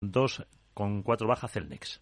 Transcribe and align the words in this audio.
2 0.00 0.46
con 0.72 1.02
4 1.02 1.28
baja 1.28 1.46
Celnex. 1.46 2.00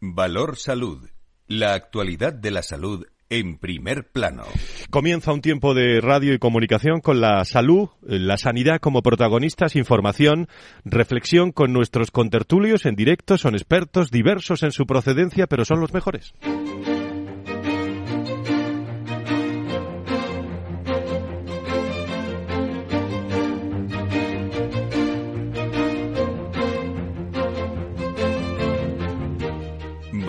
Valor 0.00 0.56
Salud. 0.56 1.08
La 1.46 1.74
actualidad 1.74 2.32
de 2.32 2.50
la 2.50 2.62
salud 2.62 3.06
en 3.28 3.58
primer 3.58 4.10
plano. 4.10 4.42
Comienza 4.90 5.32
un 5.32 5.40
tiempo 5.40 5.72
de 5.72 6.00
radio 6.00 6.34
y 6.34 6.38
comunicación 6.40 7.00
con 7.00 7.20
la 7.20 7.44
salud, 7.44 7.88
la 8.02 8.36
sanidad 8.36 8.80
como 8.80 9.02
protagonistas, 9.02 9.76
información, 9.76 10.48
reflexión 10.84 11.52
con 11.52 11.72
nuestros 11.72 12.10
contertulios 12.10 12.86
en 12.86 12.96
directo, 12.96 13.38
son 13.38 13.54
expertos 13.54 14.10
diversos 14.10 14.64
en 14.64 14.72
su 14.72 14.86
procedencia, 14.86 15.46
pero 15.46 15.64
son 15.64 15.80
los 15.80 15.94
mejores. 15.94 16.34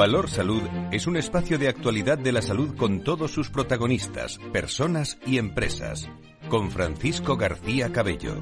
Valor 0.02 0.32
Salud 0.32 0.64
es 0.92 1.06
un 1.06 1.16
espacio 1.16 1.60
de 1.60 1.68
actualidad 1.68 2.18
de 2.18 2.32
la 2.32 2.42
salud 2.42 2.76
con 2.76 3.04
todos 3.04 3.30
sus 3.30 3.52
protagonistas, 3.52 4.40
personas 4.52 5.20
y 5.28 5.38
empresas. 5.38 6.10
Con 6.50 6.72
Francisco 6.72 7.38
García 7.38 7.92
Cabello. 7.92 8.42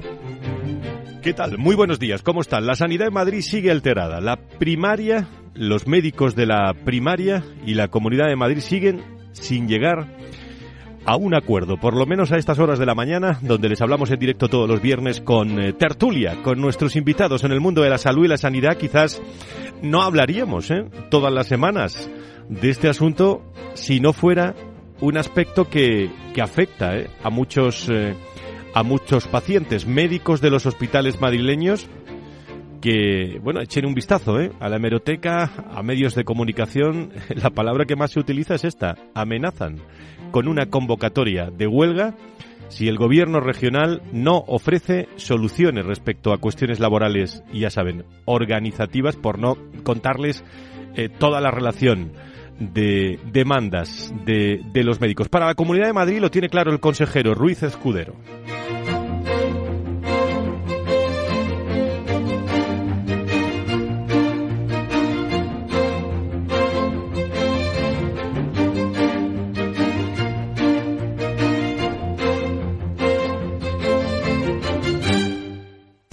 ¿Qué 1.22 1.34
tal? 1.34 1.58
Muy 1.58 1.76
buenos 1.76 1.98
días. 1.98 2.22
¿Cómo 2.22 2.40
están? 2.40 2.64
La 2.64 2.76
sanidad 2.76 3.08
en 3.08 3.12
Madrid 3.12 3.42
sigue 3.42 3.70
alterada. 3.70 4.22
La 4.22 4.36
primaria, 4.36 5.28
los 5.52 5.86
médicos 5.86 6.34
de 6.34 6.46
la 6.46 6.72
primaria 6.72 7.44
y 7.66 7.74
la 7.74 7.88
comunidad 7.88 8.28
de 8.28 8.36
Madrid 8.36 8.60
siguen 8.60 9.02
sin 9.32 9.68
llegar 9.68 10.08
a 11.04 11.16
un 11.16 11.34
acuerdo, 11.34 11.76
por 11.76 11.96
lo 11.96 12.06
menos 12.06 12.30
a 12.32 12.36
estas 12.36 12.58
horas 12.58 12.78
de 12.78 12.86
la 12.86 12.94
mañana, 12.94 13.38
donde 13.42 13.68
les 13.68 13.80
hablamos 13.80 14.10
en 14.10 14.18
directo 14.18 14.48
todos 14.48 14.68
los 14.68 14.82
viernes 14.82 15.20
con 15.20 15.60
eh, 15.60 15.72
tertulia, 15.72 16.42
con 16.42 16.60
nuestros 16.60 16.96
invitados 16.96 17.44
en 17.44 17.52
el 17.52 17.60
mundo 17.60 17.82
de 17.82 17.90
la 17.90 17.98
salud 17.98 18.24
y 18.24 18.28
la 18.28 18.36
sanidad. 18.36 18.76
Quizás 18.76 19.20
no 19.82 20.02
hablaríamos 20.02 20.70
¿eh? 20.70 20.84
todas 21.10 21.32
las 21.32 21.46
semanas 21.46 22.08
de 22.48 22.68
este 22.68 22.88
asunto 22.88 23.42
si 23.74 24.00
no 24.00 24.12
fuera 24.12 24.54
un 25.00 25.16
aspecto 25.16 25.68
que, 25.68 26.10
que 26.34 26.42
afecta 26.42 26.96
¿eh? 26.96 27.08
a 27.22 27.30
muchos 27.30 27.88
eh, 27.88 28.14
a 28.74 28.82
muchos 28.82 29.26
pacientes 29.26 29.86
médicos 29.86 30.40
de 30.40 30.50
los 30.50 30.66
hospitales 30.66 31.20
madrileños 31.20 31.88
que, 32.80 33.38
bueno, 33.42 33.60
echen 33.60 33.86
un 33.86 33.94
vistazo 33.94 34.40
¿eh? 34.40 34.52
a 34.58 34.68
la 34.68 34.76
hemeroteca, 34.76 35.50
a 35.70 35.82
medios 35.82 36.14
de 36.14 36.24
comunicación. 36.24 37.12
La 37.28 37.50
palabra 37.50 37.84
que 37.84 37.96
más 37.96 38.12
se 38.12 38.20
utiliza 38.20 38.54
es 38.54 38.64
esta, 38.64 38.96
amenazan 39.14 39.76
con 40.30 40.48
una 40.48 40.66
convocatoria 40.66 41.50
de 41.50 41.66
huelga 41.66 42.14
si 42.70 42.88
el 42.88 42.96
gobierno 42.96 43.40
regional 43.40 44.00
no 44.12 44.44
ofrece 44.46 45.08
soluciones 45.16 45.84
respecto 45.84 46.32
a 46.32 46.38
cuestiones 46.38 46.78
laborales 46.78 47.42
ya 47.52 47.68
saben, 47.68 48.04
organizativas, 48.24 49.16
por 49.16 49.38
no 49.38 49.56
contarles 49.82 50.44
eh, 50.94 51.08
toda 51.08 51.40
la 51.40 51.50
relación 51.50 52.12
de 52.60 53.18
demandas 53.32 54.12
de, 54.24 54.60
de 54.72 54.84
los 54.84 55.00
médicos. 55.00 55.28
Para 55.28 55.46
la 55.46 55.54
Comunidad 55.54 55.86
de 55.86 55.92
Madrid 55.92 56.20
lo 56.20 56.30
tiene 56.30 56.48
claro 56.48 56.72
el 56.72 56.80
consejero 56.80 57.34
Ruiz 57.34 57.62
Escudero. 57.62 58.14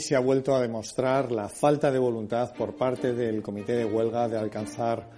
Se 0.08 0.16
ha 0.16 0.22
vuelto 0.22 0.56
a 0.56 0.62
demostrar 0.62 1.34
la 1.34 1.50
falta 1.50 1.92
de 1.92 2.00
voluntad 2.00 2.54
por 2.54 2.78
parte 2.78 3.14
del 3.14 3.42
comité 3.42 3.74
de 3.74 3.84
huelga 3.84 4.30
de 4.30 4.38
alcanzar 4.38 5.10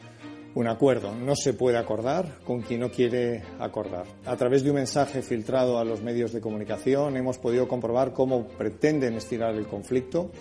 un 0.55 0.67
acuerdo. 0.67 1.13
No 1.13 1.35
se 1.35 1.53
puede 1.53 1.77
acordar 1.77 2.39
con 2.43 2.63
quien 2.63 2.79
no 2.79 2.89
quiere 2.89 3.43
acordar. 3.59 4.07
A 4.25 4.35
través 4.35 4.63
de 4.63 4.71
un 4.71 4.77
mensaje 4.77 5.21
filtrado 5.21 5.77
a 5.77 5.83
los 5.83 6.01
medios 6.01 6.33
de 6.33 6.41
comunicación 6.41 7.17
hemos 7.17 7.37
podido 7.37 7.67
comprobar 7.67 8.13
cómo 8.13 8.47
pretenden 8.47 9.13
estirar 9.13 9.53
el 9.53 9.67
conflicto 9.67 10.31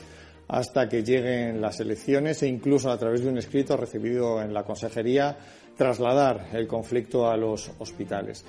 hasta 0.49 0.89
que 0.89 1.03
lleguen 1.03 1.61
las 1.61 1.79
elecciones 1.81 2.43
e 2.43 2.49
incluso 2.49 2.91
a 2.91 2.97
través 2.97 3.21
de 3.21 3.29
un 3.29 3.37
escrito 3.37 3.77
recibido 3.77 4.41
en 4.41 4.55
la 4.55 4.65
consejería 4.65 5.37
trasladar 5.77 6.49
el 6.55 6.67
conflicto 6.67 7.31
a 7.31 7.37
los 7.37 7.71
hospitales. 7.79 8.47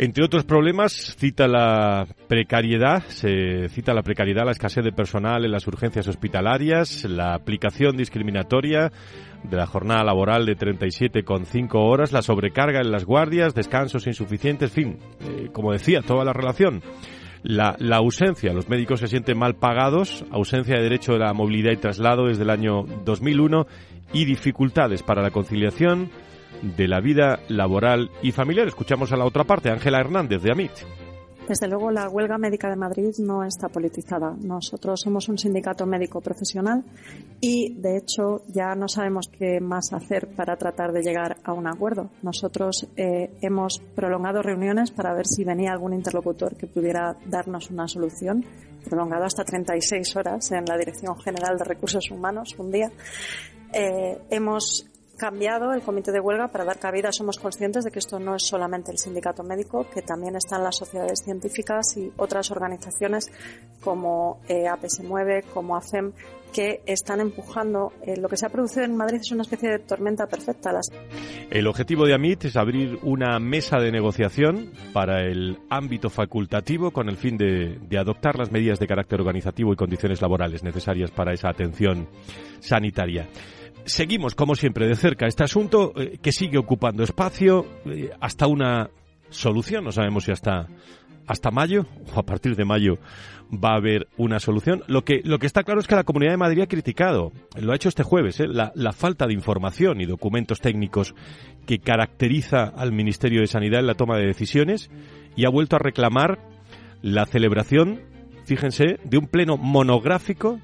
Entre 0.00 0.24
otros 0.24 0.44
problemas, 0.44 1.16
cita 1.18 1.48
la 1.48 2.06
precariedad, 2.28 3.02
se 3.08 3.68
cita 3.68 3.92
la 3.92 4.04
precariedad, 4.04 4.44
la 4.44 4.52
escasez 4.52 4.84
de 4.84 4.92
personal 4.92 5.44
en 5.44 5.50
las 5.50 5.66
urgencias 5.66 6.06
hospitalarias, 6.06 7.04
la 7.04 7.34
aplicación 7.34 7.96
discriminatoria 7.96 8.92
de 9.42 9.56
la 9.56 9.66
jornada 9.66 10.04
laboral 10.04 10.46
de 10.46 10.56
37,5 10.56 11.70
horas, 11.74 12.12
la 12.12 12.22
sobrecarga 12.22 12.80
en 12.80 12.92
las 12.92 13.04
guardias, 13.04 13.56
descansos 13.56 14.06
insuficientes, 14.06 14.70
en 14.70 14.84
fin, 14.84 14.98
eh, 15.20 15.48
como 15.52 15.72
decía, 15.72 16.00
toda 16.00 16.24
la 16.24 16.32
relación. 16.32 16.80
La, 17.42 17.74
la, 17.80 17.96
ausencia, 17.96 18.52
los 18.52 18.68
médicos 18.68 19.00
se 19.00 19.08
sienten 19.08 19.36
mal 19.36 19.56
pagados, 19.56 20.24
ausencia 20.30 20.76
de 20.76 20.82
derecho 20.82 21.14
de 21.14 21.20
la 21.20 21.32
movilidad 21.32 21.72
y 21.72 21.76
traslado 21.76 22.26
desde 22.26 22.44
el 22.44 22.50
año 22.50 22.84
2001 23.04 23.66
y 24.12 24.24
dificultades 24.26 25.02
para 25.02 25.22
la 25.22 25.30
conciliación, 25.30 26.10
de 26.62 26.88
la 26.88 27.00
vida 27.00 27.40
laboral 27.48 28.10
y 28.22 28.32
familiar. 28.32 28.68
Escuchamos 28.68 29.12
a 29.12 29.16
la 29.16 29.24
otra 29.24 29.44
parte, 29.44 29.70
Ángela 29.70 30.00
Hernández 30.00 30.42
de 30.42 30.52
AMIT. 30.52 30.72
Desde 31.48 31.66
luego, 31.66 31.90
la 31.90 32.10
huelga 32.10 32.36
médica 32.36 32.68
de 32.68 32.76
Madrid 32.76 33.10
no 33.20 33.42
está 33.42 33.70
politizada. 33.70 34.36
Nosotros 34.38 35.00
somos 35.00 35.30
un 35.30 35.38
sindicato 35.38 35.86
médico 35.86 36.20
profesional 36.20 36.84
y, 37.40 37.72
de 37.72 37.96
hecho, 37.96 38.42
ya 38.48 38.74
no 38.74 38.86
sabemos 38.86 39.28
qué 39.28 39.58
más 39.58 39.94
hacer 39.94 40.28
para 40.36 40.56
tratar 40.56 40.92
de 40.92 41.00
llegar 41.00 41.38
a 41.44 41.54
un 41.54 41.66
acuerdo. 41.66 42.10
Nosotros 42.22 42.86
eh, 42.96 43.30
hemos 43.40 43.78
prolongado 43.94 44.42
reuniones 44.42 44.90
para 44.90 45.14
ver 45.14 45.26
si 45.26 45.42
venía 45.42 45.72
algún 45.72 45.94
interlocutor 45.94 46.54
que 46.54 46.66
pudiera 46.66 47.16
darnos 47.24 47.70
una 47.70 47.88
solución, 47.88 48.44
prolongado 48.84 49.24
hasta 49.24 49.42
36 49.42 50.16
horas 50.16 50.52
en 50.52 50.66
la 50.66 50.76
Dirección 50.76 51.18
General 51.18 51.56
de 51.56 51.64
Recursos 51.64 52.10
Humanos 52.10 52.54
un 52.58 52.70
día. 52.70 52.92
Eh, 53.72 54.18
hemos 54.28 54.86
cambiado 55.18 55.74
el 55.74 55.82
comité 55.82 56.12
de 56.12 56.20
huelga 56.20 56.48
para 56.48 56.64
dar 56.64 56.78
cabida. 56.78 57.12
Somos 57.12 57.38
conscientes 57.38 57.84
de 57.84 57.90
que 57.90 57.98
esto 57.98 58.18
no 58.18 58.36
es 58.36 58.46
solamente 58.46 58.90
el 58.90 58.98
sindicato 58.98 59.42
médico, 59.42 59.86
que 59.92 60.00
también 60.00 60.36
están 60.36 60.64
las 60.64 60.76
sociedades 60.76 61.20
científicas 61.22 61.96
y 61.96 62.10
otras 62.16 62.50
organizaciones 62.50 63.30
como 63.82 64.40
eh, 64.48 64.66
APS 64.66 65.00
9, 65.02 65.44
como 65.52 65.76
AFEM, 65.76 66.12
que 66.54 66.80
están 66.86 67.20
empujando. 67.20 67.92
Eh, 68.02 68.16
lo 68.18 68.28
que 68.28 68.36
se 68.36 68.46
ha 68.46 68.48
producido 68.48 68.84
en 68.84 68.96
Madrid 68.96 69.18
es 69.20 69.30
una 69.32 69.42
especie 69.42 69.68
de 69.68 69.78
tormenta 69.80 70.26
perfecta. 70.26 70.70
El 71.50 71.66
objetivo 71.66 72.06
de 72.06 72.14
AMIT 72.14 72.46
es 72.46 72.56
abrir 72.56 72.98
una 73.02 73.38
mesa 73.38 73.78
de 73.78 73.90
negociación 73.90 74.70
para 74.92 75.24
el 75.24 75.58
ámbito 75.68 76.08
facultativo 76.08 76.92
con 76.92 77.08
el 77.08 77.16
fin 77.16 77.36
de, 77.36 77.78
de 77.88 77.98
adoptar 77.98 78.38
las 78.38 78.52
medidas 78.52 78.78
de 78.78 78.86
carácter 78.86 79.20
organizativo 79.20 79.72
y 79.72 79.76
condiciones 79.76 80.22
laborales 80.22 80.62
necesarias 80.62 81.10
para 81.10 81.32
esa 81.32 81.48
atención 81.50 82.08
sanitaria 82.60 83.28
seguimos, 83.84 84.34
como 84.34 84.54
siempre, 84.54 84.86
de 84.86 84.96
cerca 84.96 85.26
este 85.26 85.44
asunto 85.44 85.92
eh, 85.96 86.18
que 86.20 86.32
sigue 86.32 86.58
ocupando 86.58 87.02
espacio 87.02 87.66
eh, 87.86 88.10
hasta 88.20 88.46
una 88.46 88.90
solución. 89.30 89.84
No 89.84 89.92
sabemos 89.92 90.24
si 90.24 90.32
hasta, 90.32 90.68
hasta 91.26 91.50
mayo 91.50 91.86
o 92.14 92.18
a 92.18 92.22
partir 92.24 92.56
de 92.56 92.64
mayo 92.64 92.98
va 93.52 93.72
a 93.72 93.76
haber 93.76 94.08
una 94.16 94.40
solución. 94.40 94.82
Lo 94.86 95.04
que, 95.04 95.20
lo 95.24 95.38
que 95.38 95.46
está 95.46 95.62
claro 95.62 95.80
es 95.80 95.86
que 95.86 95.96
la 95.96 96.04
Comunidad 96.04 96.32
de 96.32 96.38
Madrid 96.38 96.62
ha 96.62 96.66
criticado, 96.66 97.32
lo 97.58 97.72
ha 97.72 97.76
hecho 97.76 97.88
este 97.88 98.02
jueves, 98.02 98.40
eh, 98.40 98.48
la, 98.48 98.72
la 98.74 98.92
falta 98.92 99.26
de 99.26 99.34
información 99.34 100.00
y 100.00 100.06
documentos 100.06 100.60
técnicos 100.60 101.14
que 101.66 101.78
caracteriza 101.78 102.64
al 102.64 102.92
Ministerio 102.92 103.40
de 103.40 103.46
Sanidad 103.46 103.80
en 103.80 103.86
la 103.86 103.94
toma 103.94 104.16
de 104.16 104.26
decisiones 104.26 104.90
y 105.36 105.44
ha 105.44 105.50
vuelto 105.50 105.76
a 105.76 105.80
reclamar 105.80 106.38
la 107.02 107.26
celebración, 107.26 108.00
fíjense, 108.44 108.98
de 109.04 109.18
un 109.18 109.28
pleno 109.28 109.56
monográfico 109.56 110.60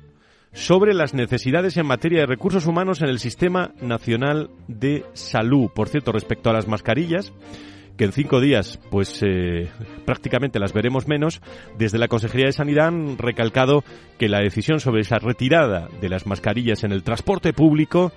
sobre 0.54 0.94
las 0.94 1.14
necesidades 1.14 1.76
en 1.76 1.86
materia 1.86 2.20
de 2.20 2.26
recursos 2.26 2.66
humanos 2.66 3.02
en 3.02 3.08
el 3.08 3.18
Sistema 3.18 3.72
Nacional 3.82 4.50
de 4.68 5.04
Salud. 5.12 5.68
Por 5.74 5.88
cierto, 5.88 6.12
respecto 6.12 6.48
a 6.48 6.52
las 6.52 6.68
mascarillas, 6.68 7.32
que 7.96 8.04
en 8.04 8.12
cinco 8.12 8.40
días, 8.40 8.78
pues 8.90 9.20
eh, 9.22 9.68
prácticamente 10.04 10.60
las 10.60 10.72
veremos 10.72 11.08
menos, 11.08 11.42
desde 11.76 11.98
la 11.98 12.08
Consejería 12.08 12.46
de 12.46 12.52
Sanidad 12.52 12.88
han 12.88 13.18
recalcado 13.18 13.84
que 14.16 14.28
la 14.28 14.40
decisión 14.40 14.80
sobre 14.80 15.02
esa 15.02 15.18
retirada 15.18 15.88
de 16.00 16.08
las 16.08 16.26
mascarillas 16.26 16.84
en 16.84 16.92
el 16.92 17.02
transporte 17.02 17.52
público 17.52 18.12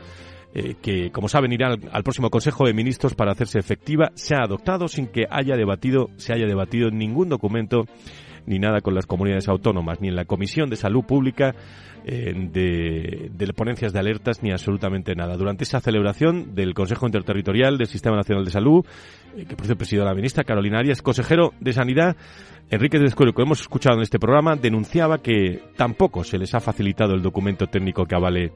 eh, 0.54 0.76
que, 0.82 1.12
como 1.12 1.30
saben, 1.30 1.52
irá 1.52 1.68
al, 1.68 1.90
al, 1.92 2.04
próximo 2.04 2.30
Consejo 2.30 2.66
de 2.66 2.74
Ministros 2.74 3.16
para 3.16 3.32
hacerse 3.32 3.60
efectiva, 3.60 4.12
se 4.14 4.36
ha 4.36 4.44
adoptado 4.44 4.88
sin 4.88 5.08
que 5.08 5.26
haya 5.30 5.56
debatido, 5.56 6.10
se 6.18 6.34
haya 6.34 6.46
debatido 6.46 6.90
ningún 6.92 7.30
documento 7.30 7.86
ni 8.48 8.58
nada 8.60 8.82
con 8.82 8.96
las 8.96 9.06
comunidades 9.06 9.48
autónomas, 9.48 10.02
ni 10.02 10.08
en 10.08 10.16
la 10.16 10.26
Comisión 10.26 10.70
de 10.70 10.78
Salud 10.78 11.04
Pública 11.04 11.54
eh, 12.06 12.34
de, 12.36 13.30
de, 13.32 13.54
ponencias 13.54 13.94
de 13.94 14.00
alertas, 14.00 14.42
ni 14.42 14.52
absolutamente 14.52 15.14
nada. 15.14 15.36
Durante 15.36 15.66
esa 15.66 15.80
celebración 15.82 16.56
del 16.56 16.74
Consejo 16.74 17.06
Interterritorial 17.06 17.78
del 17.78 17.88
Sistema 17.88 18.16
Nacional 18.16 18.46
de 18.46 18.52
Salud, 18.52 18.86
eh, 19.36 19.46
que 19.46 19.56
por 19.56 19.66
cierto 19.66 19.78
presidió 19.78 20.06
la 20.06 20.16
ministra 20.16 20.44
Carolina 20.44 20.80
Arias, 20.80 21.02
consejero 21.02 21.54
de 21.60 21.74
Sanidad, 21.74 22.16
Enrique 22.70 22.98
Descuero, 22.98 23.34
que 23.34 23.42
hemos 23.42 23.62
escuchado 23.62 23.98
en 23.98 24.04
este 24.04 24.20
programa, 24.20 24.56
denunciaba 24.56 25.20
que 25.20 25.62
tampoco 25.76 26.24
se 26.24 26.38
les 26.38 26.56
ha 26.56 26.60
facilitado 26.60 27.14
el 27.14 27.22
documento 27.22 27.68
técnico 27.68 28.06
que 28.06 28.16
avale 28.16 28.54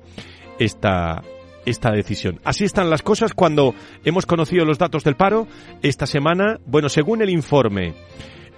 esta, 0.58 1.22
esta 1.66 1.92
decisión. 1.92 2.40
Así 2.44 2.64
están 2.64 2.90
las 2.90 3.02
cosas 3.02 3.34
cuando 3.34 3.74
hemos 4.04 4.26
conocido 4.26 4.66
los 4.66 4.78
datos 4.78 5.04
del 5.04 5.16
paro 5.16 5.48
esta 5.82 6.06
semana. 6.06 6.60
Bueno, 6.66 6.90
según 6.90 7.22
el 7.22 7.30
informe 7.30 7.94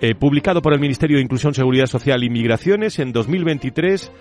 eh, 0.01 0.15
publicado 0.15 0.61
por 0.61 0.73
el 0.73 0.79
Ministerio 0.79 1.17
de 1.17 1.23
Inclusión, 1.23 1.53
Seguridad 1.53 1.87
Social 1.87 2.23
y 2.23 2.29
Migraciones, 2.29 2.99
en 2.99 3.11
2023 3.11 4.11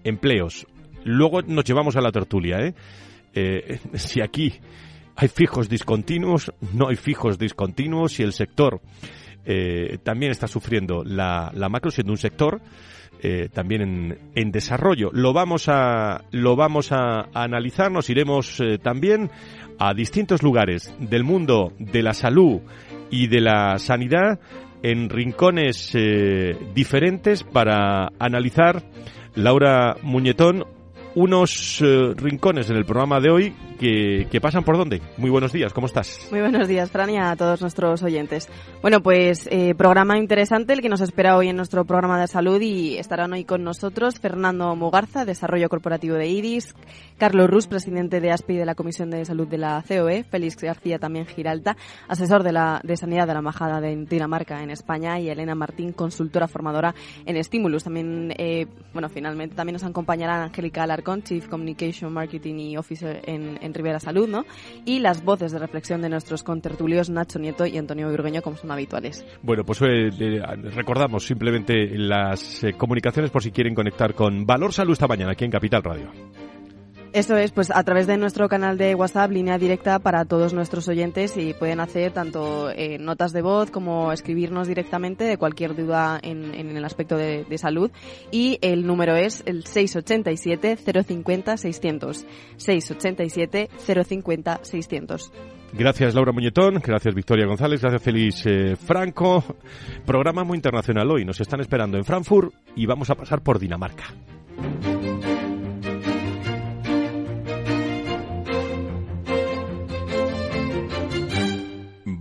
empleos. 0.03 0.67
Luego 1.05 1.43
nos 1.43 1.63
llevamos 1.63 1.95
a 1.95 2.01
la 2.01 2.11
tertulia, 2.11 2.57
¿eh? 2.59 2.75
eh 3.35 3.79
si 3.93 4.21
aquí 4.21 4.51
hay 5.15 5.27
fijos 5.27 5.69
discontinuos, 5.69 6.51
no 6.73 6.89
hay 6.89 6.95
fijos 6.95 7.37
discontinuos, 7.37 8.13
si 8.13 8.23
el 8.23 8.33
sector 8.33 8.81
eh, 9.45 9.97
también 10.03 10.31
está 10.31 10.47
sufriendo 10.47 11.03
la, 11.03 11.51
macro, 11.69 11.91
siendo 11.91 12.13
un 12.13 12.17
sector 12.17 12.61
eh, 13.21 13.49
también 13.53 14.17
en, 14.35 14.51
desarrollo. 14.51 15.09
Lo 15.13 15.33
vamos 15.33 15.65
a, 15.67 16.23
lo 16.31 16.55
vamos 16.55 16.91
a, 16.91 17.29
analizar, 17.33 17.91
nos 17.91 18.09
iremos 18.09 18.61
también 18.81 19.29
a 19.79 19.93
distintos 19.93 20.43
lugares 20.43 20.93
del 20.99 21.23
mundo 21.23 21.73
de 21.79 22.03
la 22.03 22.13
salud 22.13 22.61
y 23.09 23.27
de 23.27 23.41
la 23.41 23.77
sanidad 23.79 24.39
en 24.81 25.09
rincones 25.09 25.95
diferentes 26.73 27.43
para 27.43 28.09
analizar 28.19 28.83
Laura 29.35 29.95
Muñetón, 30.03 30.65
unos 31.15 31.79
eh, 31.81 32.13
rincones 32.15 32.69
en 32.69 32.77
el 32.77 32.85
programa 32.85 33.19
de 33.19 33.29
hoy 33.29 33.55
que, 33.79 34.39
pasan 34.41 34.63
por 34.63 34.77
dónde. 34.77 35.01
Muy 35.17 35.29
buenos 35.29 35.51
días, 35.51 35.73
¿cómo 35.73 35.87
estás? 35.87 36.27
Muy 36.31 36.39
buenos 36.39 36.67
días, 36.67 36.89
Fran, 36.89 37.09
y 37.09 37.17
a 37.17 37.35
todos 37.35 37.61
nuestros 37.61 38.01
oyentes. 38.01 38.49
Bueno, 38.81 39.01
pues 39.01 39.47
eh, 39.51 39.75
programa 39.75 40.17
interesante 40.17 40.73
el 40.73 40.81
que 40.81 40.89
nos 40.89 41.01
espera 41.01 41.35
hoy 41.35 41.49
en 41.49 41.57
nuestro 41.57 41.83
programa 41.85 42.19
de 42.19 42.27
salud 42.27 42.61
y 42.61 42.97
estarán 42.97 43.33
hoy 43.33 43.43
con 43.43 43.63
nosotros 43.63 44.19
Fernando 44.19 44.75
Mugarza, 44.75 45.25
Desarrollo 45.25 45.69
Corporativo 45.69 46.15
de 46.15 46.27
IDIS, 46.27 46.75
Carlos 47.17 47.49
Rus, 47.49 47.67
presidente 47.67 48.19
de 48.19 48.31
ASPI 48.31 48.57
de 48.57 48.65
la 48.65 48.75
Comisión 48.75 49.09
de 49.09 49.25
Salud 49.25 49.47
de 49.47 49.57
la 49.57 49.83
COE, 49.87 50.23
Félix 50.23 50.57
García 50.57 50.99
también 50.99 51.25
Giralta, 51.25 51.77
asesor 52.07 52.43
de, 52.43 52.51
la, 52.51 52.81
de 52.83 52.97
Sanidad 52.97 53.27
de 53.27 53.33
la 53.33 53.39
Embajada 53.39 53.81
de 53.81 53.95
Dinamarca 54.05 54.61
en 54.63 54.69
España 54.69 55.19
y 55.19 55.29
Elena 55.29 55.55
Martín, 55.55 55.93
consultora 55.93 56.47
formadora 56.47 56.93
en 57.25 57.37
Estímulos. 57.37 57.83
También, 57.83 58.33
eh, 58.37 58.67
bueno, 58.93 59.09
finalmente 59.09 59.55
también 59.55 59.73
nos 59.73 59.83
acompañará 59.83 60.43
Angélica 60.43 60.83
Alarcón, 60.83 61.23
Chief 61.23 61.47
Communication 61.47 62.11
Marketing 62.11 62.55
y 62.55 62.77
Officer 62.77 63.21
en, 63.25 63.57
en 63.61 63.73
Rivera 63.73 63.99
Salud, 63.99 64.27
¿no? 64.27 64.45
Y 64.85 64.99
las 64.99 65.23
voces 65.23 65.51
de 65.51 65.59
reflexión 65.59 66.01
de 66.01 66.09
nuestros 66.09 66.43
contertulios 66.43 67.09
Nacho 67.09 67.39
Nieto 67.39 67.65
y 67.65 67.77
Antonio 67.77 68.09
Burgueño, 68.09 68.41
como 68.41 68.57
son 68.57 68.71
habituales. 68.71 69.25
Bueno, 69.41 69.63
pues 69.63 69.81
eh, 69.81 70.09
recordamos 70.75 71.25
simplemente 71.25 71.97
las 71.97 72.63
eh, 72.63 72.73
comunicaciones 72.73 73.31
por 73.31 73.43
si 73.43 73.51
quieren 73.51 73.75
conectar 73.75 74.13
con 74.13 74.45
Valor 74.45 74.73
Salud 74.73 74.93
esta 74.93 75.07
mañana 75.07 75.31
aquí 75.31 75.45
en 75.45 75.51
Capital 75.51 75.83
Radio. 75.83 76.11
Eso 77.13 77.37
es, 77.37 77.51
pues 77.51 77.69
a 77.69 77.83
través 77.83 78.07
de 78.07 78.17
nuestro 78.17 78.49
canal 78.49 78.79
de 78.79 78.95
WhatsApp, 78.95 79.29
línea 79.29 79.59
directa 79.59 79.99
para 79.99 80.25
todos 80.25 80.51
nuestros 80.51 80.87
oyentes 80.87 81.37
y 81.37 81.53
pueden 81.53 81.79
hacer 81.79 82.11
tanto 82.11 82.71
eh, 82.71 82.97
notas 82.97 83.33
de 83.33 83.43
voz 83.43 83.69
como 83.69 84.11
escribirnos 84.11 84.67
directamente 84.67 85.23
de 85.23 85.37
cualquier 85.37 85.75
duda 85.75 86.19
en, 86.23 86.55
el 86.55 86.83
aspecto 86.83 87.15
de, 87.15 87.45
salud. 87.59 87.91
Y 88.31 88.57
el 88.63 88.87
número 88.87 89.15
es 89.15 89.43
el 89.45 89.63
687-050-600. 89.63 92.25
687-050-600. 92.57 95.31
Gracias 95.73 96.15
Laura 96.15 96.31
Muñetón, 96.31 96.81
gracias 96.83 97.13
Victoria 97.13 97.45
González, 97.45 97.79
gracias 97.79 98.01
Félix 98.01 98.43
eh, 98.47 98.75
Franco. 98.75 99.43
Programa 100.03 100.43
muy 100.43 100.55
internacional 100.55 101.11
hoy. 101.11 101.25
Nos 101.25 101.39
están 101.39 101.61
esperando 101.61 101.95
en 101.97 102.05
Frankfurt 102.05 102.55
y 102.75 102.87
vamos 102.87 103.11
a 103.11 103.15
pasar 103.15 103.43
por 103.43 103.59
Dinamarca. 103.59 104.05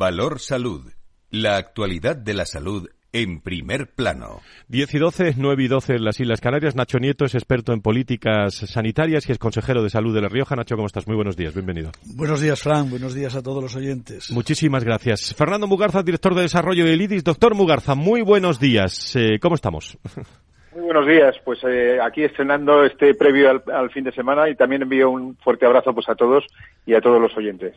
Valor 0.03 0.41
Salud. 0.41 0.91
La 1.31 1.57
actualidad 1.57 2.17
de 2.17 2.35
la 2.35 2.45
salud 2.45 2.89
en 3.13 3.41
primer 3.41 3.95
plano. 3.95 4.41
10 4.67 4.95
y 4.95 4.99
12, 4.99 5.35
9 5.37 5.63
y 5.63 5.69
12 5.69 5.93
en 5.93 6.05
las 6.05 6.19
Islas 6.19 6.41
Canarias. 6.41 6.75
Nacho 6.75 6.99
Nieto 6.99 7.25
es 7.25 7.37
experto 7.37 7.73
en 7.73 7.83
políticas 7.83 8.53
sanitarias 8.53 9.29
y 9.29 9.31
es 9.31 9.39
consejero 9.39 9.81
de 9.81 9.91
salud 9.91 10.13
de 10.13 10.23
La 10.23 10.29
Rioja. 10.29 10.57
Nacho, 10.57 10.75
¿cómo 10.75 10.89
estás? 10.89 11.07
Muy 11.07 11.15
buenos 11.15 11.37
días, 11.37 11.55
bienvenido. 11.55 11.93
Buenos 12.05 12.41
días, 12.41 12.61
Fran. 12.61 12.91
Buenos 12.91 13.15
días 13.15 13.37
a 13.37 13.45
todos 13.45 13.63
los 13.63 13.77
oyentes. 13.77 14.33
Muchísimas 14.33 14.83
gracias. 14.83 15.37
Fernando 15.37 15.69
Mugarza, 15.69 16.03
director 16.03 16.35
de 16.35 16.43
desarrollo 16.43 16.85
del 16.85 17.01
IDIS. 17.01 17.23
Doctor 17.23 17.55
Mugarza, 17.55 17.95
muy 17.95 18.23
buenos 18.23 18.59
días. 18.59 19.15
Eh, 19.15 19.39
¿Cómo 19.41 19.55
estamos? 19.55 19.97
Muy 20.75 20.85
buenos 20.85 21.07
días, 21.07 21.37
pues 21.45 21.59
eh, 21.65 21.99
aquí 22.03 22.25
estrenando 22.25 22.83
este 22.83 23.15
previo 23.15 23.51
al, 23.51 23.91
fin 23.91 24.05
de 24.05 24.13
semana 24.13 24.49
y 24.49 24.55
también 24.55 24.81
envío 24.81 25.11
un 25.11 25.37
fuerte 25.37 25.67
abrazo 25.67 25.93
pues 25.93 26.09
a 26.09 26.15
todos 26.15 26.47
y 26.87 26.95
a 26.95 27.01
todos 27.03 27.21
los 27.21 27.37
oyentes. 27.37 27.75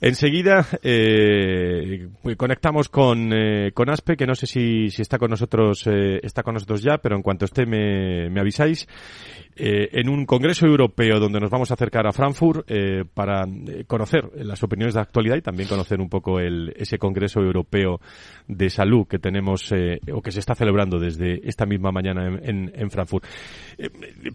Enseguida 0.00 0.64
eh, 0.82 2.08
conectamos 2.38 2.88
con, 2.88 3.30
eh, 3.34 3.72
con 3.74 3.90
Aspe, 3.90 4.16
que 4.16 4.26
no 4.26 4.34
sé 4.34 4.46
si, 4.46 4.88
si 4.88 5.02
está 5.02 5.18
con 5.18 5.28
nosotros 5.28 5.86
eh, 5.86 6.20
está 6.22 6.42
con 6.42 6.54
nosotros 6.54 6.82
ya, 6.82 6.96
pero 6.96 7.14
en 7.14 7.22
cuanto 7.22 7.44
esté 7.44 7.66
me, 7.66 8.30
me 8.30 8.40
avisáis. 8.40 8.88
Eh, 9.62 10.00
en 10.00 10.08
un 10.08 10.24
congreso 10.24 10.64
europeo 10.64 11.20
donde 11.20 11.38
nos 11.38 11.50
vamos 11.50 11.70
a 11.70 11.74
acercar 11.74 12.06
a 12.06 12.12
Frankfurt 12.12 12.64
eh, 12.66 13.04
para 13.12 13.44
eh, 13.44 13.84
conocer 13.86 14.30
las 14.36 14.62
opiniones 14.62 14.94
de 14.94 15.02
actualidad 15.02 15.36
y 15.36 15.42
también 15.42 15.68
conocer 15.68 16.00
un 16.00 16.08
poco 16.08 16.40
el, 16.40 16.72
ese 16.76 16.96
congreso 16.96 17.40
europeo 17.40 18.00
de 18.48 18.70
salud 18.70 19.06
que 19.06 19.18
tenemos 19.18 19.70
o 20.14 20.22
que 20.22 20.32
se 20.32 20.40
está 20.40 20.54
celebrando 20.54 20.98
desde 20.98 21.46
esta 21.46 21.66
misma 21.66 21.92
mañana 21.92 22.38
en, 22.42 22.72
en, 22.74 22.90
Frankfurt. 22.90 23.26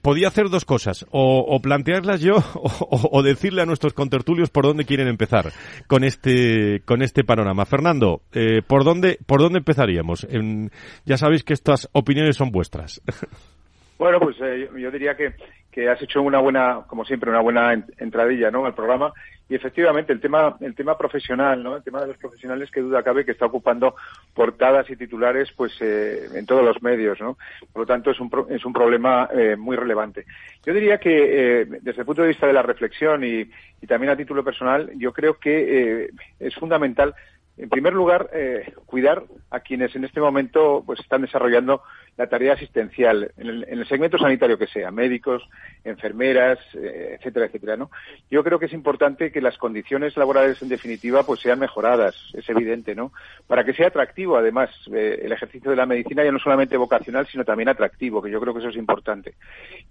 podía 0.04 0.28
hacer 0.28 0.50
dos 0.52 0.64
cosas, 0.64 1.08
o, 1.10 1.60
plantearlas 1.60 2.22
yo 2.22 2.36
o, 2.54 3.24
decirle 3.24 3.64
a 3.64 3.66
nuestros 3.66 3.94
contertulios 3.94 4.52
por 4.52 4.66
dónde 4.66 4.86
quieren 4.86 5.08
empezar 5.08 5.52
con 5.88 6.04
este 6.04 6.82
con 6.86 7.02
este 7.02 7.24
panorama. 7.24 7.66
Fernando, 7.66 8.22
¿por 8.68 8.84
dónde 8.84 9.18
por 9.26 9.42
dónde 9.42 9.58
empezaríamos? 9.58 10.28
ya 11.04 11.18
sabéis 11.18 11.44
que 11.44 11.54
estas 11.54 11.90
opiniones 11.94 12.38
son 12.38 12.52
vuestras. 12.52 13.02
Bueno, 13.98 14.20
pues 14.20 14.36
eh, 14.42 14.70
yo 14.76 14.92
diría 14.92 15.16
que, 15.16 15.34
que, 15.72 15.90
has 15.90 16.02
hecho 16.02 16.22
una 16.22 16.40
buena, 16.40 16.82
como 16.88 17.06
siempre, 17.06 17.30
una 17.30 17.40
buena 17.40 17.74
entradilla, 17.98 18.52
¿no? 18.52 18.66
Al 18.66 18.76
programa 18.76 19.14
y 19.48 19.54
efectivamente 19.54 20.12
el 20.12 20.20
tema, 20.20 20.58
el 20.60 20.74
tema 20.74 20.98
profesional, 20.98 21.62
¿no? 21.62 21.78
El 21.78 21.84
tema 21.84 22.02
de 22.02 22.08
los 22.08 22.18
profesionales 22.18 22.72
que 22.72 22.82
duda 22.82 23.04
cabe 23.04 23.24
que 23.24 23.32
está 23.32 23.46
ocupando 23.46 23.96
portadas 24.34 24.90
y 24.90 24.96
titulares, 24.96 25.52
pues 25.56 25.72
eh, 25.82 26.28
en 26.34 26.46
todos 26.46 26.66
los 26.66 26.82
medios, 26.82 27.22
¿no? 27.22 27.38
Por 27.72 27.84
lo 27.84 27.86
tanto 27.86 28.12
es 28.12 28.20
un 28.20 28.30
es 28.50 28.66
un 28.66 28.74
problema 28.74 29.30
eh, 29.32 29.56
muy 29.56 29.78
relevante. 29.78 30.26
Yo 30.66 30.74
diría 30.74 30.98
que 30.98 31.68
desde 31.82 32.02
el 32.02 32.06
punto 32.06 32.24
de 32.24 32.30
vista 32.30 32.48
de 32.48 32.54
la 32.54 32.64
reflexión 32.64 33.24
y, 33.24 33.50
y 33.82 33.88
también 33.88 34.12
a 34.12 34.18
título 34.18 34.44
personal, 34.44 34.92
yo 34.98 35.14
creo 35.14 35.38
que 35.38 36.10
es 36.40 36.56
fundamental 36.56 37.14
en 37.58 37.70
primer 37.70 37.94
lugar, 37.94 38.30
eh, 38.34 38.74
cuidar 38.86 39.24
a 39.50 39.62
quienes 39.62 39.96
en 39.96 40.04
este 40.04 40.20
momento 40.20 40.84
pues 40.86 41.00
están 41.00 41.22
desarrollando 41.22 41.82
la 42.18 42.28
tarea 42.28 42.54
asistencial 42.54 43.32
en 43.38 43.66
el, 43.68 43.88
segmento 43.88 44.18
sanitario 44.18 44.58
que 44.58 44.68
sea, 44.68 44.90
médicos, 44.90 45.44
enfermeras, 45.84 46.60
eh, 46.74 47.18
etcétera, 47.18 47.48
etcétera, 47.48 47.76
¿no? 47.76 47.92
Yo 48.32 48.44
creo 48.44 48.58
que 48.58 48.68
es 48.68 48.74
importante 48.74 49.32
que 49.32 49.42
las 49.42 49.58
condiciones 49.58 50.16
laborales 50.16 50.62
en 50.62 50.70
definitiva 50.70 51.24
pues 51.24 51.42
sean 51.42 51.60
mejoradas, 51.60 52.16
es 52.34 52.48
evidente, 52.50 52.96
¿no? 52.96 53.12
Para 53.48 53.66
que 53.66 53.74
sea 53.74 53.88
atractivo 53.88 54.38
además 54.38 54.70
eh, 54.94 55.20
el 55.24 55.32
ejercicio 55.32 55.72
de 55.72 55.78
la 55.78 55.86
medicina 55.86 56.24
ya 56.24 56.32
no 56.32 56.40
solamente 56.40 56.78
vocacional, 56.78 57.28
sino 57.28 57.44
también 57.44 57.70
atractivo, 57.70 58.22
que 58.22 58.32
yo 58.32 58.40
creo 58.40 58.54
que 58.54 58.60
eso 58.60 58.70
es 58.70 58.78
importante. 58.78 59.36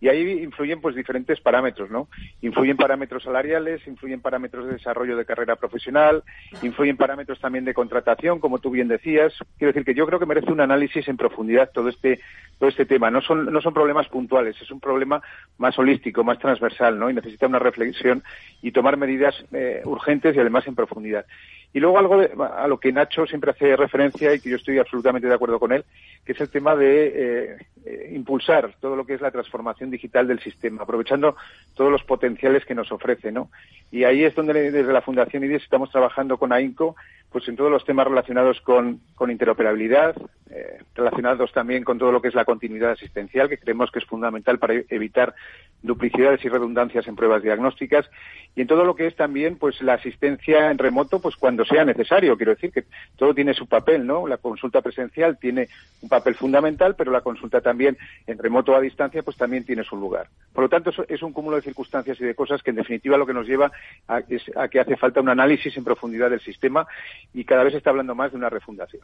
Y 0.00 0.08
ahí 0.08 0.42
influyen 0.42 0.80
pues 0.80 0.94
diferentes 0.94 1.40
parámetros, 1.40 1.90
¿no? 1.90 2.08
Influyen 2.40 2.76
parámetros 2.76 3.22
salariales, 3.22 3.86
influyen 3.86 4.22
parámetros 4.22 4.66
de 4.66 4.72
desarrollo 4.72 5.16
de 5.16 5.26
carrera 5.26 5.56
profesional, 5.56 6.24
influyen 6.62 6.96
parámetros 6.96 7.38
también 7.38 7.53
de 7.62 7.74
contratación, 7.74 8.40
como 8.40 8.58
tú 8.58 8.70
bien 8.70 8.88
decías. 8.88 9.32
Quiero 9.58 9.72
decir 9.72 9.84
que 9.84 9.94
yo 9.94 10.06
creo 10.06 10.18
que 10.18 10.26
merece 10.26 10.50
un 10.50 10.60
análisis 10.60 11.06
en 11.06 11.16
profundidad 11.16 11.70
todo 11.72 11.88
este 11.88 12.20
todo 12.58 12.68
este 12.68 12.86
tema. 12.86 13.10
No 13.10 13.20
son 13.20 13.52
no 13.52 13.60
son 13.60 13.72
problemas 13.72 14.08
puntuales, 14.08 14.60
es 14.60 14.70
un 14.72 14.80
problema 14.80 15.22
más 15.58 15.78
holístico, 15.78 16.24
más 16.24 16.40
transversal, 16.40 16.98
¿no? 16.98 17.08
Y 17.08 17.14
necesita 17.14 17.46
una 17.46 17.60
reflexión 17.60 18.24
y 18.62 18.72
tomar 18.72 18.96
medidas 18.96 19.34
eh, 19.52 19.82
urgentes 19.84 20.34
y 20.34 20.40
además 20.40 20.66
en 20.66 20.74
profundidad. 20.74 21.26
Y 21.74 21.80
luego 21.80 21.98
algo 21.98 22.20
a 22.40 22.68
lo 22.68 22.78
que 22.78 22.92
Nacho 22.92 23.26
siempre 23.26 23.50
hace 23.50 23.74
referencia 23.74 24.32
y 24.32 24.38
que 24.38 24.48
yo 24.48 24.56
estoy 24.56 24.78
absolutamente 24.78 25.26
de 25.26 25.34
acuerdo 25.34 25.58
con 25.58 25.72
él, 25.72 25.84
que 26.24 26.30
es 26.30 26.40
el 26.40 26.48
tema 26.48 26.76
de 26.76 27.06
eh, 27.06 27.56
eh, 27.84 28.12
impulsar 28.14 28.76
todo 28.80 28.94
lo 28.94 29.04
que 29.04 29.14
es 29.14 29.20
la 29.20 29.32
transformación 29.32 29.90
digital 29.90 30.28
del 30.28 30.38
sistema, 30.38 30.84
aprovechando 30.84 31.34
todos 31.74 31.90
los 31.90 32.04
potenciales 32.04 32.64
que 32.64 32.76
nos 32.76 32.92
ofrece, 32.92 33.32
¿no? 33.32 33.50
Y 33.90 34.04
ahí 34.04 34.22
es 34.22 34.36
donde 34.36 34.70
desde 34.70 34.92
la 34.92 35.02
Fundación 35.02 35.42
IDES 35.42 35.64
estamos 35.64 35.90
trabajando 35.90 36.38
con 36.38 36.52
AINCO, 36.52 36.94
pues 37.34 37.48
en 37.48 37.56
todos 37.56 37.70
los 37.72 37.84
temas 37.84 38.06
relacionados 38.06 38.60
con, 38.60 39.00
con 39.16 39.28
interoperabilidad, 39.28 40.14
eh, 40.50 40.78
relacionados 40.94 41.52
también 41.52 41.82
con 41.82 41.98
todo 41.98 42.12
lo 42.12 42.22
que 42.22 42.28
es 42.28 42.34
la 42.36 42.44
continuidad 42.44 42.92
asistencial, 42.92 43.48
que 43.48 43.58
creemos 43.58 43.90
que 43.90 43.98
es 43.98 44.04
fundamental 44.04 44.60
para 44.60 44.74
evitar 44.88 45.34
duplicidades 45.82 46.44
y 46.44 46.48
redundancias 46.48 47.08
en 47.08 47.16
pruebas 47.16 47.42
diagnósticas, 47.42 48.08
y 48.54 48.60
en 48.60 48.68
todo 48.68 48.84
lo 48.84 48.94
que 48.94 49.08
es 49.08 49.16
también 49.16 49.56
pues 49.56 49.82
la 49.82 49.94
asistencia 49.94 50.70
en 50.70 50.78
remoto, 50.78 51.20
pues 51.20 51.34
cuando 51.34 51.63
sea 51.64 51.84
necesario. 51.84 52.36
Quiero 52.36 52.54
decir 52.54 52.72
que 52.72 52.84
todo 53.16 53.34
tiene 53.34 53.54
su 53.54 53.66
papel, 53.66 54.06
¿no? 54.06 54.26
La 54.26 54.38
consulta 54.38 54.82
presencial 54.82 55.38
tiene 55.38 55.68
un 56.02 56.08
papel 56.08 56.34
fundamental, 56.34 56.94
pero 56.96 57.12
la 57.12 57.20
consulta 57.20 57.60
también 57.60 57.96
en 58.26 58.38
remoto 58.38 58.72
o 58.72 58.76
a 58.76 58.80
distancia, 58.80 59.22
pues 59.22 59.36
también 59.36 59.64
tiene 59.64 59.84
su 59.84 59.96
lugar. 59.96 60.28
Por 60.52 60.64
lo 60.64 60.68
tanto, 60.68 60.90
es 61.08 61.22
un 61.22 61.32
cúmulo 61.32 61.56
de 61.56 61.62
circunstancias 61.62 62.20
y 62.20 62.24
de 62.24 62.34
cosas 62.34 62.62
que 62.62 62.70
en 62.70 62.76
definitiva 62.76 63.16
lo 63.16 63.26
que 63.26 63.34
nos 63.34 63.46
lleva 63.46 63.72
a, 64.08 64.20
a 64.56 64.68
que 64.68 64.80
hace 64.80 64.96
falta 64.96 65.20
un 65.20 65.28
análisis 65.28 65.76
en 65.76 65.84
profundidad 65.84 66.30
del 66.30 66.40
sistema 66.40 66.86
y 67.32 67.44
cada 67.44 67.64
vez 67.64 67.72
se 67.72 67.78
está 67.78 67.90
hablando 67.90 68.14
más 68.14 68.32
de 68.32 68.38
una 68.38 68.50
refundación. 68.50 69.02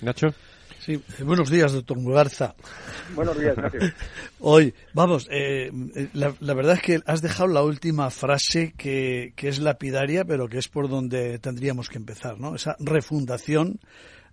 Nacho. 0.00 0.34
Sí, 0.78 0.92
eh, 1.18 1.22
buenos 1.24 1.50
días, 1.50 1.72
doctor 1.72 1.98
Mugarza. 1.98 2.54
Buenos 3.14 3.38
días, 3.38 3.56
gracias. 3.56 3.92
Hoy, 4.38 4.72
vamos, 4.94 5.28
eh, 5.30 5.70
la, 6.12 6.54
verdad 6.54 6.74
es 6.76 6.82
que 6.82 7.00
has 7.04 7.20
dejado 7.20 7.48
la 7.48 7.62
última 7.62 8.10
frase 8.10 8.74
que, 8.76 9.32
que 9.34 9.48
es 9.48 9.58
lapidaria, 9.58 10.24
pero 10.24 10.48
que 10.48 10.58
es 10.58 10.68
por 10.68 10.88
donde 10.88 11.38
tendríamos 11.40 11.88
que 11.88 11.98
empezar, 11.98 12.38
¿no? 12.38 12.54
Esa 12.54 12.76
refundación 12.78 13.80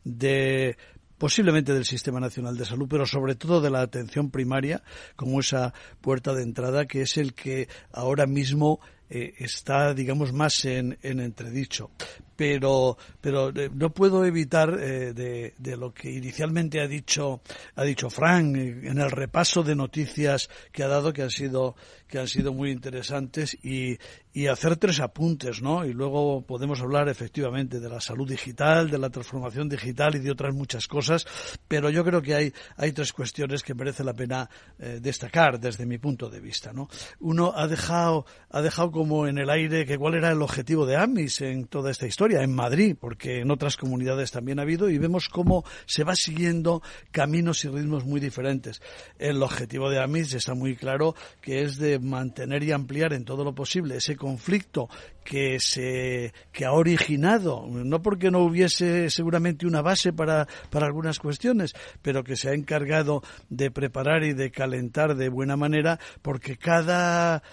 de 0.04 0.78
posiblemente 1.18 1.74
del 1.74 1.86
Sistema 1.86 2.20
Nacional 2.20 2.58
de 2.58 2.66
Salud, 2.66 2.88
pero 2.90 3.06
sobre 3.06 3.36
todo 3.36 3.62
de 3.62 3.72
la 3.72 3.82
atención 3.82 4.30
primaria, 4.30 4.84
como 5.16 5.40
esa 5.40 5.74
puerta 6.02 6.34
de 6.34 6.44
entrada 6.44 6.86
que 6.86 7.02
es 7.02 7.18
el 7.18 7.34
que 7.34 7.68
ahora 7.92 8.28
mismo 8.28 8.80
eh, 9.10 9.34
está, 9.38 9.94
digamos, 9.94 10.34
más 10.34 10.66
en, 10.66 10.98
en 11.02 11.20
entredicho 11.20 11.92
pero, 12.36 12.98
pero 13.22 13.50
eh, 13.50 13.70
no 13.74 13.92
puedo 13.92 14.26
evitar 14.26 14.78
eh, 14.80 15.14
de, 15.14 15.78
lo 15.78 15.94
que 15.94 16.12
inicialmente 16.12 16.82
ha 16.82 16.88
dicho, 16.88 17.42
ha 17.76 17.84
dicho 17.84 18.10
Frank 18.10 18.56
en 18.56 18.98
el 18.98 19.12
repaso 19.12 19.64
de 19.64 19.76
noticias 19.76 20.50
que 20.72 20.84
ha 20.84 20.88
dado 20.88 21.14
que 21.14 21.24
han 21.24 21.30
sido, 21.30 21.76
que 22.08 22.20
han 22.20 22.28
sido 22.28 22.54
muy 22.54 22.72
interesantes 22.72 23.58
y, 23.64 23.98
y 24.34 24.48
hacer 24.48 24.78
tres 24.78 25.00
apuntes, 25.00 25.62
¿no? 25.62 25.86
Y 25.86 25.94
luego 25.94 26.42
podemos 26.42 26.82
hablar 26.82 27.10
efectivamente 27.10 27.80
de 27.80 27.90
la 27.90 28.00
salud 28.00 28.28
digital, 28.28 28.90
de 28.90 28.98
la 28.98 29.10
transformación 29.10 29.70
digital 29.70 30.16
y 30.16 30.20
de 30.20 30.32
otras 30.32 30.54
muchas 30.54 30.88
cosas, 30.88 31.26
pero 31.68 31.90
yo 31.90 32.04
creo 32.04 32.22
que 32.22 32.36
hay, 32.36 32.54
hay 32.78 32.92
tres 32.92 33.14
cuestiones 33.14 33.64
que 33.64 33.74
merece 33.74 34.04
la 34.04 34.14
pena 34.14 34.50
destacar 34.78 35.60
desde 35.60 35.86
mi 35.86 35.98
punto 35.98 36.30
de 36.30 36.40
vista, 36.40 36.74
¿no? 36.74 36.90
Uno 37.20 37.54
ha 37.56 37.68
dejado, 37.68 38.26
ha 38.50 38.62
dejado 38.62 38.92
como 38.96 39.28
en 39.28 39.38
el 39.38 39.50
aire 39.50 39.86
que 39.86 39.98
cuál 39.98 40.14
era 40.14 40.32
el 40.32 40.42
objetivo 40.42 40.86
de 40.86 40.96
AMIS 40.96 41.42
en 41.42 41.66
toda 41.66 41.92
esta 41.92 42.08
historia 42.08 42.42
en 42.44 42.56
Madrid, 42.56 42.96
porque 42.98 43.42
en 43.42 43.52
otras 43.52 43.76
comunidades 43.76 44.32
también 44.32 44.58
ha 44.58 44.62
habido, 44.62 44.90
y 44.90 44.98
vemos 44.98 45.28
cómo 45.28 45.66
se 45.86 46.06
va 46.06 46.16
siguiendo 46.16 46.82
caminos 47.12 47.66
y 47.66 47.68
ritmos 47.68 48.06
muy 48.06 48.22
diferentes. 48.22 48.82
El 49.20 49.44
objetivo 49.44 49.90
de 49.90 50.02
AMIS 50.02 50.36
está 50.36 50.54
muy 50.54 50.78
claro 50.78 51.14
que 51.42 51.64
es 51.64 51.76
de 51.78 52.00
mantener 52.00 52.64
y 52.64 52.72
ampliar 52.72 53.12
en 53.12 53.26
todo 53.26 53.44
lo 53.44 53.54
posible 53.54 53.98
ese 53.98 54.16
conflicto 54.16 54.88
que 55.26 55.60
se 55.60 56.32
que 56.54 56.64
ha 56.64 56.72
originado, 56.72 57.68
no 57.68 58.02
porque 58.02 58.32
no 58.32 58.40
hubiese 58.44 59.10
seguramente 59.10 59.68
una 59.68 59.82
base 59.82 60.14
para, 60.14 60.48
para 60.70 60.86
algunas 60.86 61.20
cuestiones, 61.20 61.74
pero 62.02 62.24
que 62.24 62.38
se 62.38 62.48
ha 62.48 62.54
encargado 62.54 63.24
de 63.50 63.72
preparar 63.72 64.24
y 64.24 64.32
de 64.32 64.52
calentar 64.52 65.16
de 65.16 65.28
buena 65.28 65.58
manera, 65.58 66.00
porque 66.22 66.56
cada 66.56 67.44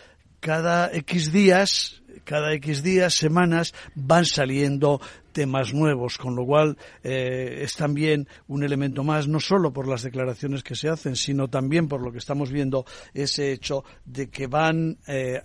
cada 0.42 0.90
X 0.92 1.30
días 1.30 2.02
cada 2.24 2.52
X 2.54 2.82
días, 2.82 3.14
semanas, 3.14 3.74
van 3.94 4.24
saliendo 4.24 5.00
temas 5.32 5.74
nuevos, 5.74 6.18
con 6.18 6.36
lo 6.36 6.44
cual 6.44 6.76
eh, 7.02 7.60
es 7.62 7.74
también 7.74 8.28
un 8.48 8.62
elemento 8.62 9.02
más, 9.04 9.28
no 9.28 9.40
solo 9.40 9.72
por 9.72 9.88
las 9.88 10.02
declaraciones 10.02 10.62
que 10.62 10.74
se 10.74 10.88
hacen, 10.88 11.16
sino 11.16 11.48
también 11.48 11.88
por 11.88 12.02
lo 12.02 12.12
que 12.12 12.18
estamos 12.18 12.50
viendo, 12.50 12.84
ese 13.14 13.52
hecho 13.52 13.84
de 14.04 14.28
que 14.28 14.46
van 14.46 14.98
eh, 15.06 15.40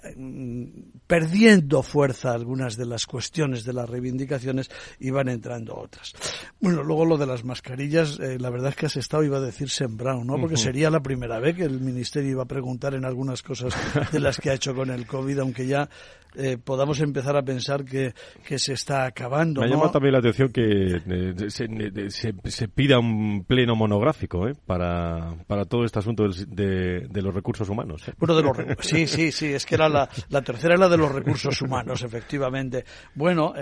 perdiendo 1.07 1.81
fuerza 1.83 2.31
algunas 2.31 2.77
de 2.77 2.85
las 2.85 3.05
cuestiones 3.05 3.63
de 3.63 3.73
las 3.73 3.89
reivindicaciones 3.89 4.69
y 4.99 5.09
van 5.09 5.29
entrando 5.29 5.75
otras. 5.75 6.13
Bueno, 6.59 6.83
luego 6.83 7.05
lo 7.05 7.17
de 7.17 7.25
las 7.25 7.43
mascarillas, 7.43 8.19
eh, 8.19 8.37
la 8.39 8.49
verdad 8.49 8.69
es 8.69 8.75
que 8.75 8.85
has 8.85 8.97
estado, 8.97 9.23
iba 9.23 9.37
a 9.37 9.41
decir 9.41 9.69
sembrado, 9.69 10.23
¿no? 10.23 10.39
Porque 10.39 10.57
sería 10.57 10.89
la 10.89 11.01
primera 11.01 11.39
vez 11.39 11.55
que 11.55 11.63
el 11.63 11.79
Ministerio 11.79 12.31
iba 12.31 12.43
a 12.43 12.47
preguntar 12.47 12.93
en 12.93 13.05
algunas 13.05 13.41
cosas 13.41 13.73
de 14.11 14.19
las 14.19 14.37
que 14.37 14.49
ha 14.49 14.53
hecho 14.53 14.75
con 14.75 14.89
el 14.89 15.07
COVID, 15.07 15.39
aunque 15.39 15.67
ya 15.67 15.89
eh, 16.35 16.57
podamos 16.57 16.99
empezar 16.99 17.35
a 17.35 17.41
pensar 17.41 17.83
que, 17.83 18.13
que 18.45 18.59
se 18.59 18.73
está 18.73 19.05
acabando. 19.05 19.61
Me 19.61 19.75
llama 19.77 19.91
también 19.91 20.13
la 20.13 20.19
atención 20.19 20.49
que 20.49 21.01
eh, 21.05 21.49
se, 21.49 22.33
se, 22.49 22.67
pida 22.67 22.99
un 22.99 23.45
pleno 23.45 23.75
monográfico 23.75 24.47
¿eh? 24.47 24.53
para, 24.65 25.35
para 25.47 25.65
todo 25.65 25.85
este 25.85 25.99
asunto 25.99 26.27
de, 26.27 27.07
de 27.09 27.21
los 27.21 27.33
recursos 27.33 27.69
humanos. 27.69 28.03
Bueno, 28.17 28.35
de 28.35 28.43
los, 28.43 28.57
sí, 28.79 29.07
sí, 29.07 29.31
sí, 29.31 29.47
es 29.47 29.65
que 29.65 29.75
era 29.75 29.89
la, 29.89 30.09
la 30.29 30.41
tercera 30.41 30.75
era 30.75 30.89
de 30.89 30.97
los 30.97 31.11
recursos 31.11 31.61
humanos, 31.61 32.03
efectivamente. 32.03 32.85
Bueno, 33.15 33.53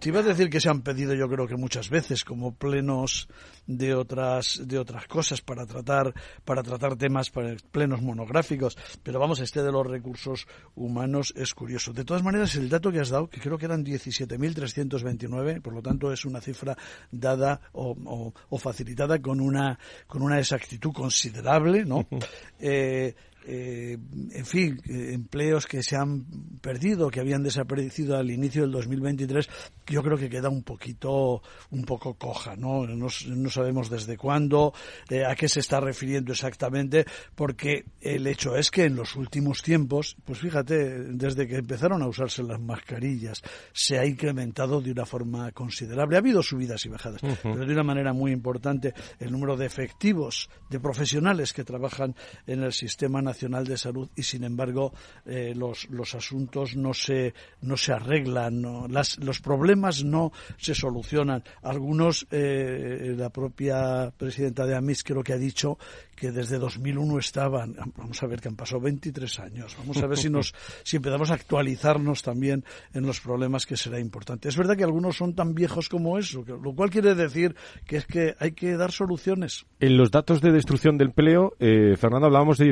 te 0.00 0.08
iba 0.08 0.20
a 0.20 0.24
decir 0.24 0.50
que 0.50 0.60
se 0.60 0.68
han 0.68 0.80
pedido 0.82 1.14
yo 1.14 1.28
creo 1.28 1.46
que 1.46 1.56
muchas 1.56 1.90
veces 1.90 2.24
como 2.24 2.54
plenos 2.54 3.28
de 3.66 3.94
otras 3.94 4.60
de 4.66 4.78
otras 4.78 5.06
cosas 5.06 5.42
para 5.42 5.66
tratar 5.66 6.12
para 6.44 6.62
tratar 6.62 6.96
temas 6.96 7.30
para 7.30 7.54
plenos 7.70 8.02
monográficos, 8.02 8.76
pero 9.02 9.20
vamos, 9.20 9.40
este 9.40 9.62
de 9.62 9.70
los 9.70 9.86
recursos 9.86 10.46
humanos 10.74 11.32
es 11.36 11.54
curioso. 11.54 11.92
De 11.92 12.04
todas 12.04 12.22
maneras, 12.22 12.54
el 12.56 12.68
dato 12.68 12.90
que 12.90 13.00
has 13.00 13.10
dado, 13.10 13.28
que 13.28 13.40
creo 13.40 13.58
que 13.58 13.66
eran 13.66 13.84
17.329, 13.84 15.60
por 15.60 15.74
lo 15.74 15.82
tanto 15.82 16.12
es 16.12 16.24
una 16.24 16.40
cifra 16.40 16.76
dada 17.10 17.60
o, 17.72 18.32
o, 18.48 18.58
facilitada 18.58 19.20
con 19.20 19.40
una 19.40 19.78
con 20.06 20.22
una 20.22 20.38
exactitud 20.38 20.92
considerable, 20.92 21.84
¿no? 21.84 22.06
Eh, 22.62 23.14
eh, 23.46 23.96
en 24.32 24.46
fin, 24.46 24.80
eh, 24.86 25.12
empleos 25.14 25.66
que 25.66 25.82
se 25.82 25.96
han 25.96 26.24
perdido, 26.60 27.10
que 27.10 27.20
habían 27.20 27.42
desaparecido 27.42 28.16
al 28.16 28.30
inicio 28.30 28.62
del 28.62 28.72
2023, 28.72 29.48
yo 29.86 30.02
creo 30.02 30.18
que 30.18 30.28
queda 30.28 30.48
un 30.50 30.62
poquito, 30.62 31.42
un 31.70 31.84
poco 31.84 32.14
coja, 32.14 32.54
¿no? 32.56 32.86
No, 32.86 33.08
sabemos 33.50 33.88
desde 33.88 34.16
cuándo, 34.16 34.74
eh, 35.08 35.24
a 35.24 35.34
qué 35.34 35.48
se 35.48 35.60
está 35.60 35.80
refiriendo 35.80 36.32
exactamente, 36.32 37.06
porque 37.34 37.86
el 38.00 38.26
hecho 38.26 38.56
es 38.56 38.70
que 38.70 38.84
en 38.84 38.94
los 38.94 39.16
últimos 39.16 39.62
tiempos, 39.62 40.16
pues 40.24 40.38
fíjate, 40.38 41.04
desde 41.04 41.46
que 41.46 41.56
empezaron 41.56 42.02
a 42.02 42.08
usarse 42.08 42.42
las 42.42 42.60
mascarillas, 42.60 43.42
se 43.72 43.98
ha 43.98 44.04
incrementado 44.04 44.80
de 44.80 44.92
una 44.92 45.06
forma 45.06 45.50
considerable. 45.52 46.16
Ha 46.16 46.20
habido 46.20 46.42
subidas 46.42 46.84
y 46.84 46.90
bajadas, 46.90 47.22
pero 47.42 47.64
de 47.66 47.72
una 47.72 47.82
manera 47.82 48.12
muy 48.12 48.32
importante 48.32 48.92
el 49.18 49.32
número 49.32 49.56
de 49.56 49.66
efectivos, 49.66 50.50
de 50.68 50.78
profesionales 50.78 51.52
que 51.52 51.64
trabajan 51.64 52.14
en 52.46 52.62
el 52.62 52.72
sistema 52.72 53.22
Nacional 53.22 53.29
de 53.32 53.76
Salud 53.76 54.08
y, 54.16 54.22
sin 54.22 54.44
embargo, 54.44 54.92
eh, 55.26 55.54
los, 55.54 55.88
los 55.90 56.14
asuntos 56.14 56.76
no 56.76 56.94
se, 56.94 57.34
no 57.62 57.76
se 57.76 57.92
arreglan, 57.92 58.62
Las, 58.92 59.18
los 59.18 59.40
problemas 59.40 60.04
no 60.04 60.32
se 60.56 60.74
solucionan. 60.74 61.42
Algunos, 61.62 62.26
eh, 62.30 63.14
la 63.16 63.30
propia 63.30 64.12
presidenta 64.16 64.66
de 64.66 64.76
AMIS 64.76 65.04
creo 65.04 65.22
que 65.22 65.32
ha 65.32 65.38
dicho 65.38 65.78
que 66.20 66.30
desde 66.32 66.58
2001 66.58 67.18
estaban, 67.18 67.74
vamos 67.96 68.22
a 68.22 68.26
ver 68.26 68.40
que 68.40 68.48
han 68.48 68.56
pasado 68.56 68.82
23 68.82 69.40
años, 69.40 69.74
vamos 69.78 69.96
a 70.02 70.06
ver 70.06 70.18
si, 70.18 70.28
nos, 70.28 70.54
si 70.84 70.96
empezamos 70.96 71.30
a 71.30 71.34
actualizarnos 71.34 72.22
también 72.22 72.62
en 72.92 73.06
los 73.06 73.20
problemas 73.20 73.64
que 73.64 73.76
será 73.76 73.98
importante. 73.98 74.48
Es 74.50 74.56
verdad 74.56 74.76
que 74.76 74.84
algunos 74.84 75.16
son 75.16 75.34
tan 75.34 75.54
viejos 75.54 75.88
como 75.88 76.18
eso, 76.18 76.44
lo 76.46 76.74
cual 76.74 76.90
quiere 76.90 77.14
decir 77.14 77.56
que 77.86 77.96
es 77.96 78.06
que 78.06 78.34
hay 78.38 78.52
que 78.52 78.76
dar 78.76 78.92
soluciones. 78.92 79.64
En 79.80 79.96
los 79.96 80.10
datos 80.10 80.42
de 80.42 80.52
destrucción 80.52 80.98
del 80.98 81.08
empleo, 81.08 81.54
eh, 81.58 81.96
Fernando, 81.96 82.26
hablábamos 82.26 82.58
de 82.58 82.66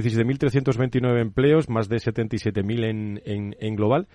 17.329 0.49 1.21
empleos, 1.21 1.69
más 1.69 1.89
de 1.89 1.97
77.000 1.97 2.85
en, 2.85 3.23
en, 3.25 3.57
en 3.59 3.77
global. 3.77 4.09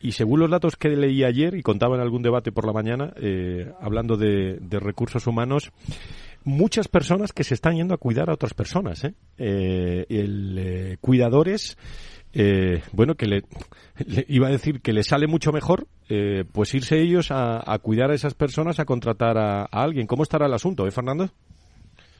Y 0.00 0.12
según 0.12 0.40
los 0.40 0.50
datos 0.50 0.76
que 0.76 0.88
leí 0.90 1.24
ayer 1.24 1.54
y 1.54 1.62
contaba 1.62 1.96
en 1.96 2.02
algún 2.02 2.22
debate 2.22 2.52
por 2.52 2.66
la 2.66 2.72
mañana, 2.72 3.12
eh, 3.16 3.72
hablando 3.80 4.16
de, 4.16 4.58
de, 4.60 4.80
recursos 4.80 5.26
humanos, 5.26 5.70
muchas 6.42 6.88
personas 6.88 7.32
que 7.32 7.44
se 7.44 7.54
están 7.54 7.76
yendo 7.76 7.94
a 7.94 7.98
cuidar 7.98 8.28
a 8.28 8.34
otras 8.34 8.54
personas. 8.54 9.04
¿eh? 9.04 9.14
eh 9.38 10.04
el, 10.08 10.58
eh, 10.58 10.96
cuidadores, 11.00 11.78
eh, 12.36 12.82
bueno, 12.90 13.14
que 13.14 13.26
le, 13.26 13.44
iba 14.28 14.48
a 14.48 14.50
decir 14.50 14.80
que 14.80 14.92
le 14.92 15.04
sale 15.04 15.28
mucho 15.28 15.52
mejor, 15.52 15.86
eh, 16.08 16.44
pues 16.50 16.74
irse 16.74 17.00
ellos 17.00 17.30
a, 17.30 17.62
a, 17.72 17.78
cuidar 17.78 18.10
a 18.10 18.14
esas 18.14 18.34
personas, 18.34 18.80
a 18.80 18.84
contratar 18.84 19.38
a, 19.38 19.62
a, 19.62 19.82
alguien. 19.82 20.08
¿Cómo 20.08 20.24
estará 20.24 20.46
el 20.46 20.54
asunto, 20.54 20.86
eh, 20.86 20.90
Fernando? 20.90 21.30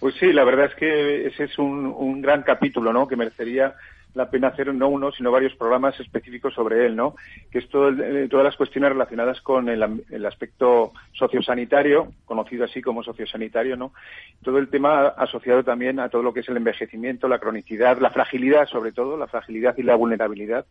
Pues 0.05 0.17
sí, 0.17 0.35
la 0.35 0.45
verdad 0.45 0.67
es 0.67 0.75
que 0.75 1.27
ese 1.29 1.45
es 1.45 1.59
un, 1.59 1.87
un 1.87 2.21
gran 2.21 2.43
capítulo, 2.43 2.93
¿no? 2.93 3.09
Que 3.09 3.17
merecería 3.17 3.75
la 4.13 4.29
pena 4.29 4.49
hacer 4.49 4.75
no 4.75 4.89
uno, 4.89 5.11
sino 5.11 5.33
varios 5.33 5.55
programas 5.55 5.99
específicos 5.99 6.53
sobre 6.53 6.85
él, 6.85 6.95
¿no? 6.95 7.15
Que 7.51 7.61
es 7.61 7.69
todo 7.71 7.89
eh, 7.89 8.29
todas 8.29 8.45
las 8.45 8.55
cuestiones 8.55 8.91
relacionadas 8.91 9.41
con 9.41 9.71
el, 9.71 10.05
el, 10.11 10.27
aspecto 10.27 10.93
sociosanitario, 11.15 12.13
conocido 12.27 12.67
así 12.67 12.83
como 12.83 13.03
sociosanitario, 13.03 13.79
¿no? 13.79 13.95
Todo 14.43 14.59
el 14.59 14.69
tema 14.69 15.07
asociado 15.09 15.65
también 15.65 15.99
a 15.99 16.11
todo 16.11 16.23
lo 16.23 16.35
que 16.35 16.41
es 16.41 16.49
el 16.51 16.59
envejecimiento, 16.59 17.27
la 17.27 17.39
cronicidad, 17.39 17.99
la 17.99 18.11
fragilidad, 18.11 18.69
sobre 18.69 18.93
todo, 18.93 19.17
la 19.17 19.27
fragilidad 19.27 19.75
y 19.79 19.85
la 19.85 19.95
vulnerabilidad. 19.95 20.67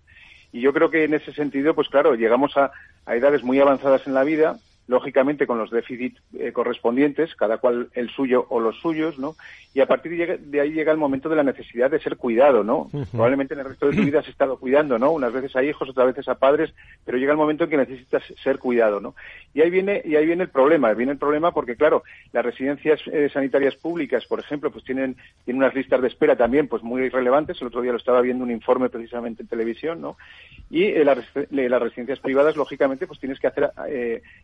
Y 0.51 0.61
yo 0.61 0.73
creo 0.73 0.91
que 0.91 1.05
en 1.05 1.15
ese 1.15 1.33
sentido, 1.33 1.73
pues 1.73 1.89
claro, 1.89 2.13
llegamos 2.13 2.55
a, 2.55 2.71
a 3.07 3.15
edades 3.15 3.41
muy 3.41 3.59
avanzadas 3.59 4.05
en 4.05 4.13
la 4.13 4.23
vida, 4.23 4.59
lógicamente 4.87 5.47
con 5.47 5.57
los 5.57 5.71
déficits 5.71 6.21
eh, 6.37 6.51
correspondientes, 6.51 7.35
cada 7.35 7.57
cual 7.57 7.87
el 7.93 8.09
suyo 8.09 8.45
o 8.49 8.59
los 8.59 8.79
suyos, 8.79 9.17
¿no? 9.17 9.35
Y 9.73 9.79
a 9.79 9.87
partir 9.87 10.39
de, 10.39 10.61
ahí 10.61 10.71
llega 10.71 10.91
el 10.91 10.97
momento 10.97 11.29
de 11.29 11.35
la 11.35 11.43
necesidad 11.43 11.89
de 11.89 11.99
ser 11.99 12.17
cuidado, 12.17 12.63
¿no? 12.63 12.89
Probablemente 13.11 13.53
en 13.53 13.61
el 13.61 13.65
resto 13.65 13.87
de 13.87 13.95
tu 13.95 14.03
vida 14.03 14.19
has 14.19 14.27
estado 14.27 14.57
cuidando, 14.57 14.99
¿no? 14.99 15.11
Unas 15.11 15.33
veces 15.33 15.55
a 15.55 15.63
hijos, 15.63 15.89
otras 15.89 16.07
veces 16.07 16.27
a 16.27 16.35
padres, 16.35 16.73
pero 17.05 17.17
llega 17.17 17.31
el 17.31 17.37
momento 17.37 17.63
en 17.63 17.69
que 17.69 17.77
necesitas 17.77 18.23
ser 18.43 18.59
cuidado, 18.59 18.99
¿no? 18.99 19.15
Y 19.53 19.61
ahí 19.61 19.69
viene 19.69 20.01
y 20.03 20.15
ahí 20.15 20.25
viene 20.25 20.43
el 20.43 20.49
problema, 20.49 20.93
viene 20.93 21.13
el 21.13 21.17
problema 21.17 21.51
porque 21.53 21.75
claro, 21.75 22.03
las 22.33 22.45
residencias 22.45 23.01
eh, 23.07 23.29
sanitarias 23.33 23.75
públicas, 23.75 24.25
por 24.25 24.39
ejemplo, 24.39 24.69
pues 24.69 24.83
tienen 24.83 25.15
tienen 25.45 25.63
unas 25.63 25.73
listas 25.73 26.01
de 26.01 26.07
espera 26.07 26.35
también 26.35 26.67
pues 26.67 26.83
muy 26.83 27.09
relevantes. 27.09 27.59
El 27.61 27.67
otro 27.67 27.81
día 27.81 27.91
lo 27.91 27.97
estaba 27.97 28.21
viendo 28.21 28.43
un 28.43 28.51
informe 28.51 28.89
precisamente 28.89 29.43
en 29.43 29.47
televisión, 29.47 30.01
¿no? 30.01 30.17
Y 30.69 30.85
eh, 30.85 31.05
las, 31.05 31.81
residencias 31.81 32.19
privadas, 32.19 32.55
lógicamente, 32.55 33.07
pues 33.07 33.19
tienes 33.19 33.39
que 33.39 33.47
hacer 33.47 33.71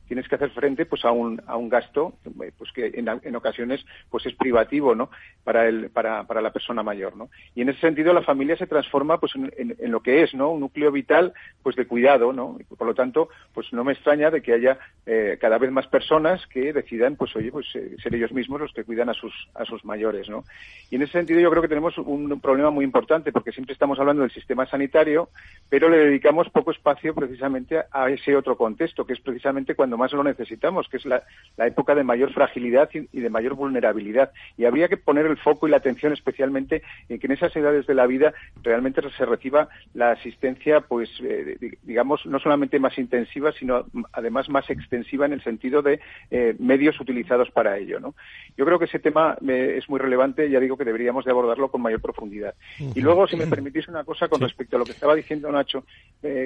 tienes 0.07 0.28
que 0.29 0.35
hacer 0.35 0.51
frente 0.51 0.85
pues 0.85 1.03
a 1.03 1.11
un, 1.11 1.41
a 1.45 1.57
un 1.57 1.67
gasto 1.67 2.13
pues 2.57 2.71
que 2.71 2.91
en, 2.93 3.35
ocasiones 3.35 3.85
pues 4.09 4.25
es 4.25 4.33
privativo 4.35 4.95
no 4.95 5.09
para 5.43 5.67
el 5.67 5.89
para, 5.89 6.25
para 6.25 6.41
la 6.41 6.51
persona 6.51 6.83
mayor 6.83 7.17
no 7.17 7.29
y 7.55 7.61
en 7.61 7.69
ese 7.69 7.81
sentido 7.81 8.13
la 8.13 8.21
familia 8.21 8.55
se 8.55 8.67
transforma 8.67 9.19
pues 9.19 9.35
en, 9.35 9.51
en, 9.57 9.91
lo 9.91 10.01
que 10.01 10.23
es 10.23 10.33
no 10.33 10.51
un 10.51 10.61
núcleo 10.61 10.91
vital 10.91 11.33
pues 11.63 11.75
de 11.75 11.87
cuidado 11.87 12.31
no 12.31 12.57
por 12.77 12.87
lo 12.87 12.93
tanto 12.93 13.29
pues 13.53 13.71
no 13.73 13.83
me 13.83 13.93
extraña 13.93 14.31
de 14.31 14.41
que 14.41 14.53
haya 14.53 14.77
eh, 15.05 15.37
cada 15.41 15.57
vez 15.57 15.71
más 15.71 15.87
personas 15.87 16.45
que 16.47 16.71
decidan 16.71 17.15
pues 17.15 17.35
oye 17.35 17.51
pues 17.51 17.67
eh, 17.75 17.95
ser 18.01 18.15
ellos 18.15 18.31
mismos 18.31 18.61
los 18.61 18.73
que 18.73 18.83
cuidan 18.83 19.09
a 19.09 19.13
sus 19.13 19.33
a 19.55 19.65
sus 19.65 19.83
mayores 19.83 20.29
no 20.29 20.43
y 20.89 20.95
en 20.95 21.01
ese 21.01 21.13
sentido 21.13 21.39
yo 21.39 21.49
creo 21.49 21.61
que 21.61 21.67
tenemos 21.67 21.97
un 21.97 22.39
problema 22.39 22.69
muy 22.69 22.85
importante 22.85 23.31
porque 23.31 23.51
siempre 23.51 23.73
estamos 23.73 23.99
hablando 23.99 24.21
del 24.21 24.31
sistema 24.31 24.65
sanitario 24.67 25.29
pero 25.69 25.89
le 25.89 25.97
dedicamos 25.97 26.49
poco 26.49 26.71
espacio 26.71 27.13
precisamente 27.15 27.81
a 27.91 28.09
ese 28.09 28.35
otro 28.35 28.55
contexto 28.55 29.05
que 29.05 29.13
es 29.13 29.19
precisamente 29.19 29.75
cuando 29.75 29.97
más 29.97 30.13
lo 30.19 30.29
necesitamos, 30.29 30.87
que 30.89 30.97
es 30.97 31.05
la, 31.05 31.23
época 31.57 31.95
de 31.95 32.03
mayor 32.03 32.33
fragilidad 32.33 32.89
y, 32.93 33.19
de 33.19 33.29
mayor 33.29 33.53
vulnerabilidad. 33.53 34.31
Y 34.57 34.65
habría 34.65 34.87
que 34.87 34.97
poner 34.97 35.25
el 35.25 35.37
foco 35.37 35.67
y 35.67 35.71
la 35.71 35.77
atención 35.77 36.13
especialmente 36.13 36.81
en 37.07 37.19
que 37.19 37.27
en 37.27 37.33
esas 37.33 37.55
edades 37.55 37.87
de 37.87 37.93
la 37.93 38.05
vida 38.05 38.33
realmente 38.63 39.01
se 39.17 39.25
reciba 39.25 39.69
la 39.93 40.11
asistencia, 40.11 40.81
pues, 40.81 41.09
eh, 41.23 41.57
digamos, 41.83 42.25
no 42.25 42.39
solamente 42.39 42.79
más 42.79 42.97
intensiva, 42.97 43.51
sino 43.53 43.85
además 44.13 44.49
más 44.49 44.69
extensiva 44.69 45.25
en 45.25 45.33
el 45.33 45.43
sentido 45.43 45.81
de 45.81 45.99
eh, 46.31 46.55
medios 46.59 46.99
utilizados 46.99 47.49
para 47.51 47.77
ello. 47.77 47.99
¿no? 47.99 48.15
Yo 48.57 48.65
creo 48.65 48.79
que 48.79 48.85
ese 48.85 48.99
tema 48.99 49.37
eh, 49.47 49.75
es 49.77 49.89
muy 49.89 49.99
relevante, 49.99 50.49
ya 50.49 50.59
digo 50.59 50.77
que 50.77 50.85
deberíamos 50.85 51.25
de 51.25 51.31
abordarlo 51.31 51.69
con 51.69 51.81
mayor 51.81 52.01
profundidad. 52.01 52.55
Y 52.95 53.01
luego, 53.01 53.27
si 53.27 53.37
me 53.37 53.47
permitís 53.47 53.87
una 53.87 54.03
cosa 54.03 54.27
con 54.27 54.41
respecto 54.41 54.75
a 54.75 54.79
lo 54.79 54.85
que 54.85 54.91
estaba 54.91 55.15
diciendo 55.15 55.51
Nacho 55.51 55.85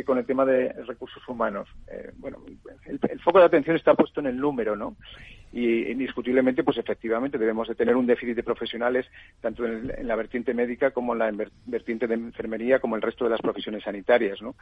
con 0.06 0.18
el 0.18 0.26
tema 0.26 0.46
de 0.46 0.72
recursos 0.84 1.28
humanos. 1.28 1.68
bueno, 2.18 2.38
el, 2.86 3.00
el 3.10 3.20
foco 3.20 3.40
de 3.40 3.46
atención 3.46 3.63
está 3.72 3.94
puesto 3.94 4.20
en 4.20 4.28
el 4.28 4.38
número, 4.38 4.76
¿no? 4.76 4.96
Y 5.52 5.92
indiscutiblemente, 5.92 6.64
pues 6.64 6.78
efectivamente 6.80 7.38
debemos 7.38 7.68
de 7.68 7.76
tener 7.76 7.96
un 7.96 8.08
déficit 8.08 8.36
de 8.36 8.42
profesionales 8.42 9.06
tanto 9.40 9.66
en, 9.66 10.08
la 10.08 10.16
vertiente 10.16 10.52
médica 10.52 10.90
como 10.90 11.14
en 11.14 11.20
la 11.20 11.32
vertiente 11.68 12.08
de 12.08 12.16
enfermería 12.16 12.80
como 12.80 12.96
el 12.96 13.04
resto 13.04 13.26
de 13.26 13.30
las 13.30 13.42
profesiones 13.42 13.84
sanitarias, 13.84 14.42
¿no? 14.42 14.56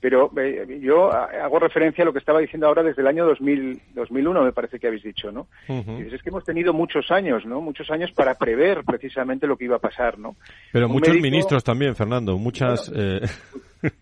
Pero 0.00 0.32
eh, 0.38 0.78
yo 0.80 1.12
hago 1.12 1.58
referencia 1.58 2.02
a 2.02 2.06
lo 2.06 2.14
que 2.14 2.20
estaba 2.20 2.40
diciendo 2.40 2.66
ahora 2.66 2.82
desde 2.82 3.02
el 3.02 3.08
año 3.08 3.26
2000, 3.26 3.82
2001, 3.94 4.42
me 4.42 4.52
parece 4.52 4.78
que 4.78 4.86
habéis 4.86 5.02
dicho, 5.02 5.30
¿no? 5.30 5.48
Es 5.68 6.22
que 6.22 6.30
hemos 6.30 6.44
tenido 6.44 6.72
muchos 6.72 7.10
años, 7.10 7.44
¿no? 7.44 7.60
Muchos 7.60 7.90
años 7.90 8.10
para 8.12 8.34
prever 8.34 8.84
precisamente 8.84 9.46
lo 9.46 9.58
que 9.58 9.66
iba 9.66 9.76
a 9.76 9.80
pasar, 9.80 10.18
¿no? 10.18 10.36
Pero 10.72 10.88
muchos 10.88 11.14
ministros 11.16 11.62
también, 11.62 11.94
Fernando, 11.94 12.38
muchas... 12.38 12.90
Eh, 12.94 13.20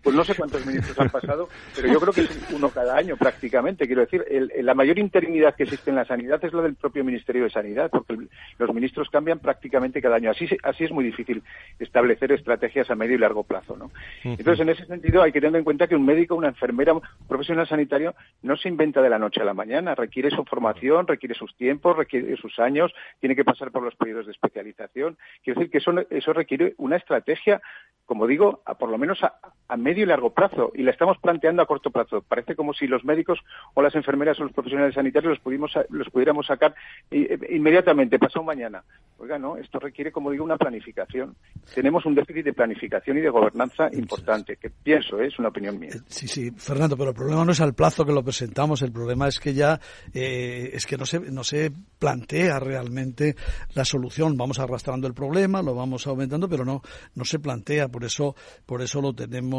pues 0.01 0.15
no 0.15 0.23
sé 0.23 0.35
cuántos 0.35 0.65
ministros 0.65 0.99
han 0.99 1.09
pasado, 1.09 1.49
pero 1.75 1.87
yo 1.87 1.99
creo 1.99 2.13
que 2.13 2.21
es 2.21 2.51
uno 2.51 2.69
cada 2.69 2.95
año 2.95 3.15
prácticamente. 3.17 3.85
Quiero 3.85 4.01
decir, 4.01 4.25
la 4.61 4.73
mayor 4.73 4.99
interinidad 4.99 5.55
que 5.55 5.63
existe 5.63 5.89
en 5.89 5.95
la 5.95 6.05
sanidad 6.05 6.43
es 6.43 6.53
la 6.53 6.61
del 6.61 6.75
propio 6.75 7.03
Ministerio 7.03 7.43
de 7.43 7.49
Sanidad, 7.49 7.89
porque 7.91 8.17
los 8.57 8.73
ministros 8.73 9.09
cambian 9.09 9.39
prácticamente 9.39 10.01
cada 10.01 10.15
año. 10.15 10.31
Así, 10.31 10.47
así 10.63 10.83
es 10.83 10.91
muy 10.91 11.03
difícil 11.03 11.43
establecer 11.79 12.31
estrategias 12.31 12.89
a 12.89 12.95
medio 12.95 13.15
y 13.15 13.19
largo 13.19 13.43
plazo. 13.43 13.75
¿no? 13.75 13.91
Entonces, 14.23 14.59
en 14.61 14.69
ese 14.69 14.85
sentido, 14.85 15.21
hay 15.21 15.31
que 15.31 15.41
tener 15.41 15.57
en 15.57 15.63
cuenta 15.63 15.87
que 15.87 15.95
un 15.95 16.05
médico, 16.05 16.35
una 16.35 16.49
enfermera, 16.49 16.93
un 16.93 17.01
profesional 17.27 17.67
sanitario 17.67 18.15
no 18.41 18.57
se 18.57 18.69
inventa 18.69 19.01
de 19.01 19.09
la 19.09 19.19
noche 19.19 19.41
a 19.41 19.45
la 19.45 19.53
mañana. 19.53 19.95
Requiere 19.95 20.29
su 20.29 20.43
formación, 20.45 21.07
requiere 21.07 21.35
sus 21.35 21.55
tiempos, 21.55 21.95
requiere 21.97 22.35
sus 22.37 22.57
años, 22.59 22.93
tiene 23.19 23.35
que 23.35 23.43
pasar 23.43 23.71
por 23.71 23.83
los 23.83 23.95
periodos 23.95 24.25
de 24.25 24.31
especialización. 24.31 25.17
Quiero 25.43 25.59
decir 25.59 25.71
que 25.71 25.77
eso, 25.79 25.93
eso 26.09 26.33
requiere 26.33 26.73
una 26.77 26.97
estrategia, 26.97 27.61
como 28.05 28.27
digo, 28.27 28.61
a, 28.65 28.75
por 28.75 28.89
lo 28.89 28.97
menos 28.97 29.23
a, 29.23 29.39
a 29.67 29.77
medio 29.77 30.03
y 30.03 30.07
largo 30.07 30.31
plazo 30.31 30.71
y 30.73 30.83
la 30.83 30.91
estamos 30.91 31.17
planteando 31.17 31.61
a 31.61 31.65
corto 31.65 31.91
plazo. 31.91 32.21
Parece 32.21 32.55
como 32.55 32.73
si 32.73 32.87
los 32.87 33.03
médicos 33.03 33.39
o 33.73 33.81
las 33.81 33.95
enfermeras 33.95 34.39
o 34.39 34.43
los 34.43 34.53
profesionales 34.53 34.95
sanitarios 34.95 35.31
los, 35.31 35.39
pudimos, 35.39 35.71
los 35.89 36.09
pudiéramos 36.09 36.47
sacar 36.47 36.73
eh, 37.11 37.37
inmediatamente, 37.49 38.17
pasado 38.17 38.45
mañana. 38.45 38.83
Oiga, 39.17 39.37
no, 39.37 39.57
esto 39.57 39.79
requiere, 39.79 40.11
como 40.11 40.31
digo, 40.31 40.43
una 40.43 40.57
planificación. 40.57 41.35
Tenemos 41.73 42.05
un 42.05 42.15
déficit 42.15 42.45
de 42.45 42.53
planificación 42.53 43.17
y 43.17 43.21
de 43.21 43.29
gobernanza 43.29 43.89
importante, 43.91 44.57
que 44.57 44.69
pienso, 44.69 45.19
¿eh? 45.19 45.27
es 45.27 45.39
una 45.39 45.49
opinión 45.49 45.79
mía. 45.79 45.89
Eh, 45.93 45.99
sí, 46.07 46.27
sí, 46.27 46.51
Fernando, 46.51 46.95
pero 46.95 47.09
el 47.09 47.15
problema 47.15 47.43
no 47.43 47.51
es 47.51 47.61
al 47.61 47.73
plazo 47.73 48.05
que 48.05 48.13
lo 48.13 48.23
presentamos, 48.23 48.81
el 48.81 48.91
problema 48.91 49.27
es 49.27 49.39
que 49.39 49.53
ya 49.53 49.79
es 50.13 50.85
que 50.85 50.97
no 50.97 51.05
se, 51.05 51.19
no 51.19 51.43
se 51.43 51.71
plantea 51.99 52.59
realmente 52.59 53.35
la 53.73 53.83
solución. 53.85 54.37
Vamos 54.37 54.59
arrastrando 54.59 55.07
el 55.07 55.13
problema, 55.13 55.61
lo 55.61 55.75
vamos 55.75 56.07
aumentando, 56.07 56.47
pero 56.47 56.63
no, 56.63 56.81
no 57.15 57.25
se 57.25 57.39
plantea, 57.39 57.87
por 57.87 58.03
eso, 58.03 58.35
por 58.65 58.81
eso 58.81 59.01
lo 59.01 59.13
tenemos 59.13 59.56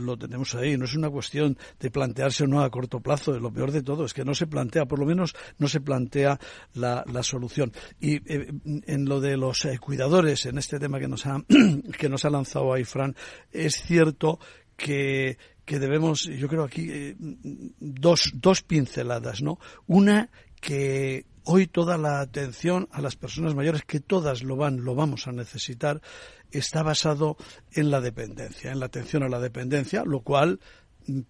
lo 0.00 0.16
tenemos 0.16 0.54
ahí. 0.54 0.76
No 0.76 0.84
es 0.84 0.94
una 0.94 1.10
cuestión 1.10 1.56
de 1.78 1.90
plantearse 1.90 2.44
o 2.44 2.46
no 2.46 2.62
a 2.62 2.70
corto 2.70 3.00
plazo. 3.00 3.38
Lo 3.38 3.52
peor 3.52 3.72
de 3.72 3.82
todo 3.82 4.04
es 4.04 4.14
que 4.14 4.24
no 4.24 4.34
se 4.34 4.46
plantea, 4.46 4.86
por 4.86 4.98
lo 4.98 5.06
menos 5.06 5.34
no 5.58 5.68
se 5.68 5.80
plantea 5.80 6.38
la, 6.74 7.04
solución. 7.22 7.72
Y 8.00 8.16
eh, 8.16 8.52
en 8.86 9.04
lo 9.04 9.20
de 9.20 9.36
los 9.36 9.64
eh, 9.64 9.78
cuidadores, 9.78 10.46
en 10.46 10.58
este 10.58 10.78
tema 10.78 10.98
que 10.98 11.08
nos 11.08 11.26
ha, 11.26 11.42
que 11.98 12.08
nos 12.08 12.24
ha 12.24 12.30
lanzado 12.30 12.72
ahí 12.72 12.84
Fran, 12.84 13.14
es 13.52 13.82
cierto 13.82 14.38
que, 14.76 15.38
que 15.64 15.78
debemos, 15.78 16.24
yo 16.24 16.48
creo 16.48 16.64
aquí, 16.64 16.88
eh, 16.90 17.16
dos, 17.18 18.32
dos 18.34 18.62
pinceladas, 18.62 19.42
¿no? 19.42 19.58
Una 19.86 20.30
que 20.60 21.26
hoy 21.44 21.66
toda 21.66 21.98
la 21.98 22.20
atención 22.20 22.88
a 22.92 23.00
las 23.00 23.16
personas 23.16 23.54
mayores, 23.54 23.82
que 23.84 24.00
todas 24.00 24.42
lo 24.42 24.56
van, 24.56 24.84
lo 24.84 24.94
vamos 24.94 25.26
a 25.26 25.32
necesitar, 25.32 26.00
está 26.50 26.82
basado 26.82 27.36
en 27.72 27.90
la 27.90 28.00
dependencia, 28.00 28.72
en 28.72 28.80
la 28.80 28.86
atención 28.86 29.22
a 29.22 29.28
la 29.28 29.40
dependencia, 29.40 30.04
lo 30.04 30.20
cual 30.20 30.60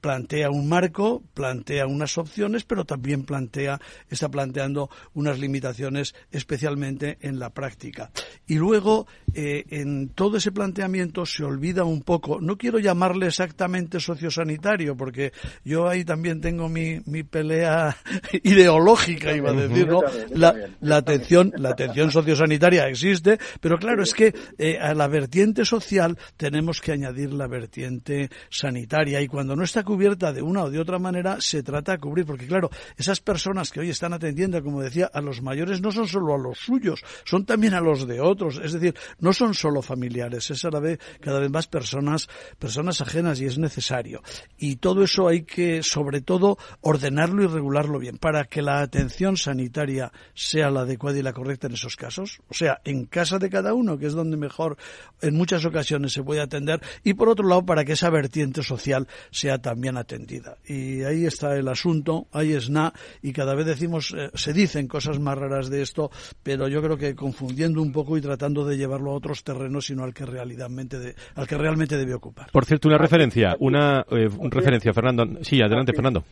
plantea 0.00 0.50
un 0.50 0.68
marco, 0.68 1.22
plantea 1.34 1.86
unas 1.86 2.18
opciones, 2.18 2.64
pero 2.64 2.84
también 2.84 3.24
plantea, 3.24 3.80
está 4.08 4.28
planteando 4.28 4.90
unas 5.14 5.38
limitaciones 5.38 6.14
especialmente 6.30 7.18
en 7.20 7.38
la 7.38 7.50
práctica. 7.50 8.10
Y 8.46 8.56
luego, 8.56 9.06
eh, 9.34 9.64
en 9.70 10.10
todo 10.10 10.36
ese 10.36 10.52
planteamiento 10.52 11.26
se 11.26 11.44
olvida 11.44 11.84
un 11.84 12.02
poco, 12.02 12.40
no 12.40 12.56
quiero 12.56 12.78
llamarle 12.78 13.26
exactamente 13.26 14.00
sociosanitario, 14.00 14.96
porque 14.96 15.32
yo 15.64 15.88
ahí 15.88 16.04
también 16.04 16.40
tengo 16.40 16.68
mi, 16.68 17.00
mi 17.06 17.22
pelea 17.22 17.96
ideológica, 18.42 19.32
iba 19.34 19.50
a 19.50 19.54
decir, 19.54 19.88
¿no? 19.88 20.00
La, 20.30 20.96
atención, 20.96 21.52
la 21.56 21.70
atención 21.70 22.10
sociosanitaria 22.10 22.86
existe, 22.88 23.38
pero 23.60 23.78
claro, 23.78 24.02
es 24.02 24.14
que 24.14 24.34
eh, 24.58 24.78
a 24.78 24.94
la 24.94 25.08
vertiente 25.08 25.64
social 25.64 26.18
tenemos 26.36 26.80
que 26.80 26.92
añadir 26.92 27.32
la 27.32 27.46
vertiente 27.46 28.30
sanitaria 28.50 29.20
y 29.20 29.28
cuando 29.28 29.56
no 29.56 29.59
está 29.64 29.82
cubierta 29.82 30.32
de 30.32 30.42
una 30.42 30.64
o 30.64 30.70
de 30.70 30.78
otra 30.78 30.98
manera, 30.98 31.40
se 31.40 31.62
trata 31.62 31.92
de 31.92 31.98
cubrir, 31.98 32.26
porque 32.26 32.46
claro, 32.46 32.70
esas 32.96 33.20
personas 33.20 33.70
que 33.70 33.80
hoy 33.80 33.90
están 33.90 34.12
atendiendo, 34.12 34.62
como 34.62 34.82
decía, 34.82 35.10
a 35.12 35.20
los 35.20 35.42
mayores 35.42 35.80
no 35.80 35.92
son 35.92 36.06
solo 36.06 36.34
a 36.34 36.38
los 36.38 36.58
suyos, 36.58 37.02
son 37.24 37.44
también 37.44 37.74
a 37.74 37.80
los 37.80 38.06
de 38.06 38.20
otros, 38.20 38.60
es 38.62 38.72
decir, 38.72 38.94
no 39.18 39.32
son 39.32 39.54
solo 39.54 39.82
familiares, 39.82 40.50
es 40.50 40.64
a 40.64 40.70
la 40.70 40.80
vez 40.80 40.98
cada 41.20 41.40
vez 41.40 41.50
más 41.50 41.66
personas, 41.66 42.28
personas 42.58 43.00
ajenas 43.00 43.40
y 43.40 43.46
es 43.46 43.58
necesario. 43.58 44.22
Y 44.58 44.76
todo 44.76 45.02
eso 45.02 45.28
hay 45.28 45.42
que, 45.42 45.82
sobre 45.82 46.20
todo, 46.20 46.58
ordenarlo 46.80 47.42
y 47.42 47.46
regularlo 47.46 47.98
bien, 47.98 48.18
para 48.18 48.44
que 48.44 48.62
la 48.62 48.80
atención 48.80 49.36
sanitaria 49.36 50.12
sea 50.34 50.70
la 50.70 50.80
adecuada 50.80 51.18
y 51.18 51.22
la 51.22 51.32
correcta 51.32 51.66
en 51.66 51.74
esos 51.74 51.96
casos, 51.96 52.40
o 52.48 52.54
sea, 52.54 52.80
en 52.84 53.06
casa 53.06 53.38
de 53.38 53.50
cada 53.50 53.74
uno, 53.74 53.98
que 53.98 54.06
es 54.06 54.12
donde 54.12 54.36
mejor 54.36 54.76
en 55.20 55.34
muchas 55.36 55.64
ocasiones 55.64 56.12
se 56.12 56.22
puede 56.22 56.40
atender, 56.40 56.80
y 57.04 57.14
por 57.14 57.28
otro 57.28 57.46
lado, 57.46 57.64
para 57.64 57.84
que 57.84 57.92
esa 57.92 58.10
vertiente 58.10 58.62
social 58.62 59.08
sea 59.30 59.49
también 59.58 59.96
atendida. 59.96 60.56
Y 60.66 61.02
ahí 61.02 61.26
está 61.26 61.56
el 61.56 61.68
asunto, 61.68 62.26
ahí 62.32 62.52
es 62.52 62.70
na, 62.70 62.92
y 63.22 63.32
cada 63.32 63.54
vez 63.54 63.66
decimos, 63.66 64.14
eh, 64.16 64.30
se 64.34 64.52
dicen 64.52 64.88
cosas 64.88 65.18
más 65.18 65.36
raras 65.36 65.70
de 65.70 65.82
esto, 65.82 66.10
pero 66.42 66.68
yo 66.68 66.82
creo 66.82 66.96
que 66.96 67.14
confundiendo 67.14 67.82
un 67.82 67.92
poco 67.92 68.16
y 68.16 68.20
tratando 68.20 68.64
de 68.64 68.76
llevarlo 68.76 69.12
a 69.12 69.14
otros 69.14 69.44
terrenos, 69.44 69.86
sino 69.86 70.04
al 70.04 70.14
que 70.14 70.26
realmente, 70.26 70.98
de, 70.98 71.14
al 71.34 71.46
que 71.46 71.56
realmente 71.56 71.96
debe 71.96 72.14
ocupar. 72.14 72.50
Por 72.50 72.64
cierto, 72.64 72.88
una 72.88 72.98
referencia, 72.98 73.56
una 73.60 74.04
eh, 74.10 74.28
referencia, 74.50 74.92
Fernando. 74.92 75.42
Sí, 75.42 75.60
adelante, 75.60 75.92
Fernando. 75.92 76.24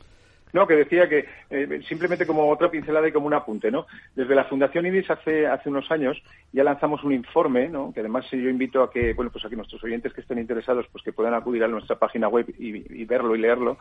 No, 0.52 0.66
que 0.66 0.76
decía 0.76 1.08
que 1.08 1.26
eh, 1.50 1.80
simplemente 1.88 2.26
como 2.26 2.48
otra 2.48 2.70
pincelada 2.70 3.08
y 3.08 3.12
como 3.12 3.26
un 3.26 3.34
apunte, 3.34 3.70
¿no? 3.70 3.86
Desde 4.14 4.34
la 4.34 4.44
Fundación 4.44 4.86
IDIS 4.86 5.10
hace, 5.10 5.46
hace 5.46 5.68
unos 5.68 5.90
años 5.90 6.20
ya 6.52 6.64
lanzamos 6.64 7.04
un 7.04 7.12
informe, 7.12 7.68
¿no? 7.68 7.92
Que 7.92 8.00
además 8.00 8.24
yo 8.30 8.48
invito 8.48 8.82
a 8.82 8.90
que, 8.90 9.12
bueno, 9.12 9.30
pues 9.30 9.44
a 9.44 9.48
que 9.48 9.56
nuestros 9.56 9.82
oyentes 9.84 10.12
que 10.12 10.22
estén 10.22 10.38
interesados, 10.38 10.86
pues 10.90 11.04
que 11.04 11.12
puedan 11.12 11.34
acudir 11.34 11.64
a 11.64 11.68
nuestra 11.68 11.96
página 11.96 12.28
web 12.28 12.46
y, 12.58 13.04
verlo 13.04 13.36
y 13.36 13.40
leerlo, 13.40 13.78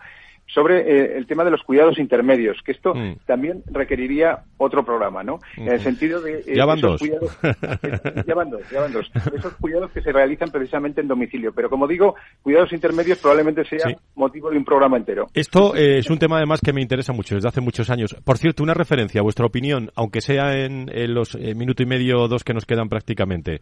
sobre 0.47 0.79
eh, 0.79 1.17
el 1.17 1.27
tema 1.27 1.43
de 1.43 1.51
los 1.51 1.61
cuidados 1.63 1.99
intermedios, 1.99 2.57
que 2.63 2.71
esto 2.71 2.93
mm. 2.93 3.17
también 3.25 3.63
requeriría 3.67 4.43
otro 4.57 4.83
programa, 4.83 5.23
¿no? 5.23 5.39
En 5.55 5.69
el 5.69 5.79
sentido 5.79 6.21
de... 6.21 6.39
Eh, 6.39 6.55
ya 6.55 6.65
van 6.65 6.81
dos. 6.81 6.99
Cuidados, 6.99 7.37
ya 8.25 8.35
van 8.35 8.49
dos, 8.49 8.61
ya 8.71 8.81
van 8.81 8.93
dos. 8.93 9.11
Esos 9.33 9.53
cuidados 9.55 9.91
que 9.91 10.01
se 10.01 10.11
realizan 10.11 10.49
precisamente 10.49 11.01
en 11.01 11.07
domicilio. 11.07 11.51
Pero 11.53 11.69
como 11.69 11.87
digo, 11.87 12.15
cuidados 12.41 12.71
intermedios 12.73 13.19
probablemente 13.19 13.65
sea 13.65 13.95
motivo 14.15 14.49
de 14.49 14.57
un 14.57 14.65
programa 14.65 14.97
entero. 14.97 15.27
Esto 15.33 15.75
es 15.75 16.09
un 16.09 16.17
tema 16.17 16.37
además 16.37 16.61
que 16.61 16.73
me 16.73 16.81
interesa 16.81 17.13
mucho 17.13 17.35
desde 17.35 17.49
hace 17.49 17.61
muchos 17.61 17.89
años. 17.89 18.15
Por 18.23 18.37
cierto, 18.37 18.63
una 18.63 18.73
referencia, 18.73 19.21
vuestra 19.21 19.45
opinión, 19.45 19.91
aunque 19.95 20.21
sea 20.21 20.53
en, 20.53 20.87
los 21.13 21.35
eh, 21.35 21.53
minuto 21.55 21.83
y 21.83 21.85
medio 21.85 22.21
o 22.21 22.27
dos 22.27 22.43
que 22.43 22.53
nos 22.53 22.65
quedan 22.65 22.89
prácticamente. 22.89 23.59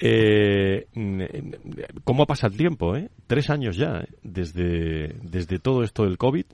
Eh, 0.00 0.86
¿Cómo 2.04 2.26
pasa 2.26 2.46
el 2.46 2.56
tiempo? 2.56 2.96
Eh? 2.96 3.10
Tres 3.26 3.50
años 3.50 3.76
ya, 3.76 3.98
eh, 3.98 4.08
desde, 4.22 5.14
desde 5.22 5.58
todo 5.58 5.82
esto 5.82 6.07
del 6.08 6.18
COVID. 6.18 6.46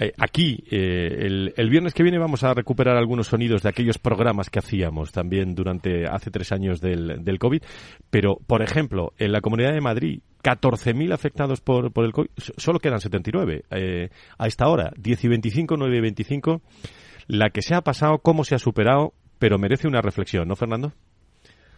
Eh, 0.00 0.12
aquí, 0.16 0.62
el, 0.70 1.52
el, 1.56 1.70
viernes 1.70 1.92
que 1.92 2.04
viene 2.04 2.18
vamos 2.18 2.44
a 2.44 2.54
recuperar 2.54 2.96
algunos 2.96 3.26
sonidos 3.26 3.62
de 3.62 3.70
aquellos 3.70 3.98
programas 3.98 4.48
que 4.48 4.60
hacíamos 4.60 5.10
también 5.10 5.56
durante 5.56 6.06
hace 6.06 6.30
tres 6.30 6.52
años 6.52 6.80
del, 6.80 7.24
del 7.24 7.38
COVID. 7.40 7.62
Pero, 8.08 8.36
por 8.46 8.62
ejemplo, 8.62 9.12
en 9.18 9.32
la 9.32 9.40
Comunidad 9.40 9.72
de 9.72 9.80
Madrid 9.80 10.20
14.000 10.42 11.12
afectados 11.12 11.60
por, 11.60 11.92
por 11.92 12.04
el 12.04 12.12
COVID, 12.12 12.30
solo 12.36 12.78
quedan 12.78 13.00
79 13.00 13.64
eh, 13.70 14.10
a 14.38 14.46
esta 14.46 14.68
hora, 14.68 14.92
10 14.96 15.24
y 15.24 15.28
25, 15.28 15.76
9 15.76 15.96
y 15.96 16.00
25. 16.00 16.62
La 17.26 17.50
que 17.50 17.62
se 17.62 17.74
ha 17.74 17.82
pasado, 17.82 18.18
cómo 18.18 18.44
se 18.44 18.54
ha 18.54 18.58
superado, 18.58 19.12
pero 19.38 19.58
merece 19.58 19.88
una 19.88 20.00
reflexión, 20.00 20.48
¿no, 20.48 20.56
Fernando? 20.56 20.92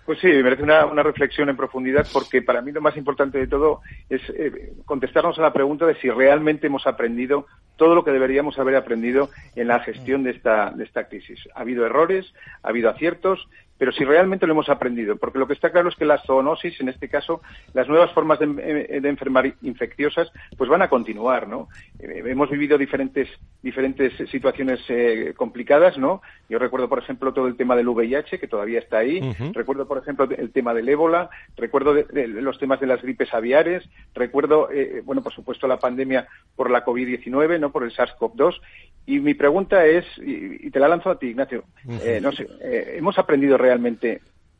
Pues 0.06 0.18
sí, 0.18 0.28
merece 0.28 0.62
una, 0.62 0.86
una, 0.86 1.02
reflexión 1.02 1.48
en 1.48 1.56
profundidad 1.56 2.06
porque 2.12 2.42
para 2.42 2.62
mí 2.62 2.72
lo 2.72 2.80
más 2.80 2.96
importante 2.96 3.38
de 3.38 3.46
todo 3.46 3.80
es 4.08 4.20
eh, 4.30 4.72
contestarnos 4.84 5.38
a 5.38 5.42
la 5.42 5.52
pregunta 5.52 5.86
de 5.86 5.94
si 5.96 6.10
realmente 6.10 6.66
hemos 6.66 6.86
aprendido 6.86 7.46
todo 7.76 7.94
lo 7.94 8.04
que 8.04 8.10
deberíamos 8.10 8.58
haber 8.58 8.76
aprendido 8.76 9.30
en 9.54 9.68
la 9.68 9.80
gestión 9.80 10.22
de 10.22 10.30
esta, 10.30 10.70
de 10.70 10.84
esta 10.84 11.08
crisis. 11.08 11.38
Ha 11.54 11.60
habido 11.60 11.86
errores, 11.86 12.32
ha 12.62 12.68
habido 12.68 12.90
aciertos 12.90 13.48
pero 13.80 13.92
si 13.92 14.04
realmente 14.04 14.46
lo 14.46 14.52
hemos 14.52 14.68
aprendido, 14.68 15.16
porque 15.16 15.38
lo 15.38 15.46
que 15.46 15.54
está 15.54 15.72
claro 15.72 15.88
es 15.88 15.96
que 15.96 16.04
la 16.04 16.18
zoonosis, 16.18 16.78
en 16.82 16.90
este 16.90 17.08
caso, 17.08 17.40
las 17.72 17.88
nuevas 17.88 18.12
formas 18.12 18.38
de, 18.38 18.46
de 18.46 19.08
enfermar 19.08 19.54
infecciosas, 19.62 20.30
pues 20.58 20.68
van 20.68 20.82
a 20.82 20.90
continuar, 20.90 21.48
¿no? 21.48 21.70
Eh, 21.98 22.22
hemos 22.26 22.50
vivido 22.50 22.76
diferentes, 22.76 23.26
diferentes 23.62 24.12
situaciones 24.30 24.80
eh, 24.88 25.32
complicadas, 25.34 25.96
¿no? 25.96 26.20
Yo 26.50 26.58
recuerdo, 26.58 26.90
por 26.90 26.98
ejemplo, 26.98 27.32
todo 27.32 27.46
el 27.46 27.56
tema 27.56 27.74
del 27.74 27.88
VIH, 27.88 28.38
que 28.38 28.48
todavía 28.48 28.80
está 28.80 28.98
ahí, 28.98 29.18
recuerdo, 29.54 29.88
por 29.88 29.96
ejemplo, 29.96 30.28
el 30.30 30.52
tema 30.52 30.74
del 30.74 30.86
ébola, 30.90 31.30
recuerdo 31.56 31.94
de, 31.94 32.28
los 32.28 32.58
temas 32.58 32.80
de 32.80 32.86
las 32.86 33.00
gripes 33.00 33.32
aviares, 33.32 33.88
recuerdo, 34.14 34.70
eh, 34.70 35.00
bueno, 35.06 35.22
por 35.22 35.32
supuesto, 35.32 35.66
la 35.66 35.78
pandemia 35.78 36.28
por 36.54 36.70
la 36.70 36.84
COVID-19, 36.84 37.58
¿no? 37.58 37.72
Por 37.72 37.84
el 37.84 37.92
SARS-CoV-2, 37.92 38.60
y 39.06 39.18
mi 39.18 39.34
pregunta 39.34 39.86
es, 39.86 40.04
y, 40.18 40.70
te 40.70 40.78
la 40.78 40.86
lanzo 40.86 41.10
a 41.10 41.18
ti, 41.18 41.28
Ignacio, 41.28 41.64
eh, 42.04 42.20
no 42.22 42.30
sé, 42.30 42.46
eh, 42.62 42.96
¿hemos 42.98 43.18
aprendido 43.18 43.56
realmente 43.56 43.69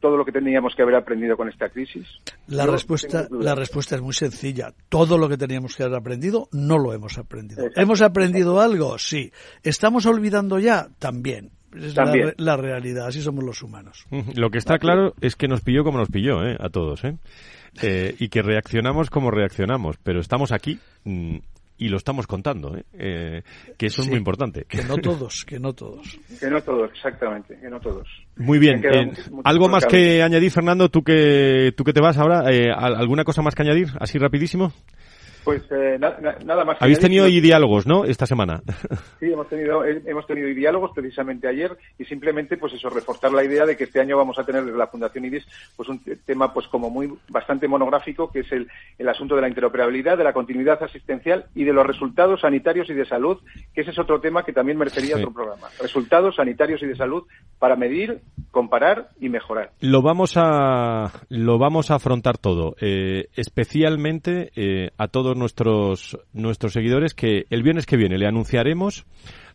todo 0.00 0.16
lo 0.16 0.24
que 0.24 0.32
teníamos 0.32 0.74
que 0.74 0.82
haber 0.82 0.94
aprendido 0.94 1.36
con 1.36 1.48
esta 1.48 1.68
crisis? 1.68 2.06
La 2.46 2.66
respuesta, 2.66 3.28
la 3.30 3.54
respuesta 3.54 3.96
es 3.96 4.02
muy 4.02 4.14
sencilla. 4.14 4.72
Todo 4.88 5.18
lo 5.18 5.28
que 5.28 5.36
teníamos 5.36 5.76
que 5.76 5.82
haber 5.84 5.98
aprendido, 5.98 6.48
no 6.52 6.78
lo 6.78 6.92
hemos 6.92 7.18
aprendido. 7.18 7.68
¿Hemos 7.76 8.02
aprendido 8.02 8.60
algo? 8.60 8.98
Sí. 8.98 9.30
¿Estamos 9.62 10.06
olvidando 10.06 10.58
ya? 10.58 10.88
También. 10.98 11.50
Es 11.74 11.94
La, 12.38 12.56
realidad, 12.56 13.06
así 13.06 13.20
somos 13.20 13.44
los 13.44 13.62
humanos. 13.62 14.04
Lo 14.34 14.50
que 14.50 14.58
está 14.58 14.78
claro 14.78 15.14
es 15.20 15.36
que 15.36 15.46
nos 15.46 15.60
pilló 15.60 15.84
como 15.84 15.98
nos 15.98 16.08
pilló, 16.08 16.44
¿eh? 16.44 16.56
a 16.58 16.68
todos, 16.68 17.04
¿eh? 17.04 17.16
Eh, 17.80 18.16
y 18.18 18.28
que 18.28 18.42
reaccionamos 18.42 19.10
como 19.10 19.30
reaccionamos, 19.30 19.96
pero 20.02 20.18
estamos 20.18 20.50
aquí 20.50 20.80
mm, 21.04 21.36
y 21.80 21.88
lo 21.88 21.96
estamos 21.96 22.26
contando, 22.26 22.76
¿eh? 22.76 22.84
Eh, 22.92 23.42
que 23.78 23.86
eso 23.86 24.02
es 24.02 24.08
muy 24.08 24.18
importante. 24.18 24.66
Que 24.68 24.84
no 24.84 24.98
todos, 24.98 25.46
que 25.46 25.58
no 25.58 25.72
todos. 25.72 26.18
Que 26.38 26.50
no 26.50 26.60
todos, 26.60 26.90
exactamente, 26.92 27.58
que 27.58 27.70
no 27.70 27.80
todos. 27.80 28.06
Muy 28.36 28.58
bien. 28.58 28.84
Eh, 28.84 29.10
¿Algo 29.44 29.70
más 29.70 29.86
que 29.86 30.22
añadir, 30.22 30.50
Fernando? 30.50 30.90
Tú 30.90 31.02
que, 31.02 31.72
tú 31.74 31.82
que 31.82 31.94
te 31.94 32.02
vas 32.02 32.18
ahora, 32.18 32.44
¿alguna 32.76 33.24
cosa 33.24 33.40
más 33.40 33.54
que 33.54 33.62
añadir? 33.62 33.88
Así 33.98 34.18
rapidísimo. 34.18 34.74
Pues 35.44 35.62
eh, 35.70 35.98
nada 35.98 36.64
más. 36.64 36.76
Habéis 36.80 37.00
tenido 37.00 37.26
diálogos, 37.26 37.86
¿no? 37.86 38.04
Esta 38.04 38.26
semana. 38.26 38.62
Sí, 39.18 39.26
hemos 39.30 39.48
tenido 39.48 39.84
hemos 39.84 40.26
tenido 40.26 40.48
diálogos 40.48 40.92
precisamente 40.94 41.46
ayer 41.46 41.76
y 41.98 42.04
simplemente 42.06 42.56
pues 42.56 42.72
eso 42.72 42.88
reforzar 42.88 43.32
la 43.32 43.44
idea 43.44 43.66
de 43.66 43.76
que 43.76 43.84
este 43.84 44.00
año 44.00 44.16
vamos 44.16 44.38
a 44.38 44.44
tener 44.44 44.64
desde 44.64 44.78
la 44.78 44.86
Fundación 44.86 45.26
IDIS 45.26 45.46
pues 45.76 45.88
un 45.90 46.00
tema 46.24 46.54
pues 46.54 46.66
como 46.68 46.88
muy 46.88 47.12
bastante 47.28 47.68
monográfico 47.68 48.30
que 48.30 48.40
es 48.40 48.52
el, 48.52 48.66
el 48.98 49.08
asunto 49.08 49.34
de 49.34 49.42
la 49.42 49.48
interoperabilidad, 49.48 50.16
de 50.16 50.24
la 50.24 50.32
continuidad 50.32 50.82
asistencial 50.82 51.46
y 51.54 51.64
de 51.64 51.72
los 51.72 51.86
resultados 51.86 52.40
sanitarios 52.40 52.88
y 52.88 52.94
de 52.94 53.04
salud, 53.04 53.38
que 53.74 53.82
ese 53.82 53.90
es 53.90 53.98
otro 53.98 54.20
tema 54.20 54.42
que 54.42 54.52
también 54.52 54.78
merecería 54.78 55.16
otro 55.16 55.32
programa. 55.32 55.68
Resultados 55.80 56.36
sanitarios 56.36 56.82
y 56.82 56.86
de 56.86 56.96
salud 56.96 57.24
para 57.58 57.76
medir, 57.76 58.20
comparar 58.50 59.08
y 59.20 59.28
mejorar. 59.28 59.70
Lo 59.80 60.02
vamos 60.02 60.34
a 60.36 61.10
lo 61.28 61.58
vamos 61.58 61.90
a 61.90 61.96
afrontar 61.96 62.38
todo, 62.38 62.74
eh, 62.80 63.26
especialmente 63.36 64.50
eh, 64.56 64.90
a 64.96 65.08
todos 65.08 65.36
nuestros, 65.40 66.16
nuestros 66.32 66.72
seguidores 66.72 67.14
que 67.14 67.46
el 67.50 67.64
viernes 67.64 67.86
que 67.86 67.96
viene 67.96 68.16
le 68.18 68.26
anunciaremos 68.26 69.04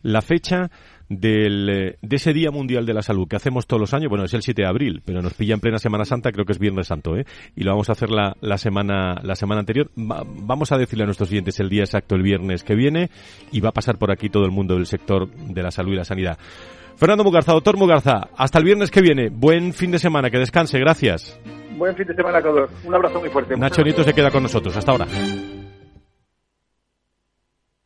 la 0.02 0.20
fecha 0.20 0.70
del, 1.08 1.96
de 2.00 2.16
ese 2.16 2.32
Día 2.32 2.50
Mundial 2.50 2.84
de 2.84 2.92
la 2.92 3.02
Salud 3.02 3.26
que 3.28 3.36
hacemos 3.36 3.66
todos 3.66 3.80
los 3.80 3.94
años. 3.94 4.08
Bueno, 4.08 4.24
es 4.24 4.34
el 4.34 4.42
7 4.42 4.62
de 4.62 4.68
abril, 4.68 5.02
pero 5.04 5.22
nos 5.22 5.34
pilla 5.34 5.54
en 5.54 5.60
plena 5.60 5.78
Semana 5.78 6.04
Santa, 6.04 6.32
creo 6.32 6.44
que 6.44 6.52
es 6.52 6.58
Viernes 6.58 6.88
Santo, 6.88 7.16
¿eh? 7.16 7.24
Y 7.54 7.64
lo 7.64 7.70
vamos 7.70 7.88
a 7.88 7.92
hacer 7.92 8.10
la, 8.10 8.36
la, 8.40 8.58
semana, 8.58 9.14
la 9.22 9.34
semana 9.34 9.60
anterior. 9.60 9.90
vamos 9.96 10.72
a 10.72 10.78
decirle 10.78 11.04
a 11.04 11.06
nuestros 11.06 11.28
clientes 11.28 11.58
el 11.60 11.68
día 11.68 11.82
exacto 11.82 12.14
el 12.14 12.22
viernes 12.22 12.62
que 12.62 12.74
viene 12.74 13.10
y 13.52 13.60
va 13.60 13.70
a 13.70 13.72
pasar 13.72 13.98
por 13.98 14.10
aquí 14.10 14.28
todo 14.28 14.44
el 14.44 14.50
mundo 14.50 14.74
del 14.74 14.86
sector 14.86 15.30
de 15.30 15.62
la 15.62 15.70
salud 15.70 15.92
y 15.92 15.96
la 15.96 16.04
sanidad. 16.04 16.38
Fernando 16.96 17.24
Mugarza, 17.24 17.52
doctor 17.52 17.76
Mugarza, 17.76 18.28
hasta 18.36 18.58
el 18.58 18.64
viernes 18.64 18.90
que 18.90 19.02
viene. 19.02 19.28
Buen 19.28 19.74
fin 19.74 19.90
de 19.90 19.98
semana, 19.98 20.30
que 20.30 20.38
descanse, 20.38 20.78
gracias. 20.78 21.38
Buen 21.76 21.94
fin 21.94 22.06
de 22.06 22.14
semana 22.14 22.38
a 22.38 22.42
todos. 22.42 22.70
Un 22.84 22.94
abrazo 22.94 23.20
muy 23.20 23.28
fuerte. 23.28 23.56
Nacho 23.56 23.82
Nieto 23.82 24.02
se 24.02 24.14
queda 24.14 24.30
con 24.30 24.42
nosotros. 24.42 24.74
Hasta 24.76 24.92
ahora. 24.92 25.06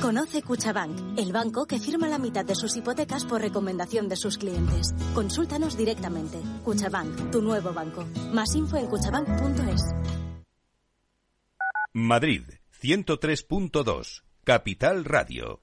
Conoce 0.00 0.42
Cuchabank, 0.42 1.18
el 1.18 1.32
banco 1.32 1.66
que 1.66 1.80
firma 1.80 2.06
la 2.08 2.18
mitad 2.18 2.44
de 2.44 2.54
sus 2.54 2.76
hipotecas 2.76 3.24
por 3.24 3.40
recomendación 3.40 4.08
de 4.08 4.16
sus 4.16 4.38
clientes. 4.38 4.94
Consúltanos 5.14 5.76
directamente. 5.76 6.40
Cuchabank, 6.64 7.30
tu 7.30 7.42
nuevo 7.42 7.72
banco. 7.72 8.04
Más 8.32 8.54
info 8.54 8.76
en 8.76 8.86
cuchabank.es. 8.86 9.82
Madrid, 11.94 12.42
103.2, 12.80 14.22
Capital 14.44 15.04
Radio. 15.04 15.62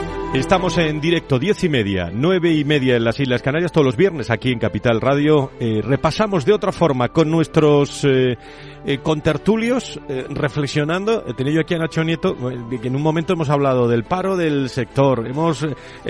Estamos 0.33 0.77
en 0.77 1.01
directo, 1.01 1.39
diez 1.39 1.61
y 1.65 1.67
media, 1.67 2.09
nueve 2.13 2.53
y 2.53 2.63
media 2.63 2.95
en 2.95 3.03
las 3.03 3.19
Islas 3.19 3.41
Canarias, 3.41 3.73
todos 3.73 3.83
los 3.83 3.97
viernes 3.97 4.31
aquí 4.31 4.49
en 4.49 4.59
Capital 4.59 5.01
Radio. 5.01 5.51
Eh, 5.59 5.81
repasamos 5.83 6.45
de 6.45 6.53
otra 6.53 6.71
forma 6.71 7.09
con 7.09 7.29
nuestros 7.29 8.05
eh, 8.05 8.37
eh, 8.85 8.99
contertulios, 8.99 9.99
eh, 10.07 10.25
reflexionando. 10.29 11.25
He 11.27 11.33
tenido 11.33 11.59
aquí 11.59 11.73
a 11.73 11.79
Nacho 11.79 12.01
Nieto, 12.05 12.37
eh, 12.49 12.79
que 12.81 12.87
en 12.87 12.95
un 12.95 13.01
momento 13.01 13.33
hemos 13.33 13.49
hablado 13.49 13.89
del 13.89 14.05
paro 14.05 14.37
del 14.37 14.69
sector. 14.69 15.27
Hemos 15.27 15.67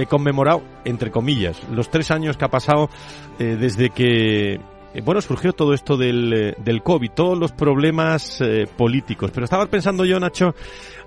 conmemorado, 0.08 0.62
entre 0.86 1.10
comillas, 1.10 1.60
los 1.72 1.90
tres 1.90 2.12
años 2.12 2.38
que 2.38 2.46
ha 2.46 2.52
pasado 2.52 2.90
desde 3.40 3.90
que 3.90 4.60
eh, 4.94 5.02
bueno, 5.02 5.22
surgió 5.22 5.54
todo 5.54 5.74
esto 5.74 5.96
del, 5.96 6.34
eh, 6.34 6.56
del 6.64 6.84
COVID, 6.84 7.12
todos 7.12 7.38
los 7.38 7.52
problemas 7.52 8.42
eh, 8.42 8.68
políticos. 8.78 9.32
Pero 9.34 9.46
estaba 9.46 9.66
pensando 9.68 10.04
yo, 10.04 10.20
Nacho, 10.20 10.54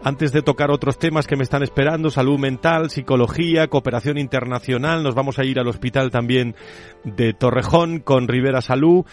antes 0.03 0.33
de 0.33 0.42
tocar 0.42 0.70
otros 0.70 0.99
temas 0.99 1.27
que 1.27 1.37
me 1.37 1.42
están 1.42 1.62
esperando, 1.62 2.11
salud 2.11 2.38
mental, 2.38 2.90
psicología, 2.90 3.68
cooperación 3.68 4.16
internacional, 4.18 5.03
nos 5.03 5.14
vamos 5.14 5.38
a 5.38 5.44
ir 5.44 5.59
al 5.59 5.68
hospital 5.68 6.11
también 6.11 6.55
de 7.05 7.35
Torrejón 7.35 8.01
con 8.01 8.29
Rivera 8.29 8.61
Salud. 8.61 9.05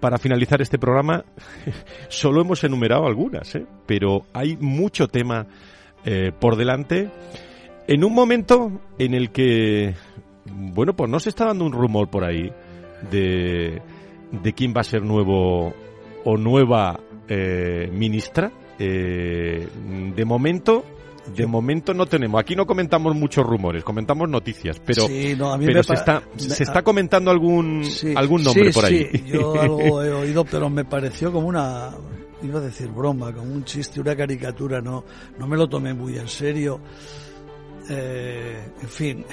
Para 0.00 0.18
finalizar 0.18 0.60
este 0.62 0.78
programa, 0.78 1.24
solo 2.08 2.40
hemos 2.40 2.64
enumerado 2.64 3.06
algunas, 3.06 3.58
pero 3.86 4.26
hay 4.32 4.56
mucho 4.58 5.08
tema 5.08 5.46
por 6.38 6.56
delante. 6.56 7.10
En 7.86 8.04
un 8.04 8.14
momento 8.14 8.80
en 8.98 9.14
el 9.14 9.30
que, 9.30 9.94
bueno, 10.46 10.94
pues 10.94 11.10
no 11.10 11.20
se 11.20 11.28
está 11.28 11.46
dando 11.46 11.64
un 11.64 11.72
rumor 11.72 12.08
por 12.08 12.24
ahí 12.24 12.50
de, 13.10 13.80
de 14.32 14.52
quién 14.52 14.72
va 14.76 14.80
a 14.80 14.84
ser 14.84 15.02
nuevo 15.02 15.74
o 16.24 16.36
nueva 16.36 17.00
eh, 17.28 17.90
ministra. 17.92 18.52
Eh, 18.78 19.68
de 20.16 20.24
momento, 20.24 20.84
de 21.34 21.46
momento 21.46 21.92
no 21.94 22.06
tenemos. 22.06 22.40
Aquí 22.40 22.56
no 22.56 22.66
comentamos 22.66 23.14
muchos 23.14 23.44
rumores, 23.44 23.84
comentamos 23.84 24.28
noticias, 24.28 24.80
pero, 24.84 25.06
Sí, 25.06 25.34
no, 25.36 25.56
pero 25.58 25.82
se, 25.82 25.94
está, 25.94 26.22
se 26.36 26.62
está 26.62 26.82
comentando 26.82 27.30
algún, 27.30 27.84
Sí, 27.84 28.14
algún 28.16 28.42
nombre 28.42 28.72
sí, 28.72 28.72
por 28.72 28.84
ahí. 28.86 29.08
sí, 29.12 29.24
yo 29.26 29.60
algo 29.60 30.02
he 30.02 30.12
oído, 30.12 30.44
pero 30.44 30.70
me 30.70 30.84
pareció 30.84 31.30
como 31.30 31.48
una, 31.48 31.90
iba 32.42 32.58
a 32.58 32.62
decir 32.62 32.88
broma, 32.88 33.32
como 33.32 33.52
un 33.52 33.64
chiste, 33.64 34.00
una 34.00 34.16
caricatura, 34.16 34.80
no, 34.80 35.04
no 35.38 35.46
me 35.46 35.56
lo 35.56 35.68
tomé 35.68 35.92
muy 35.94 36.16
en 36.16 36.28
serio. 36.28 36.80
Eh, 37.88 38.58
en 38.80 38.88
fin, 38.88 39.24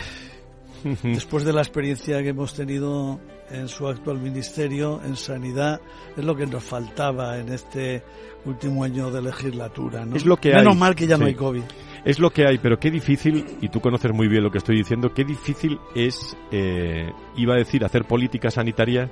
después 1.04 1.44
de 1.46 1.54
la 1.54 1.62
experiencia 1.62 2.22
que 2.22 2.30
hemos 2.30 2.54
tenido 2.54 3.20
en 3.52 3.68
su 3.68 3.88
actual 3.88 4.20
ministerio, 4.20 5.02
en 5.06 5.16
sanidad, 5.16 5.80
es 6.16 6.24
lo 6.24 6.36
que 6.36 6.46
nos 6.46 6.64
faltaba 6.64 7.38
en 7.38 7.50
este 7.50 8.04
último 8.46 8.84
año 8.84 9.12
de 9.12 9.22
legislatura. 9.22 10.06
¿no? 10.06 10.16
Es 10.16 10.26
lo 10.26 10.38
que 10.38 10.54
Menos 10.54 10.74
hay. 10.74 10.80
mal 10.80 10.96
que 10.96 11.08
ya 11.08 11.18
no 11.18 11.26
hay 11.26 11.36
COVID. 11.36 11.64
Es 12.06 12.20
lo 12.20 12.30
que 12.30 12.46
hay, 12.48 12.58
pero 12.58 12.80
qué 12.80 12.90
difícil, 12.90 13.46
y 13.62 13.70
tú 13.70 13.82
conoces 13.82 14.12
muy 14.14 14.28
bien 14.28 14.44
lo 14.44 14.52
que 14.52 14.60
estoy 14.60 14.78
diciendo, 14.78 15.14
qué 15.14 15.26
difícil 15.26 15.80
es, 15.96 16.38
eh, 16.52 17.12
iba 17.36 17.56
a 17.56 17.58
decir, 17.58 17.84
hacer 17.84 18.06
política 18.06 18.50
sanitaria 18.50 19.10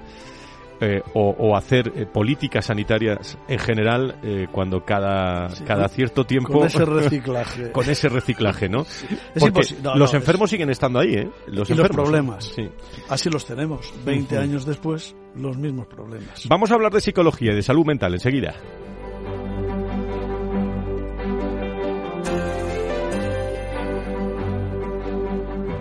eh, 0.82 1.02
o, 1.14 1.30
o 1.38 1.56
hacer 1.56 1.92
eh, 1.96 2.06
políticas 2.06 2.66
sanitarias 2.66 3.38
en 3.48 3.60
general 3.60 4.18
eh, 4.24 4.48
cuando 4.52 4.84
cada, 4.84 5.50
Sí, 5.50 5.64
cada 5.64 5.88
cierto 5.88 6.26
tiempo... 6.26 6.54
con 6.54 6.68
ese 6.68 6.86
reciclaje. 6.86 7.72
con 7.72 7.90
ese 7.90 8.10
reciclaje, 8.10 8.70
¿no? 8.70 8.82
Es 8.82 9.06
Porque 9.34 9.46
imposible. 9.48 9.84
No, 9.84 9.96
los 9.96 10.14
no, 10.14 10.20
enfermos 10.20 10.50
siguen 10.50 10.70
estando 10.70 11.00
ahí, 11.00 11.14
¿eh? 11.16 11.30
Los 11.48 11.70
y 11.70 11.74
los 11.74 11.80
enfermos. 11.86 11.96
problemas. 11.96 12.46
Sí. 12.56 12.70
Así 13.10 13.30
los 13.30 13.46
tenemos. 13.46 13.94
20 14.06 14.36
Ujú. 14.36 14.44
años 14.44 14.66
después, 14.66 15.16
los 15.36 15.58
mismos 15.58 15.88
problemas. 15.88 16.48
Vamos 16.48 16.72
a 16.72 16.76
hablar 16.76 16.92
de 16.92 17.02
psicología 17.02 17.52
y 17.52 17.56
de 17.56 17.62
salud 17.64 17.86
mental 17.86 18.14
enseguida. 18.14 18.56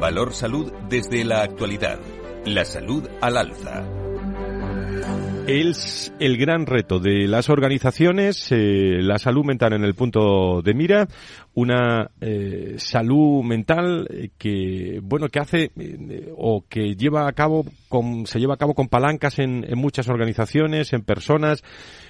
Valor 0.00 0.35
Salud 0.35 0.72
desde 0.88 1.24
la 1.24 1.42
actualidad. 1.42 1.98
La 2.44 2.64
salud 2.64 3.09
al 3.20 3.38
alza. 3.38 3.85
Es 5.46 6.11
el 6.20 6.38
gran 6.38 6.64
reto 6.64 6.98
de 6.98 7.28
las 7.28 7.50
organizaciones, 7.50 8.50
eh, 8.50 9.02
la 9.02 9.18
salud 9.18 9.44
mental 9.44 9.74
en 9.74 9.85
el 9.85 9.94
punto 9.94 10.62
de 10.62 10.72
mira, 10.72 11.07
una 11.52 12.11
eh, 12.22 12.76
salud 12.78 13.42
mental 13.44 14.09
eh, 14.09 14.30
que, 14.38 15.00
bueno, 15.02 15.28
que 15.28 15.40
hace 15.40 15.70
eh, 15.78 16.33
o 16.35 16.64
que 16.66 16.96
lleva 16.96 17.28
a 17.28 17.33
cabo, 17.33 17.66
con, 17.90 18.26
se 18.26 18.40
lleva 18.40 18.54
a 18.54 18.57
cabo 18.57 18.72
con 18.72 18.88
palancas 18.88 19.38
en, 19.38 19.66
en 19.68 19.78
muchas 19.78 20.09
organizaciones, 20.09 20.94
en 20.94 21.02
personas. 21.02 21.62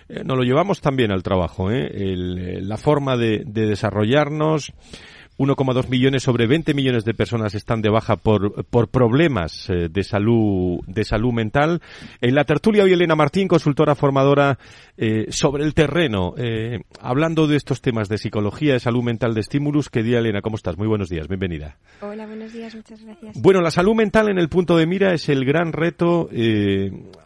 Eh, 0.09 0.23
nos 0.25 0.37
lo 0.37 0.45
llevamos 0.45 0.81
también 0.81 1.11
al 1.11 1.25
trabajo. 1.25 1.73
El, 1.73 2.69
la 2.69 2.77
forma 2.77 3.17
de, 3.17 3.43
de 3.45 3.67
desarrollarnos. 3.67 4.73
1,2 5.39 5.89
millones 5.89 6.23
sobre 6.23 6.47
20 6.47 6.75
millones 6.75 7.05
de 7.05 7.15
personas 7.15 7.55
están 7.55 7.83
de 7.83 7.91
baja 7.91 8.17
por, 8.17 8.65
por 8.67 8.89
problemas 8.89 9.69
eh, 9.69 9.89
de 9.91 10.05
salud 10.05 10.81
de 10.87 11.05
salud 11.05 11.33
mental. 11.33 11.81
En 12.21 12.35
la 12.35 12.45
tertulia 12.45 12.85
hoy 12.85 12.93
Elena 12.93 13.17
Martín, 13.17 13.49
consultora 13.49 13.95
formadora 13.95 14.59
eh, 14.97 15.27
sobre 15.31 15.65
el 15.65 15.75
terreno, 15.75 16.35
eh, 16.37 16.81
hablando 17.01 17.47
de 17.47 17.57
estos 17.57 17.81
temas 17.81 18.09
de 18.09 18.19
psicología, 18.19 18.75
de 18.75 18.81
salud 18.81 19.03
mental, 19.03 19.35
de 19.35 19.41
estímulos. 19.41 19.91
¿Qué 19.91 20.03
día, 20.03 20.19
Elena? 20.19 20.41
¿Cómo 20.41 20.57
estás? 20.57 20.79
Muy 20.79 20.87
buenos 20.87 21.09
días, 21.09 21.27
bienvenida. 21.27 21.79
Hola, 22.01 22.27
buenos 22.27 22.53
días, 22.53 22.75
muchas 22.75 23.03
gracias. 23.03 23.41
Bueno, 23.41 23.61
la 23.61 23.71
salud 23.71 23.95
mental 23.95 24.29
en 24.29 24.39
el 24.39 24.49
punto 24.49 24.77
de 24.77 24.87
mira 24.87 25.13
es 25.13 25.29
el 25.29 25.45
gran 25.45 25.73
reto. 25.73 26.29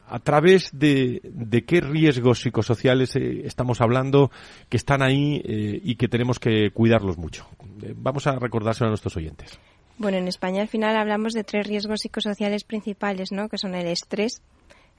A 0.09 0.19
través 0.19 0.71
de, 0.73 1.21
de 1.25 1.65
qué 1.65 1.81
riesgos 1.81 2.41
psicosociales 2.41 3.15
eh, 3.17 3.43
estamos 3.45 3.81
hablando 3.81 4.31
que 4.69 4.77
están 4.77 5.03
ahí 5.03 5.43
eh, 5.45 5.81
y 5.83 5.97
que 5.97 6.09
tenemos 6.09 6.39
que 6.39 6.71
cuidarlos 6.71 7.19
mucho. 7.19 7.47
Eh, 7.83 7.95
vamos 7.97 8.27
a 8.27 8.39
recordárselo 8.39 8.89
a 8.89 8.91
nuestros 8.91 9.17
oyentes. 9.17 9.59
Bueno, 9.99 10.19
en 10.19 10.29
España 10.29 10.63
al 10.63 10.69
final 10.69 10.97
hablamos 10.97 11.33
de 11.33 11.45
tres 11.45 11.67
riesgos 11.67 12.01
psicosociales 12.01 12.65
principales, 12.65 13.33
¿no? 13.33 13.49
Que 13.49 13.59
son 13.59 13.75
el 13.75 13.87
estrés, 13.87 14.43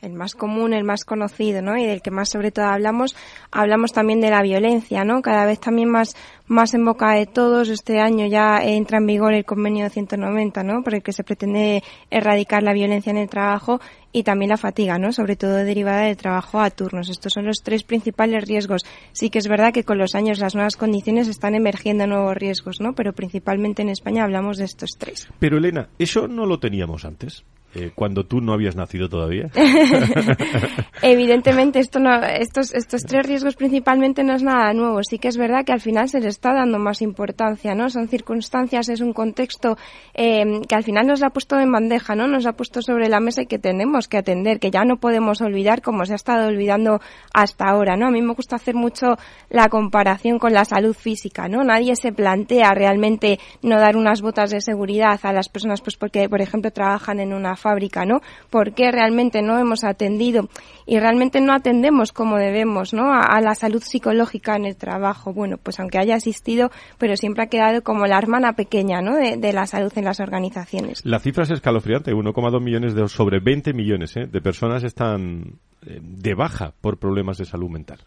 el 0.01 0.13
más 0.13 0.33
común, 0.33 0.73
el 0.73 0.83
más 0.83 1.03
conocido, 1.03 1.61
¿no? 1.61 1.77
Y 1.77 1.85
del 1.85 2.01
que 2.01 2.11
más 2.11 2.29
sobre 2.29 2.51
todo 2.51 2.65
hablamos, 2.65 3.15
hablamos 3.51 3.91
también 3.91 4.21
de 4.21 4.29
la 4.29 4.41
violencia, 4.41 5.03
¿no? 5.03 5.21
Cada 5.21 5.45
vez 5.45 5.59
también 5.59 5.89
más, 5.89 6.15
más 6.47 6.73
en 6.73 6.85
boca 6.85 7.13
de 7.13 7.25
todos. 7.25 7.69
Este 7.69 7.99
año 7.99 8.25
ya 8.27 8.59
entra 8.63 8.99
en 8.99 9.07
vigor 9.07 9.33
el 9.33 9.45
convenio 9.45 9.89
190, 9.89 10.63
¿no? 10.63 10.83
Por 10.83 10.95
el 10.95 11.03
que 11.03 11.11
se 11.11 11.23
pretende 11.23 11.83
erradicar 12.09 12.63
la 12.63 12.73
violencia 12.73 13.11
en 13.11 13.17
el 13.17 13.29
trabajo 13.29 13.79
y 14.11 14.23
también 14.23 14.49
la 14.49 14.57
fatiga, 14.57 14.97
¿no? 14.97 15.11
Sobre 15.11 15.35
todo 15.35 15.55
derivada 15.55 16.01
del 16.01 16.17
trabajo 16.17 16.59
a 16.59 16.69
turnos. 16.69 17.09
Estos 17.09 17.33
son 17.33 17.45
los 17.45 17.57
tres 17.63 17.83
principales 17.83 18.47
riesgos. 18.47 18.85
Sí 19.11 19.29
que 19.29 19.39
es 19.39 19.47
verdad 19.47 19.73
que 19.73 19.83
con 19.83 19.97
los 19.97 20.15
años 20.15 20.39
las 20.39 20.55
nuevas 20.55 20.77
condiciones 20.77 21.27
están 21.27 21.55
emergiendo 21.55 22.07
nuevos 22.07 22.35
riesgos, 22.35 22.79
¿no? 22.79 22.93
Pero 22.93 23.13
principalmente 23.13 23.81
en 23.81 23.89
España 23.89 24.23
hablamos 24.23 24.57
de 24.57 24.65
estos 24.65 24.91
tres. 24.97 25.27
Pero 25.39 25.57
Elena, 25.57 25.89
¿eso 25.99 26.27
no 26.27 26.45
lo 26.45 26.59
teníamos 26.59 27.05
antes? 27.05 27.43
Eh, 27.75 27.91
cuando 27.93 28.25
tú 28.25 28.41
no 28.41 28.53
habías 28.53 28.75
nacido 28.75 29.09
todavía? 29.09 29.49
Evidentemente, 31.01 31.79
esto 31.79 31.99
no, 31.99 32.23
estos, 32.23 32.73
estos 32.73 33.03
tres 33.03 33.25
riesgos 33.25 33.55
principalmente 33.55 34.23
no 34.23 34.33
es 34.33 34.43
nada 34.43 34.73
nuevo. 34.73 35.01
Sí 35.03 35.19
que 35.19 35.27
es 35.27 35.37
verdad 35.37 35.63
que 35.65 35.71
al 35.71 35.79
final 35.79 36.09
se 36.09 36.19
le 36.19 36.29
está 36.29 36.53
dando 36.53 36.79
más 36.79 37.01
importancia, 37.01 37.75
¿no? 37.75 37.89
Son 37.89 38.07
circunstancias, 38.07 38.89
es 38.89 39.01
un 39.01 39.13
contexto 39.13 39.77
eh, 40.13 40.61
que 40.67 40.75
al 40.75 40.83
final 40.83 41.07
nos 41.07 41.21
ha 41.21 41.29
puesto 41.29 41.59
en 41.59 41.71
bandeja, 41.71 42.15
¿no? 42.15 42.27
Nos 42.27 42.45
ha 42.45 42.53
puesto 42.53 42.81
sobre 42.81 43.07
la 43.07 43.19
mesa 43.19 43.43
y 43.43 43.45
que 43.45 43.59
tenemos 43.59 44.07
que 44.07 44.17
atender, 44.17 44.59
que 44.59 44.71
ya 44.71 44.83
no 44.83 44.97
podemos 44.97 45.41
olvidar 45.41 45.81
como 45.81 46.05
se 46.05 46.13
ha 46.13 46.15
estado 46.15 46.47
olvidando 46.47 46.99
hasta 47.33 47.65
ahora, 47.65 47.95
¿no? 47.95 48.07
A 48.07 48.11
mí 48.11 48.21
me 48.21 48.33
gusta 48.33 48.55
hacer 48.55 48.75
mucho 48.75 49.17
la 49.49 49.69
comparación 49.69 50.39
con 50.39 50.53
la 50.53 50.65
salud 50.65 50.95
física, 50.95 51.47
¿no? 51.47 51.63
Nadie 51.63 51.95
se 51.95 52.11
plantea 52.11 52.71
realmente 52.71 53.39
no 53.61 53.79
dar 53.79 53.95
unas 53.95 54.21
botas 54.21 54.49
de 54.49 54.61
seguridad 54.61 55.19
a 55.23 55.33
las 55.33 55.49
personas, 55.49 55.81
pues 55.81 55.97
porque, 55.97 56.27
por 56.29 56.41
ejemplo, 56.41 56.71
trabajan 56.71 57.19
en 57.19 57.33
una 57.33 57.55
fábrica, 57.59 58.05
¿no? 58.05 58.21
¿Por 58.49 58.73
qué 58.73 58.91
realmente 58.91 59.41
no 59.41 59.59
hemos 59.59 59.83
atendido 59.83 60.49
y 60.85 60.99
realmente 60.99 61.41
no 61.41 61.53
atendemos 61.53 62.11
como 62.11 62.37
debemos, 62.37 62.93
¿no? 62.93 63.13
A, 63.13 63.39
la 63.41 63.55
salud 63.55 63.81
psicológica 63.83 64.55
en 64.55 64.65
el 64.65 64.75
trabajo. 64.75 65.33
Bueno, 65.33 65.57
pues 65.61 65.79
aunque 65.79 65.99
haya 65.99 66.15
existido, 66.15 66.71
pero 66.97 67.15
siempre 67.15 67.43
ha 67.43 67.47
quedado 67.47 67.83
como 67.83 68.05
la 68.07 68.17
hermana 68.17 68.53
pequeña, 68.53 69.01
¿no? 69.01 69.15
De, 69.15 69.53
la 69.53 69.65
salud 69.65 69.91
en 69.95 70.05
las 70.05 70.19
organizaciones. 70.19 71.05
La 71.05 71.19
cifra 71.19 71.43
es 71.43 71.51
escalofriante, 71.51 72.13
1,2 72.13 72.61
millones 72.61 72.93
de 72.95 73.07
sobre 73.07 73.39
20 73.39 73.73
millones 73.73 74.15
¿eh? 74.15 74.27
de 74.27 74.41
personas 74.41 74.83
están 74.83 75.59
eh, 75.85 75.99
de 76.01 76.33
baja 76.35 76.73
por 76.81 76.97
problemas 76.97 77.37
de 77.37 77.45
salud 77.45 77.69
mental 77.69 77.99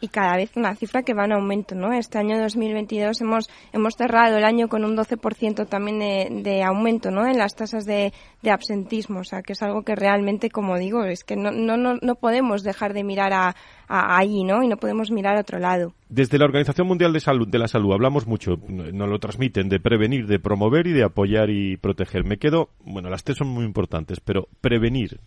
y 0.00 0.08
cada 0.08 0.36
vez 0.36 0.56
una 0.56 0.74
cifra 0.74 1.02
que 1.02 1.14
va 1.14 1.24
en 1.24 1.32
aumento, 1.32 1.74
¿no? 1.74 1.92
Este 1.92 2.18
año 2.18 2.38
2022 2.38 3.20
hemos 3.20 3.48
hemos 3.72 3.94
cerrado 3.94 4.36
el 4.36 4.44
año 4.44 4.68
con 4.68 4.84
un 4.84 4.96
12% 4.96 5.68
también 5.68 5.98
de, 5.98 6.42
de, 6.42 6.62
aumento, 6.62 7.10
¿no? 7.10 7.26
En 7.26 7.38
las 7.38 7.54
tasas 7.54 7.84
de, 7.86 8.12
de, 8.42 8.50
absentismo, 8.50 9.20
o 9.20 9.24
sea, 9.24 9.42
que 9.42 9.54
es 9.54 9.62
algo 9.62 9.82
que 9.82 9.94
realmente, 9.94 10.50
como 10.50 10.78
digo, 10.78 11.04
es 11.04 11.24
que 11.24 11.36
no, 11.36 11.50
no, 11.50 11.76
no 11.76 12.14
podemos 12.16 12.62
dejar 12.62 12.92
de 12.92 13.04
mirar 13.04 13.32
a, 13.32 13.56
a, 13.88 14.18
allí, 14.18 14.44
¿no? 14.44 14.62
Y 14.62 14.68
no 14.68 14.76
podemos 14.76 15.10
mirar 15.10 15.36
a 15.36 15.40
otro 15.40 15.58
lado. 15.58 15.94
Desde 16.08 16.38
la 16.38 16.44
Organización 16.44 16.86
Mundial 16.86 17.12
de 17.12 17.20
Salud 17.20 17.48
de 17.48 17.58
la 17.58 17.68
Salud 17.68 17.92
hablamos 17.92 18.26
mucho, 18.26 18.56
nos 18.68 19.08
lo 19.08 19.18
transmiten, 19.18 19.68
de 19.68 19.80
prevenir, 19.80 20.26
de 20.26 20.38
promover 20.38 20.86
y 20.86 20.92
de 20.92 21.04
apoyar 21.04 21.50
y 21.50 21.76
proteger. 21.76 22.24
Me 22.24 22.38
quedo, 22.38 22.70
bueno, 22.84 23.10
las 23.10 23.24
tres 23.24 23.38
son 23.38 23.48
muy 23.48 23.64
importantes, 23.64 24.20
pero 24.20 24.48
prevenir, 24.60 25.20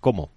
¿cómo? 0.00 0.30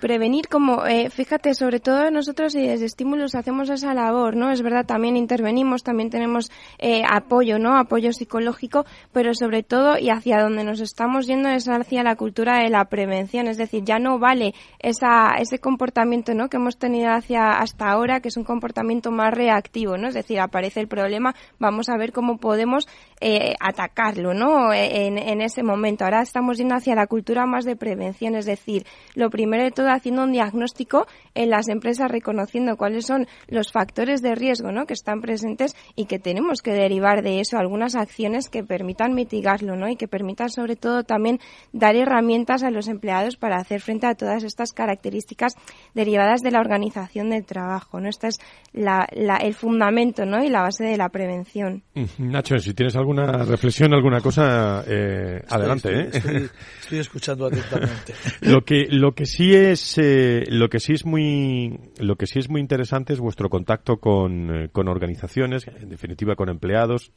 Prevenir 0.00 0.48
como, 0.48 0.86
eh, 0.86 1.10
fíjate, 1.10 1.54
sobre 1.54 1.78
todo 1.78 2.10
nosotros 2.10 2.54
y 2.54 2.66
desde 2.66 2.86
estímulos 2.86 3.34
hacemos 3.34 3.68
esa 3.70 3.94
labor, 3.94 4.34
¿no? 4.34 4.50
Es 4.50 4.62
verdad, 4.62 4.86
también 4.86 5.16
intervenimos, 5.16 5.82
también 5.84 6.10
tenemos 6.10 6.50
eh, 6.78 7.02
apoyo, 7.08 7.58
¿no? 7.58 7.76
Apoyo 7.76 8.12
psicológico, 8.12 8.86
pero 9.12 9.34
sobre 9.34 9.62
todo 9.62 9.98
y 9.98 10.10
hacia 10.10 10.40
donde 10.40 10.64
nos 10.64 10.80
estamos 10.80 11.26
yendo 11.26 11.50
es 11.50 11.68
hacia 11.68 12.02
la 12.02 12.16
cultura 12.16 12.62
de 12.62 12.70
la 12.70 12.86
prevención, 12.86 13.46
es 13.46 13.58
decir, 13.58 13.84
ya 13.84 13.98
no 13.98 14.18
vale 14.18 14.54
esa, 14.78 15.34
ese 15.38 15.58
comportamiento, 15.58 16.34
¿no? 16.34 16.48
Que 16.48 16.56
hemos 16.56 16.78
tenido 16.78 17.10
hacia 17.12 17.58
hasta 17.58 17.90
ahora, 17.90 18.20
que 18.20 18.28
es 18.28 18.36
un 18.36 18.44
comportamiento 18.44 19.10
más 19.10 19.32
reactivo, 19.34 19.98
¿no? 19.98 20.08
Es 20.08 20.14
decir, 20.14 20.40
aparece 20.40 20.80
el 20.80 20.88
problema, 20.88 21.34
vamos 21.58 21.90
a 21.90 21.96
ver 21.96 22.12
cómo 22.12 22.38
podemos 22.38 22.88
eh, 23.20 23.54
atacarlo, 23.60 24.32
¿no? 24.32 24.72
En, 24.72 25.18
en 25.18 25.42
ese 25.42 25.62
momento. 25.62 26.04
Ahora 26.04 26.22
estamos 26.22 26.56
yendo 26.56 26.74
hacia 26.74 26.94
la 26.94 27.06
cultura 27.06 27.44
más 27.44 27.66
de 27.66 27.76
prevención, 27.76 28.34
es 28.34 28.46
decir, 28.46 28.86
lo 29.14 29.28
primero 29.28 29.62
de 29.62 29.70
todo 29.70 29.89
haciendo 29.94 30.24
un 30.24 30.32
diagnóstico 30.32 31.06
en 31.34 31.50
las 31.50 31.68
empresas 31.68 32.10
reconociendo 32.10 32.76
cuáles 32.76 33.06
son 33.06 33.26
los 33.48 33.72
factores 33.72 34.22
de 34.22 34.34
riesgo 34.34 34.72
¿no? 34.72 34.86
que 34.86 34.94
están 34.94 35.20
presentes 35.20 35.74
y 35.96 36.06
que 36.06 36.18
tenemos 36.18 36.62
que 36.62 36.72
derivar 36.72 37.22
de 37.22 37.40
eso 37.40 37.58
algunas 37.58 37.94
acciones 37.94 38.48
que 38.48 38.64
permitan 38.64 39.14
mitigarlo 39.14 39.76
¿no? 39.76 39.88
y 39.88 39.96
que 39.96 40.08
permitan 40.08 40.50
sobre 40.50 40.76
todo 40.76 41.04
también 41.04 41.38
dar 41.72 41.96
herramientas 41.96 42.62
a 42.62 42.70
los 42.70 42.88
empleados 42.88 43.36
para 43.36 43.56
hacer 43.56 43.80
frente 43.80 44.06
a 44.06 44.14
todas 44.14 44.44
estas 44.44 44.72
características 44.72 45.54
derivadas 45.94 46.40
de 46.40 46.50
la 46.50 46.60
organización 46.60 47.30
del 47.30 47.44
trabajo. 47.44 48.00
¿no? 48.00 48.08
Este 48.08 48.28
es 48.28 48.38
la, 48.72 49.06
el 49.40 49.54
fundamento 49.54 50.24
¿no? 50.24 50.42
y 50.44 50.48
la 50.48 50.62
base 50.62 50.84
de 50.84 50.96
la 50.96 51.08
prevención. 51.08 51.82
Nacho, 52.18 52.58
si 52.58 52.74
tienes 52.74 52.96
alguna 52.96 53.44
reflexión, 53.44 53.94
alguna 53.94 54.20
cosa, 54.20 54.84
eh, 54.86 55.42
adelante. 55.48 55.88
¿eh? 55.92 56.10
Estoy, 56.12 56.50
estoy, 56.80 56.98
escuchando 56.98 57.46
atentamente. 57.46 58.14
lo, 58.42 58.62
que, 58.62 58.86
lo 58.88 59.12
que 59.12 59.26
sí 59.26 59.54
es 59.54 59.79
eh, 59.98 60.44
lo 60.48 60.68
que 60.68 60.80
sí 60.80 60.92
es 60.92 61.04
muy 61.04 61.78
lo 61.98 62.16
que 62.16 62.26
sí 62.26 62.38
es 62.38 62.48
muy 62.48 62.60
interesante 62.60 63.12
es 63.12 63.20
vuestro 63.20 63.48
contacto 63.48 63.98
con, 63.98 64.64
eh, 64.64 64.68
con 64.70 64.88
organizaciones, 64.88 65.66
en 65.68 65.88
definitiva 65.88 66.34
con 66.34 66.48
empleados, 66.48 67.12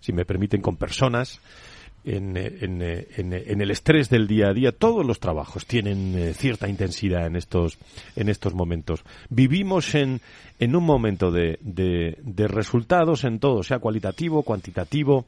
si 0.00 0.12
me 0.12 0.24
permiten, 0.24 0.60
con 0.60 0.76
personas. 0.76 1.40
En, 2.04 2.36
en, 2.36 2.80
en, 2.80 3.60
el 3.60 3.70
estrés 3.70 4.08
del 4.08 4.28
día 4.28 4.46
a 4.48 4.54
día, 4.54 4.72
todos 4.72 5.04
los 5.04 5.20
trabajos 5.20 5.66
tienen 5.66 6.16
eh, 6.16 6.32
cierta 6.32 6.68
intensidad 6.68 7.26
en 7.26 7.36
estos, 7.36 7.76
en 8.16 8.30
estos 8.30 8.54
momentos. 8.54 9.04
Vivimos 9.28 9.94
en, 9.94 10.20
en 10.58 10.76
un 10.76 10.84
momento 10.84 11.30
de, 11.30 11.58
de, 11.60 12.16
de 12.22 12.48
resultados 12.48 13.24
en 13.24 13.40
todo, 13.40 13.62
sea 13.62 13.80
cualitativo, 13.80 14.42
cuantitativo, 14.42 15.26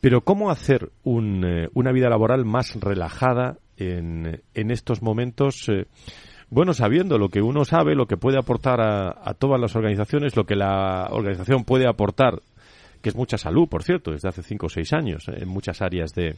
pero 0.00 0.22
¿cómo 0.22 0.50
hacer 0.50 0.90
un, 1.04 1.68
una 1.72 1.92
vida 1.92 2.10
laboral 2.10 2.44
más 2.44 2.74
relajada 2.74 3.56
en, 3.78 4.42
en 4.54 4.70
estos 4.70 5.02
momentos, 5.02 5.68
eh, 5.68 5.86
bueno, 6.50 6.74
sabiendo 6.74 7.18
lo 7.18 7.28
que 7.28 7.42
uno 7.42 7.64
sabe, 7.64 7.94
lo 7.94 8.06
que 8.06 8.16
puede 8.16 8.38
aportar 8.38 8.80
a, 8.80 9.34
todas 9.34 9.60
las 9.60 9.76
organizaciones, 9.76 10.36
lo 10.36 10.44
que 10.44 10.56
la 10.56 11.08
organización 11.10 11.64
puede 11.64 11.88
aportar, 11.88 12.40
que 13.02 13.10
es 13.10 13.16
mucha 13.16 13.38
salud, 13.38 13.68
por 13.68 13.82
cierto, 13.82 14.10
desde 14.10 14.28
hace 14.28 14.42
cinco 14.42 14.66
o 14.66 14.70
seis 14.70 14.92
años, 14.92 15.28
eh, 15.28 15.38
en 15.42 15.48
muchas 15.48 15.80
áreas 15.82 16.12
de, 16.14 16.36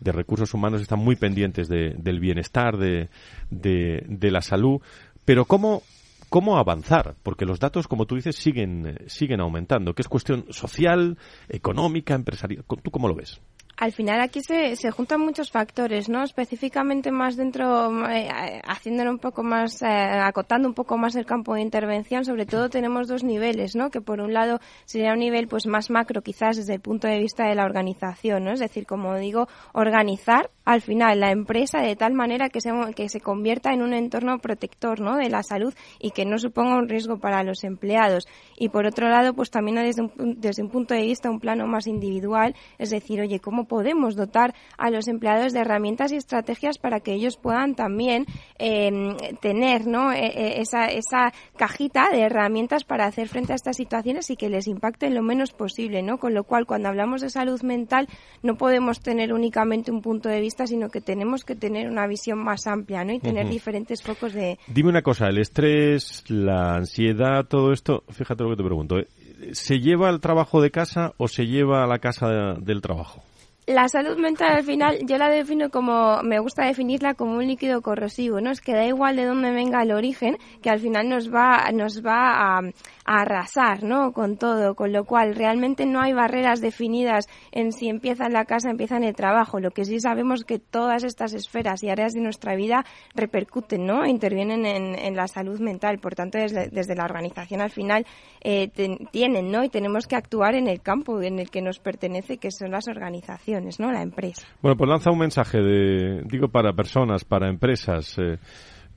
de, 0.00 0.12
recursos 0.12 0.54
humanos 0.54 0.80
están 0.80 1.00
muy 1.00 1.16
pendientes 1.16 1.68
de, 1.68 1.94
del 1.98 2.20
bienestar, 2.20 2.76
de, 2.76 3.08
de, 3.50 4.04
de 4.06 4.30
la 4.30 4.42
salud, 4.42 4.80
pero 5.24 5.44
¿cómo 5.44 5.82
cómo 6.28 6.58
avanzar, 6.58 7.14
porque 7.22 7.44
los 7.44 7.60
datos, 7.60 7.88
como 7.88 8.06
tú 8.06 8.16
dices, 8.16 8.36
siguen, 8.36 8.98
siguen 9.06 9.40
aumentando, 9.40 9.94
que 9.94 10.02
es 10.02 10.08
cuestión 10.08 10.46
social, 10.50 11.18
económica, 11.48 12.14
empresarial. 12.14 12.64
¿Tú 12.64 12.90
cómo 12.90 13.08
lo 13.08 13.14
ves? 13.14 13.40
Al 13.78 13.92
final 13.92 14.22
aquí 14.22 14.40
se, 14.40 14.74
se 14.74 14.90
juntan 14.90 15.20
muchos 15.20 15.50
factores, 15.50 16.08
¿no? 16.08 16.24
Específicamente 16.24 17.10
más 17.10 17.36
dentro, 17.36 18.08
eh, 18.08 18.62
haciéndolo 18.66 19.10
un 19.10 19.18
poco 19.18 19.42
más, 19.42 19.82
eh, 19.82 19.86
acotando 19.86 20.66
un 20.66 20.72
poco 20.72 20.96
más 20.96 21.14
el 21.14 21.26
campo 21.26 21.54
de 21.54 21.60
intervención, 21.60 22.24
sobre 22.24 22.46
todo 22.46 22.70
tenemos 22.70 23.06
dos 23.06 23.22
niveles, 23.22 23.76
¿no? 23.76 23.90
Que 23.90 24.00
por 24.00 24.20
un 24.20 24.32
lado 24.32 24.60
sería 24.86 25.12
un 25.12 25.18
nivel 25.18 25.46
pues 25.46 25.66
más 25.66 25.90
macro 25.90 26.22
quizás 26.22 26.56
desde 26.56 26.72
el 26.72 26.80
punto 26.80 27.06
de 27.06 27.18
vista 27.18 27.46
de 27.48 27.54
la 27.54 27.66
organización, 27.66 28.44
¿no? 28.44 28.52
Es 28.52 28.60
decir, 28.60 28.86
como 28.86 29.14
digo, 29.16 29.46
organizar 29.74 30.50
al 30.66 30.82
final 30.82 31.20
la 31.20 31.30
empresa 31.30 31.80
de 31.80 31.96
tal 31.96 32.12
manera 32.12 32.50
que 32.50 32.60
se, 32.60 32.70
que 32.94 33.08
se 33.08 33.20
convierta 33.20 33.72
en 33.72 33.82
un 33.82 33.94
entorno 33.94 34.38
protector, 34.40 35.00
¿no? 35.00 35.16
De 35.16 35.30
la 35.30 35.42
salud 35.42 35.72
y 36.00 36.10
que 36.10 36.26
no 36.26 36.38
suponga 36.38 36.76
un 36.76 36.88
riesgo 36.88 37.18
para 37.18 37.44
los 37.44 37.64
empleados. 37.64 38.26
Y 38.58 38.68
por 38.68 38.84
otro 38.84 39.08
lado, 39.08 39.32
pues 39.32 39.50
también 39.50 39.76
desde 39.76 40.02
un, 40.02 40.12
desde 40.38 40.62
un 40.62 40.70
punto 40.70 40.92
de 40.92 41.02
vista 41.02 41.30
un 41.30 41.38
plano 41.38 41.66
más 41.68 41.86
individual, 41.86 42.54
es 42.78 42.90
decir, 42.90 43.20
oye, 43.20 43.38
¿cómo 43.38 43.66
podemos 43.66 44.16
dotar 44.16 44.54
a 44.76 44.90
los 44.90 45.06
empleados 45.06 45.52
de 45.52 45.60
herramientas 45.60 46.10
y 46.10 46.16
estrategias 46.16 46.78
para 46.78 46.98
que 46.98 47.12
ellos 47.12 47.36
puedan 47.36 47.76
también 47.76 48.26
em, 48.58 49.16
tener 49.40 49.86
¿no? 49.86 50.12
E, 50.12 50.26
e, 50.26 50.60
esa, 50.60 50.86
esa 50.86 51.32
cajita 51.56 52.10
de 52.10 52.22
herramientas 52.22 52.82
para 52.82 53.06
hacer 53.06 53.28
frente 53.28 53.52
a 53.52 53.56
estas 53.56 53.76
situaciones 53.76 54.30
y 54.30 54.36
que 54.36 54.48
les 54.48 54.66
impacten 54.66 55.14
lo 55.14 55.22
menos 55.22 55.52
posible, 55.52 56.02
¿no? 56.02 56.18
Con 56.18 56.34
lo 56.34 56.42
cual, 56.42 56.66
cuando 56.66 56.88
hablamos 56.88 57.20
de 57.20 57.30
salud 57.30 57.62
mental, 57.62 58.08
no 58.42 58.56
podemos 58.56 58.98
tener 59.00 59.32
únicamente 59.32 59.92
un 59.92 60.02
punto 60.02 60.28
de 60.28 60.40
vista, 60.40 60.55
sino 60.64 60.88
que 60.88 61.00
tenemos 61.00 61.44
que 61.44 61.56
tener 61.56 61.88
una 61.90 62.06
visión 62.06 62.38
más 62.38 62.68
amplia, 62.68 63.04
¿no? 63.04 63.12
Y 63.12 63.18
tener 63.18 63.48
diferentes 63.48 64.02
focos 64.02 64.32
de... 64.32 64.58
Dime 64.68 64.90
una 64.90 65.02
cosa, 65.02 65.26
el 65.26 65.38
estrés, 65.38 66.22
la 66.28 66.76
ansiedad, 66.76 67.44
todo 67.46 67.72
esto, 67.72 68.04
fíjate 68.10 68.44
lo 68.44 68.50
que 68.50 68.56
te 68.56 68.64
pregunto, 68.64 68.98
¿eh? 68.98 69.08
¿se 69.52 69.80
lleva 69.80 70.08
al 70.08 70.20
trabajo 70.20 70.60
de 70.60 70.70
casa 70.70 71.12
o 71.18 71.28
se 71.28 71.46
lleva 71.46 71.84
a 71.84 71.86
la 71.86 71.98
casa 71.98 72.54
del 72.60 72.80
trabajo? 72.80 73.22
la 73.66 73.88
salud 73.88 74.16
mental 74.16 74.58
al 74.58 74.62
final 74.62 74.98
yo 75.06 75.18
la 75.18 75.28
defino 75.28 75.70
como, 75.70 76.22
me 76.22 76.38
gusta 76.38 76.64
definirla 76.64 77.14
como 77.14 77.32
un 77.36 77.46
líquido 77.46 77.82
corrosivo, 77.82 78.40
¿no? 78.40 78.50
Es 78.50 78.60
que 78.60 78.72
da 78.72 78.86
igual 78.86 79.16
de 79.16 79.24
dónde 79.24 79.50
venga 79.50 79.82
el 79.82 79.90
origen, 79.90 80.38
que 80.62 80.70
al 80.70 80.78
final 80.78 81.08
nos 81.08 81.32
va, 81.34 81.70
nos 81.72 82.04
va 82.04 82.58
a, 82.58 82.60
arrasar, 83.06 83.82
¿no? 83.82 84.12
Con 84.12 84.36
todo, 84.36 84.74
con 84.74 84.92
lo 84.92 85.04
cual 85.04 85.34
realmente 85.34 85.86
no 85.86 86.00
hay 86.00 86.12
barreras 86.12 86.60
definidas 86.60 87.28
en 87.52 87.72
si 87.72 87.88
empieza 87.88 88.26
en 88.26 88.32
la 88.32 88.44
casa, 88.44 88.70
empieza 88.70 88.96
en 88.96 89.04
el 89.04 89.14
trabajo. 89.14 89.60
Lo 89.60 89.70
que 89.70 89.84
sí 89.84 90.00
sabemos 90.00 90.44
que 90.44 90.58
todas 90.58 91.04
estas 91.04 91.32
esferas 91.34 91.82
y 91.82 91.90
áreas 91.90 92.12
de 92.12 92.20
nuestra 92.20 92.56
vida 92.56 92.84
repercuten, 93.14 93.86
¿no? 93.86 94.06
Intervienen 94.06 94.66
en, 94.66 94.98
en 94.98 95.16
la 95.16 95.28
salud 95.28 95.60
mental. 95.60 95.98
Por 95.98 96.14
tanto, 96.14 96.38
desde, 96.38 96.68
desde 96.68 96.94
la 96.94 97.04
organización 97.04 97.60
al 97.60 97.70
final 97.70 98.06
eh, 98.42 98.70
tienen, 99.10 99.50
¿no? 99.50 99.64
Y 99.64 99.68
tenemos 99.68 100.06
que 100.06 100.16
actuar 100.16 100.54
en 100.54 100.68
el 100.68 100.82
campo 100.82 101.22
en 101.22 101.38
el 101.38 101.50
que 101.50 101.62
nos 101.62 101.78
pertenece, 101.78 102.38
que 102.38 102.50
son 102.50 102.70
las 102.72 102.88
organizaciones. 102.88 103.46
¿no? 103.78 103.92
La 103.92 104.02
empresa. 104.02 104.46
Bueno, 104.62 104.76
pues 104.76 104.88
lanza 104.88 105.10
un 105.10 105.18
mensaje 105.18 105.58
de, 105.58 106.22
digo, 106.24 106.48
para 106.48 106.72
personas, 106.72 107.24
para 107.24 107.48
empresas. 107.48 108.16
Eh, 108.18 108.38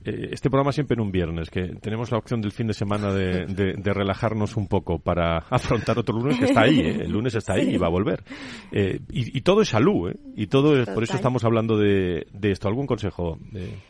eh, 0.02 0.30
este 0.32 0.48
programa 0.48 0.72
siempre 0.72 0.94
en 0.94 1.00
un 1.00 1.12
viernes, 1.12 1.50
que 1.50 1.74
tenemos 1.80 2.10
la 2.10 2.18
opción 2.18 2.40
del 2.40 2.52
fin 2.52 2.66
de 2.66 2.72
semana 2.72 3.12
de, 3.12 3.44
de, 3.46 3.92
relajarnos 3.92 4.56
un 4.56 4.66
poco 4.66 4.98
para 4.98 5.38
afrontar 5.50 5.98
otro 5.98 6.16
lunes 6.16 6.38
que 6.38 6.46
está 6.46 6.62
ahí, 6.62 6.80
¿eh? 6.80 7.02
el 7.02 7.10
lunes 7.10 7.34
está 7.34 7.54
ahí 7.54 7.74
y 7.74 7.76
va 7.76 7.88
a 7.88 7.90
volver. 7.90 8.22
Eh, 8.72 9.00
y, 9.10 9.36
y, 9.36 9.40
todo 9.42 9.60
es 9.60 9.68
salud, 9.68 10.10
¿eh? 10.10 10.16
y 10.36 10.46
todo 10.46 10.80
es, 10.80 10.88
por 10.88 11.02
eso 11.02 11.16
estamos 11.16 11.44
hablando 11.44 11.76
de, 11.76 12.26
de 12.32 12.50
esto. 12.50 12.68
¿Algún 12.68 12.86
consejo? 12.86 13.38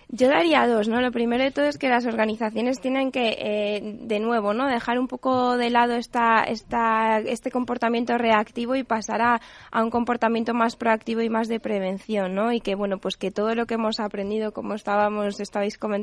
Yo 0.08 0.28
daría 0.28 0.66
dos, 0.66 0.88
¿no? 0.88 1.00
Lo 1.00 1.12
primero 1.12 1.44
de 1.44 1.52
todo 1.52 1.66
es 1.66 1.78
que 1.78 1.88
las 1.88 2.06
organizaciones 2.06 2.80
tienen 2.80 3.12
que, 3.12 3.98
de 4.02 4.20
nuevo, 4.20 4.52
¿no? 4.52 4.66
Dejar 4.66 4.98
un 4.98 5.06
poco 5.06 5.56
de 5.56 5.70
lado 5.70 5.94
esta, 5.94 6.42
esta, 6.42 7.20
este 7.20 7.50
comportamiento 7.50 8.18
reactivo 8.18 8.74
y 8.74 8.82
pasar 8.82 9.22
a, 9.22 9.40
a 9.70 9.84
un 9.84 9.90
comportamiento 9.90 10.54
más 10.54 10.74
proactivo 10.74 11.20
y 11.20 11.30
más 11.30 11.46
de 11.46 11.60
prevención, 11.60 12.34
¿no? 12.34 12.52
Y 12.52 12.60
que, 12.60 12.74
bueno, 12.74 12.98
pues 12.98 13.16
que 13.16 13.30
todo 13.30 13.54
lo 13.54 13.66
que 13.66 13.74
hemos 13.74 14.00
aprendido, 14.00 14.52
como 14.52 14.74
estábamos, 14.74 15.38
estabais 15.38 15.78
comentando, 15.78 15.99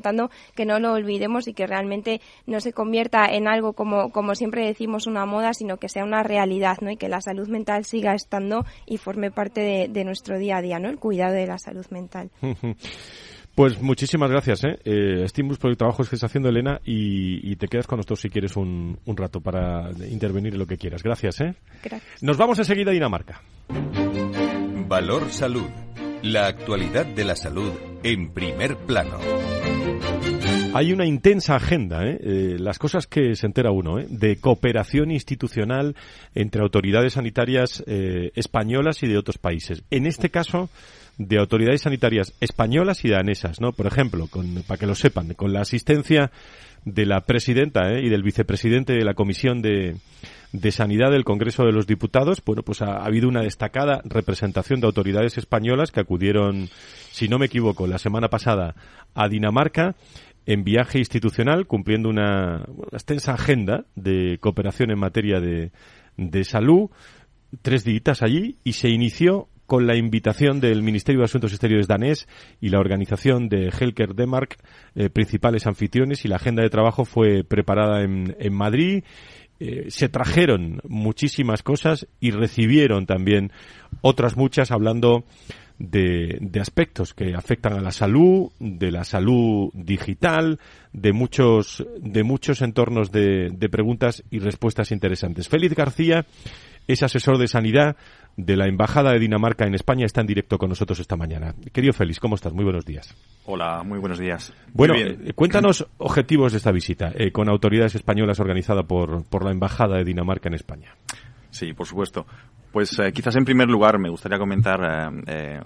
que 0.56 0.66
no 0.66 0.80
lo 0.80 0.93
olvidemos 0.93 1.48
y 1.48 1.54
que 1.54 1.68
realmente 1.68 2.22
no 2.45 2.60
se 2.60 2.74
convierta 2.74 3.26
en 3.26 3.48
algo 3.48 3.74
como, 3.74 4.12
como 4.12 4.36
siempre 4.36 4.66
decimos 4.66 5.08
una 5.08 5.26
moda, 5.26 5.54
sino 5.54 5.78
que 5.78 5.89
sea 5.89 6.04
una 6.04 6.24
realidad, 6.24 6.78
¿no? 6.82 6.91
Y 6.91 6.98
que 6.98 7.10
la 7.10 7.22
salud 7.22 7.48
mental 7.48 7.86
siga 7.86 8.14
estando 8.14 8.66
y 8.86 8.98
forme 8.98 9.32
parte 9.32 9.88
de, 9.89 10.04
nuestro 10.04 10.38
día 10.38 10.58
a 10.58 10.62
día, 10.62 10.80
¿no? 10.80 10.89
El 10.89 11.00
cuidado 11.00 11.34
de 11.34 11.48
la 11.48 11.58
salud 11.58 11.86
mental. 11.89 12.30
Pues 13.56 13.82
muchísimas 13.82 14.30
gracias, 14.30 14.64
¿eh? 14.66 14.78
eh 14.86 15.26
por 15.60 15.72
el 15.72 15.78
trabajo 15.78 15.98
que 15.98 16.04
estás 16.04 16.26
haciendo, 16.26 16.48
Elena, 16.48 16.80
y, 16.86 17.56
te 17.56 17.68
quedas 17.68 17.88
con 17.88 17.98
nosotros 17.98 18.20
si 18.20 18.30
quieres 18.30 18.56
un, 18.56 19.00
un, 19.04 19.18
rato 19.18 19.41
para 19.41 19.89
intervenir 20.12 20.54
en 20.54 20.60
lo 20.60 20.68
que 20.68 20.78
quieras. 20.78 21.02
Gracias, 21.02 21.41
¿eh? 21.41 21.56
Gracias. 21.84 22.22
Nos 22.22 22.38
vamos 22.38 22.60
enseguida 22.60 22.91
a 22.91 22.93
Dinamarca. 22.93 23.41
Valor 24.88 25.32
Salud. 25.32 25.68
La 26.22 26.45
actualidad 26.45 27.08
de 27.08 27.26
la 27.26 27.36
salud 27.36 27.72
en 28.04 28.32
primer 28.32 28.78
plano. 28.78 29.18
Hay 30.78 30.93
una 30.93 31.07
intensa 31.07 31.55
agenda, 31.55 32.05
¿eh? 32.05 32.19
Eh, 32.21 32.55
las 32.59 32.78
cosas 32.78 33.07
que 33.07 33.36
se 33.36 33.47
entera 33.47 33.71
uno, 33.71 33.97
¿eh? 33.97 34.05
de 34.11 34.39
cooperación 34.39 35.09
institucional 35.09 35.95
entre 36.36 36.61
autoridades 36.61 37.13
sanitarias 37.13 37.84
españolas 37.88 39.01
y 39.01 39.07
de 39.07 39.17
otros 39.17 39.39
países. 39.39 39.82
En 39.89 40.05
este 40.05 40.30
caso, 40.30 40.69
de 41.17 41.39
autoridades 41.39 41.82
sanitarias 41.82 42.36
españolas 42.41 43.03
y 43.05 43.09
danesas, 43.09 43.59
¿no? 43.59 43.71
Por 43.71 43.88
ejemplo, 43.88 44.28
con, 44.28 44.61
para 44.67 44.78
que 44.78 44.86
lo 44.86 44.93
sepan, 44.93 45.34
con 45.34 45.51
la 45.51 45.61
asistencia 45.61 46.30
de 46.86 47.07
la 47.07 47.21
presidenta 47.21 47.99
y 47.99 48.09
del 48.09 48.21
vicepresidente 48.21 48.93
de 48.93 49.03
la 49.03 49.15
Comisión 49.15 49.63
de, 49.63 49.95
de 50.51 50.71
Sanidad 50.71 51.09
del 51.09 51.25
Congreso 51.25 51.63
de 51.63 51.71
los 51.71 51.88
Diputados, 51.88 52.43
bueno, 52.45 52.61
pues 52.61 52.84
ha, 52.84 53.03
habido 53.03 53.28
una 53.28 53.41
destacada 53.41 54.01
representación 54.05 54.80
de 54.80 54.86
autoridades 54.86 55.39
españolas 55.39 55.91
que 55.91 56.01
acudieron, 56.01 56.69
si 57.11 57.28
no 57.28 57.39
me 57.39 57.47
equivoco, 57.47 57.88
la 57.88 57.97
semana 57.97 58.30
pasada 58.30 58.75
a 59.15 59.28
Dinamarca 59.28 59.95
en 60.48 60.64
viaje 60.64 60.98
institucional, 60.98 61.68
cumpliendo 61.68 62.10
una, 62.10 62.66
extensa 62.91 63.34
agenda 63.34 63.86
de 63.95 64.39
cooperación 64.39 64.89
en 64.91 64.98
materia 64.98 65.39
de, 65.39 65.72
de 66.16 66.43
salud, 66.45 66.89
tres 67.62 67.84
días 67.84 68.24
allí, 68.24 68.56
y 68.64 68.74
se 68.74 68.89
inició 68.89 69.50
con 69.66 69.86
la 69.86 69.98
invitación 69.98 70.62
del 70.62 70.82
Ministerio 70.82 71.20
de 71.20 71.26
Asuntos 71.26 71.52
Exteriores 71.52 71.89
danés 71.89 72.30
y 72.62 72.70
la 72.70 72.80
organización 72.80 73.50
de 73.50 73.70
Helker 73.70 74.16
Demark, 74.16 74.56
eh, 74.95 75.10
principales 75.10 75.68
anfitriones, 75.68 76.24
y 76.24 76.30
la 76.30 76.38
agenda 76.38 76.64
de 76.64 76.70
trabajo 76.70 77.04
fue 77.04 77.43
preparada 77.43 78.02
en, 78.02 78.34
en 78.39 78.54
Madrid. 78.54 79.04
Eh, 79.60 79.88
se 79.89 80.08
trajeron 80.08 80.80
muchísimas 80.88 81.62
cosas 81.62 82.08
y 82.22 82.32
recibieron 82.32 83.06
también 83.06 83.52
otras 84.02 84.38
muchas 84.38 84.72
hablando 84.72 85.26
de, 85.80 86.38
de, 86.41 86.59
aspectos 86.59 87.13
que 87.13 87.36
afectan 87.36 87.73
a 87.73 87.82
la 87.82 87.91
salud, 87.91 88.51
de 88.59 88.91
la 88.91 89.03
salud 89.03 89.69
digital, 89.73 90.59
de 90.93 91.13
muchos, 91.13 91.86
de 91.99 92.23
muchos 92.23 92.61
entornos 92.61 93.11
de, 93.11 93.49
de 93.51 93.69
preguntas 93.69 94.23
y 94.32 94.39
respuestas 94.39 94.91
interesantes. 94.91 95.47
Félix 95.49 95.75
García 95.75 96.25
es 96.88 97.03
asesor 97.03 97.38
de 97.38 97.47
sanidad 97.47 97.97
de 98.38 98.55
la 98.55 98.67
Embajada 98.67 99.11
de 99.11 99.19
Dinamarca 99.19 99.65
en 99.65 99.73
España, 99.73 100.05
está 100.05 100.21
en 100.21 100.28
directo 100.28 100.57
con 100.57 100.69
nosotros 100.69 100.99
esta 100.99 101.15
mañana. 101.15 101.55
Querido 101.73 101.91
Félix, 101.93 102.19
¿cómo 102.19 102.36
estás? 102.36 102.53
Muy 102.53 102.63
buenos 102.63 102.86
días. 102.86 103.15
Hola, 103.45 103.84
muy 103.84 103.99
buenos 103.99 104.19
días. 104.19 104.53
Bueno, 104.73 104.93
eh, 104.95 105.34
cuéntanos 105.34 105.88
objetivos 105.97 106.51
de 106.51 106.59
esta 106.59 106.71
visita 106.71 107.11
eh, 107.15 107.32
con 107.32 107.49
autoridades 107.49 107.95
españolas 107.95 108.39
organizada 108.39 108.84
por, 108.84 109.25
por 109.25 109.43
la 109.43 109.51
Embajada 109.51 109.97
de 109.97 110.03
Dinamarca 110.05 110.49
en 110.49 110.55
España. 110.55 110.95
Sí, 111.49 111.73
por 111.73 111.88
supuesto. 111.88 112.28
Pues 112.78 112.99
eh, 112.99 113.11
quizás 113.11 113.36
en 113.36 113.43
primer 113.43 113.67
lugar 113.67 113.97
me 113.97 114.07
gustaría 114.07 114.38
comentar 114.38 114.80
eh, 114.84 115.23
eh, 115.25 115.59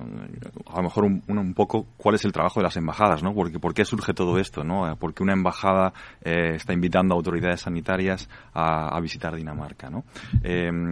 a 0.65 0.77
lo 0.77 0.83
mejor 0.83 1.03
un, 1.03 1.53
poco 1.53 1.85
cuál 1.97 2.15
es 2.15 2.23
el 2.23 2.31
trabajo 2.31 2.61
de 2.61 2.63
las 2.63 2.77
embajadas, 2.77 3.21
¿no? 3.21 3.33
Porque, 3.33 3.59
¿Por 3.59 3.73
qué 3.73 3.83
surge 3.83 4.13
todo 4.13 4.37
esto, 4.39 4.63
no? 4.63 4.95
Porque 4.97 5.21
una 5.21 5.33
embajada 5.33 5.91
está 6.21 6.71
invitando 6.71 7.13
a 7.13 7.17
autoridades 7.17 7.59
sanitarias 7.59 8.29
a, 8.53 8.97
visitar 9.01 9.35
Dinamarca, 9.35 9.89
¿no? 9.89 10.05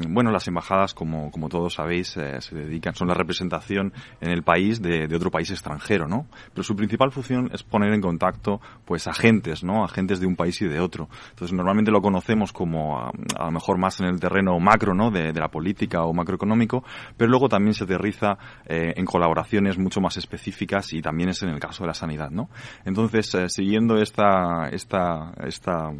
bueno, 0.09 0.31
las 0.31 0.47
embajadas, 0.47 0.93
como, 0.93 1.31
como 1.31 1.47
todos 1.47 1.75
sabéis, 1.75 2.09
se 2.09 2.55
dedican, 2.55 2.95
son 2.95 3.07
la 3.07 3.13
representación 3.13 3.93
en 4.19 4.31
el 4.31 4.43
país 4.43 4.81
de, 4.81 5.07
otro 5.15 5.31
país 5.31 5.49
extranjero, 5.51 6.07
¿no? 6.07 6.25
Pero 6.53 6.63
su 6.63 6.75
principal 6.75 7.11
función 7.11 7.49
es 7.53 7.63
poner 7.63 7.93
en 7.93 8.01
contacto, 8.01 8.59
pues, 8.83 9.07
agentes, 9.07 9.63
¿no? 9.63 9.85
Agentes 9.85 10.19
de 10.19 10.27
un 10.27 10.35
país 10.35 10.61
y 10.61 10.67
de 10.67 10.81
otro. 10.81 11.07
Entonces, 11.29 11.55
normalmente 11.55 11.91
lo 11.91 12.01
conocemos 12.01 12.51
como, 12.51 12.99
a, 12.99 13.11
lo 13.45 13.51
mejor 13.51 13.77
más 13.77 13.99
en 14.01 14.07
el 14.07 14.19
terreno 14.19 14.59
macro, 14.59 14.93
¿no? 14.93 15.11
De 15.11 15.31
la 15.31 15.47
política 15.49 16.08
macroeconómico, 16.13 16.83
pero 17.17 17.29
luego 17.29 17.49
también 17.49 17.73
se 17.73 17.83
aterriza 17.83 18.37
eh, 18.65 18.93
en 18.95 19.05
colaboraciones 19.05 19.77
mucho 19.77 20.01
más 20.01 20.17
específicas 20.17 20.93
y 20.93 21.01
también 21.01 21.29
es 21.29 21.41
en 21.43 21.49
el 21.49 21.59
caso 21.59 21.83
de 21.83 21.87
la 21.87 21.93
sanidad, 21.93 22.29
¿no? 22.31 22.49
Entonces, 22.85 23.33
eh, 23.35 23.49
siguiendo 23.49 23.97
esta, 23.97 24.69
esta, 24.71 25.33
esta, 25.45 25.91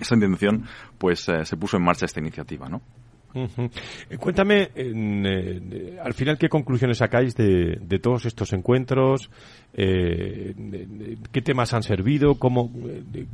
esta 0.00 0.14
intención, 0.14 0.64
pues 0.98 1.28
eh, 1.28 1.44
se 1.44 1.56
puso 1.56 1.76
en 1.76 1.84
marcha 1.84 2.06
esta 2.06 2.20
iniciativa, 2.20 2.68
¿no? 2.68 2.80
Cuéntame, 4.18 4.70
al 6.02 6.14
final, 6.14 6.38
¿qué 6.38 6.48
conclusiones 6.48 6.96
sacáis 6.96 7.34
de 7.34 7.98
todos 8.00 8.24
estos 8.24 8.54
encuentros? 8.54 9.28
Eh, 9.78 10.54
qué 11.32 11.42
temas 11.42 11.74
han 11.74 11.82
servido, 11.82 12.36
cómo, 12.36 12.70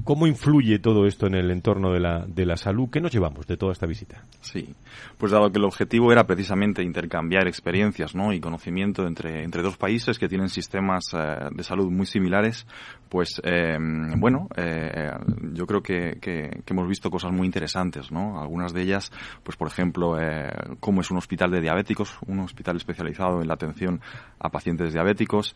cómo 0.03 0.27
influye 0.27 0.81
todo 0.81 1.07
esto 1.07 1.29
en 1.29 1.37
el 1.37 1.53
entorno 1.53 1.93
de 1.93 2.01
la, 2.01 2.27
de 2.27 2.45
la 2.45 2.57
salud, 2.57 2.91
qué 2.91 3.01
nos 3.01 3.13
llevamos 3.13 3.47
de 3.47 3.57
toda 3.57 3.71
esta 3.71 3.87
visita. 3.87 4.25
Sí, 4.41 4.75
pues 5.19 5.31
dado 5.31 5.53
que 5.53 5.59
el 5.59 5.65
objetivo 5.65 6.11
era 6.11 6.27
precisamente 6.27 6.83
intercambiar 6.83 7.47
experiencias 7.47 8.17
¿no? 8.17 8.33
y 8.33 8.41
conocimiento 8.41 9.07
entre, 9.07 9.45
entre 9.45 9.63
dos 9.63 9.77
países 9.77 10.19
que 10.19 10.29
tienen 10.29 10.49
sistemas 10.49 11.05
eh, 11.15 11.49
de 11.53 11.63
salud 11.63 11.89
muy 11.93 12.07
similares, 12.07 12.67
pues 13.13 13.43
eh, 13.45 13.77
bueno, 14.17 14.49
eh, 14.57 15.11
yo 15.53 15.67
creo 15.67 15.83
que, 15.83 16.19
que, 16.19 16.63
que, 16.65 16.73
hemos 16.73 16.89
visto 16.89 17.11
cosas 17.11 17.31
muy 17.31 17.45
interesantes, 17.45 18.11
¿no? 18.11 18.41
Algunas 18.41 18.73
de 18.73 18.81
ellas, 18.81 19.13
pues 19.43 19.59
por 19.59 19.69
ejemplo, 19.69 20.19
eh, 20.19 20.51
cómo 20.81 21.03
es 21.03 21.11
un 21.11 21.19
hospital 21.19 21.51
de 21.51 21.61
diabéticos, 21.61 22.17
un 22.27 22.41
hospital 22.41 22.77
especializado 22.77 23.43
en 23.43 23.49
la 23.49 23.55
atención 23.55 24.01
a 24.39 24.49
pacientes 24.49 24.95
diabéticos, 24.95 25.55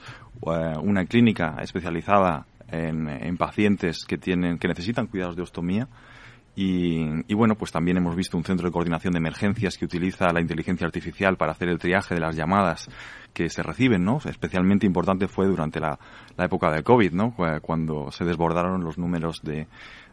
una 0.80 1.04
clínica 1.04 1.56
especializada 1.60 2.46
en, 2.68 3.36
pacientes 3.36 4.04
que 4.06 4.18
tienen 4.18 4.58
que 4.58 4.68
necesitan 4.68 5.06
cuidados 5.06 5.36
de 5.36 5.42
ostomía 5.42 5.88
y, 6.58 7.34
bueno, 7.34 7.54
pues 7.54 7.70
también 7.70 7.98
hemos 7.98 8.16
visto 8.16 8.36
un 8.36 8.42
centro 8.42 8.66
de 8.66 8.72
coordinación 8.72 9.12
de 9.12 9.18
emergencias 9.18 9.76
que 9.76 9.84
utiliza 9.84 10.32
la 10.32 10.40
inteligencia 10.40 10.86
artificial 10.86 11.36
para 11.36 11.52
hacer 11.52 11.68
el 11.68 11.78
triaje 11.78 12.14
de 12.14 12.20
las 12.20 12.34
llamadas 12.34 12.88
que 13.34 13.50
se 13.50 13.62
reciben, 13.62 14.04
¿no? 14.04 14.18
Especialmente 14.24 14.86
importante 14.86 15.28
fue 15.28 15.46
durante 15.46 15.80
la, 15.80 15.98
la 16.36 16.46
época 16.46 16.70
del 16.70 16.82
COVID, 16.82 17.12
¿no? 17.12 17.34
Cuando 17.60 18.10
se 18.10 18.24
desbordaron 18.24 18.82
los 18.82 18.96
números 18.96 19.42
de, 19.42 19.66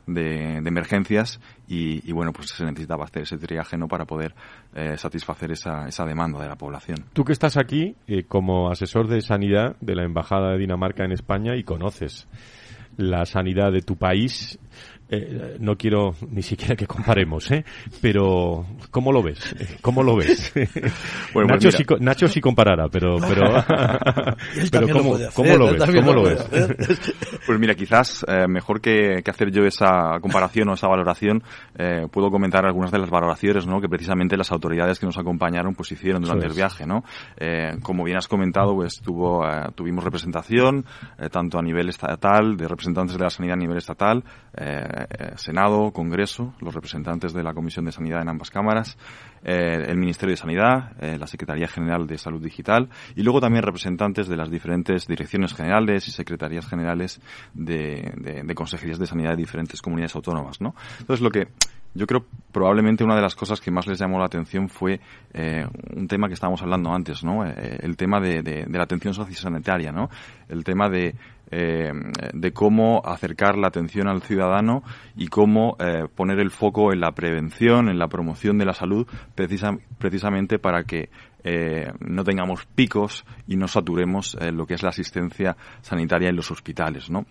de, 0.06 0.58
emergencias 0.58 1.40
y, 1.68 2.12
bueno, 2.12 2.34
pues 2.34 2.50
se 2.50 2.66
necesitaba 2.66 3.06
hacer 3.06 3.24
ese 3.24 3.38
triaje 3.38 3.78
para 3.90 4.06
poder 4.06 4.36
eh, 4.76 4.98
satisfacer 4.98 5.52
esa, 5.52 5.88
esa 5.88 6.06
demanda 6.06 6.42
de 6.42 6.48
la 6.48 6.56
población. 6.56 7.06
Tú 7.14 7.24
que 7.24 7.34
estás 7.34 7.58
aquí 7.58 7.96
eh, 8.08 8.24
como 8.24 8.70
asesor 8.70 9.08
de 9.08 9.22
sanidad 9.22 9.76
de 9.82 9.96
la 9.96 10.04
Embajada 10.04 10.52
de 10.52 10.60
Dinamarca 10.60 11.06
en 11.06 11.12
España 11.12 11.56
y 11.56 11.64
conoces 11.64 12.28
la 12.98 13.26
sanidad 13.26 13.72
de 13.72 13.82
tu 13.82 13.96
país, 13.96 14.60
eh, 15.10 15.58
no 15.60 15.76
quiero 15.76 16.16
ni 16.30 16.42
siquiera 16.42 16.76
que 16.76 16.88
comparemos, 16.88 17.50
¿eh? 17.52 17.64
Pero, 18.02 18.66
¿cómo 18.92 19.12
lo 19.12 19.22
ves? 19.22 19.56
¿Cómo 19.82 20.04
lo 20.04 20.16
ves? 20.16 20.52
Bueno, 21.34 21.50
Nacho, 21.50 21.70
pues 21.70 21.76
sí, 21.76 21.86
Nacho, 22.00 22.28
sí, 22.28 22.42
pero, 22.92 22.92
pero, 22.92 23.18
pero 24.72 24.88
¿cómo, 24.88 25.18
lo 25.18 25.32
¿cómo, 25.32 25.58
lo 25.58 25.72
ves? 25.72 25.84
¿Cómo 25.86 26.14
lo 26.14 26.24
ves? 26.24 27.14
Pues 27.46 27.60
mira, 27.60 27.74
quizás 27.76 28.26
eh, 28.28 28.48
mejor 28.48 28.82
que, 28.82 29.22
que, 29.24 29.32
hacer 29.32 29.52
yo 29.52 29.64
esa 29.66 30.20
comparación 30.22 30.70
o 30.70 30.74
esa 30.74 30.88
valoración, 30.88 31.44
eh, 31.76 32.08
puedo 32.12 32.30
comentar 32.30 32.66
algunas 32.66 32.92
de 32.92 33.00
las 33.00 33.10
valoraciones, 33.10 33.68
¿no? 33.68 33.82
Que 33.82 33.90
precisamente 33.90 34.38
las 34.38 34.52
autoridades 34.52 35.00
que 35.00 35.06
nos 35.06 35.18
acompañaron 35.18 35.74
pues 35.76 35.92
hicieron 35.92 36.22
durante 36.22 36.46
el 36.46 36.54
viaje, 36.54 36.86
¿no? 36.86 37.04
Eh, 37.38 37.78
como 37.82 38.04
bien 38.04 38.18
has 38.18 38.28
comentado, 38.28 38.76
pues 38.76 39.02
tuvo, 39.02 39.46
eh, 39.48 39.70
tuvimos 39.76 40.04
representación, 40.04 40.86
tanto 41.32 41.58
a 41.58 41.62
nivel 41.62 41.90
estatal, 41.90 42.56
de 42.58 42.68
representantes 42.68 43.18
de 43.18 43.24
la 43.24 43.30
sanidad 43.30 43.54
a 43.54 43.58
nivel 43.58 43.78
estatal, 43.78 44.24
Senado, 45.36 45.92
Congreso, 45.92 46.54
los 46.60 46.74
representantes 46.74 47.34
de 47.34 47.44
la 47.44 47.54
Comisión 47.54 47.86
de 47.86 47.92
Sanidad 47.92 48.22
en 48.22 48.30
ambas 48.30 48.50
cámaras, 48.50 48.98
el 49.44 49.98
Ministerio 49.98 50.34
de 50.34 50.38
Sanidad, 50.38 50.92
la 51.00 51.28
Secretaría 51.28 51.68
General 51.68 52.08
de 52.08 52.18
Salud 52.18 52.42
Digital 52.42 52.90
y 53.16 53.24
luego 53.24 53.42
también 53.42 53.64
representantes 53.64 54.28
de 54.28 54.38
las 54.38 54.50
diferentes 54.50 55.08
direcciones 55.08 55.54
generales 55.54 56.08
y 56.08 56.12
secretarías 56.12 56.68
generales 56.68 57.22
de, 57.54 58.44
de 58.46 58.56
consejerías 58.56 59.00
de 59.00 59.08
sanidad 59.08 59.32
de 59.32 59.38
diferentes 59.38 59.82
comunidades 59.82 60.16
autónomas, 60.16 60.62
¿no? 60.62 60.76
Entonces 61.00 61.22
lo 61.22 61.30
que 61.30 61.48
yo 61.96 62.08
creo 62.08 62.26
probablemente 62.52 63.04
una 63.04 63.16
de 63.16 63.22
las 63.22 63.36
cosas 63.36 63.62
que 63.62 63.72
más 63.72 63.88
les 63.88 64.00
llamó 64.00 64.18
la 64.18 64.26
atención 64.26 64.68
fue 64.68 65.00
eh, 65.34 65.66
un 65.96 66.08
tema 66.08 66.28
que 66.28 66.34
estábamos 66.34 66.62
hablando 66.62 66.92
antes, 66.92 67.24
¿no? 67.24 67.46
Eh, 67.46 67.80
el 67.82 67.96
tema 67.98 68.20
de, 68.20 68.42
de, 68.42 68.66
de, 68.66 68.78
la 68.78 68.84
atención 68.84 69.14
sociosanitaria, 69.14 69.92
¿no? 69.92 70.10
El 70.50 70.64
tema 70.64 70.90
de, 70.90 71.16
eh, 71.56 71.92
de 72.34 72.52
cómo 72.52 73.04
acercar 73.06 73.60
la 73.60 73.68
atención 73.68 74.08
al 74.08 74.24
ciudadano 74.24 74.82
y 75.16 75.28
cómo 75.28 75.78
eh, 75.78 76.08
poner 76.16 76.40
el 76.40 76.50
foco 76.50 76.92
en 76.92 77.00
la 77.00 77.12
prevención, 77.12 77.90
en 77.90 78.00
la 78.00 78.08
promoción 78.08 78.58
de 78.58 78.66
la 78.66 78.74
salud, 78.74 79.06
precisa, 79.36 79.78
precisamente 80.00 80.58
para 80.58 80.84
que 80.84 81.12
eh, 81.44 81.92
no 82.00 82.24
tengamos 82.24 82.66
picos 82.66 83.24
y 83.46 83.56
no 83.56 83.68
saturemos 83.68 84.36
lo 84.52 84.66
que 84.66 84.74
es 84.74 84.82
la 84.82 84.90
asistencia 84.90 85.56
sanitaria 85.82 86.30
en 86.30 86.38
los 86.38 86.50
hospitales, 86.50 87.12
¿no? 87.12 87.28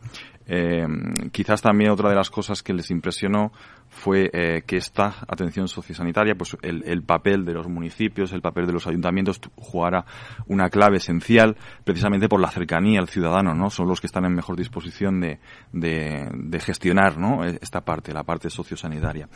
Quizás 1.32 1.62
también 1.62 1.90
otra 1.90 2.10
de 2.10 2.16
las 2.16 2.30
cosas 2.30 2.62
que 2.62 2.74
les 2.74 2.90
impresionó 2.90 3.52
fue 3.92 4.30
eh, 4.32 4.62
que 4.66 4.78
esta 4.78 5.14
atención 5.28 5.68
sociosanitaria, 5.68 6.34
pues 6.34 6.56
el, 6.62 6.82
el, 6.86 7.02
papel 7.02 7.44
de 7.44 7.52
los 7.52 7.68
municipios, 7.68 8.32
el 8.32 8.40
papel 8.40 8.66
de 8.66 8.72
los 8.72 8.86
ayuntamientos 8.86 9.38
jugara 9.54 10.06
una 10.46 10.70
clave 10.70 10.96
esencial 10.96 11.56
precisamente 11.84 12.26
por 12.28 12.40
la 12.40 12.50
cercanía 12.50 13.00
al 13.00 13.08
ciudadano, 13.08 13.54
¿no? 13.54 13.68
Son 13.68 13.86
los 13.86 14.00
que 14.00 14.06
están 14.06 14.24
en 14.24 14.34
mejor 14.34 14.56
disposición 14.56 15.20
de, 15.20 15.38
de, 15.72 16.60
gestionar, 16.60 17.18
¿no? 17.18 17.44
Esta 17.44 17.82
parte, 17.82 18.14
la 18.14 18.24
parte 18.24 18.48
sociosanitaria. 18.48 19.28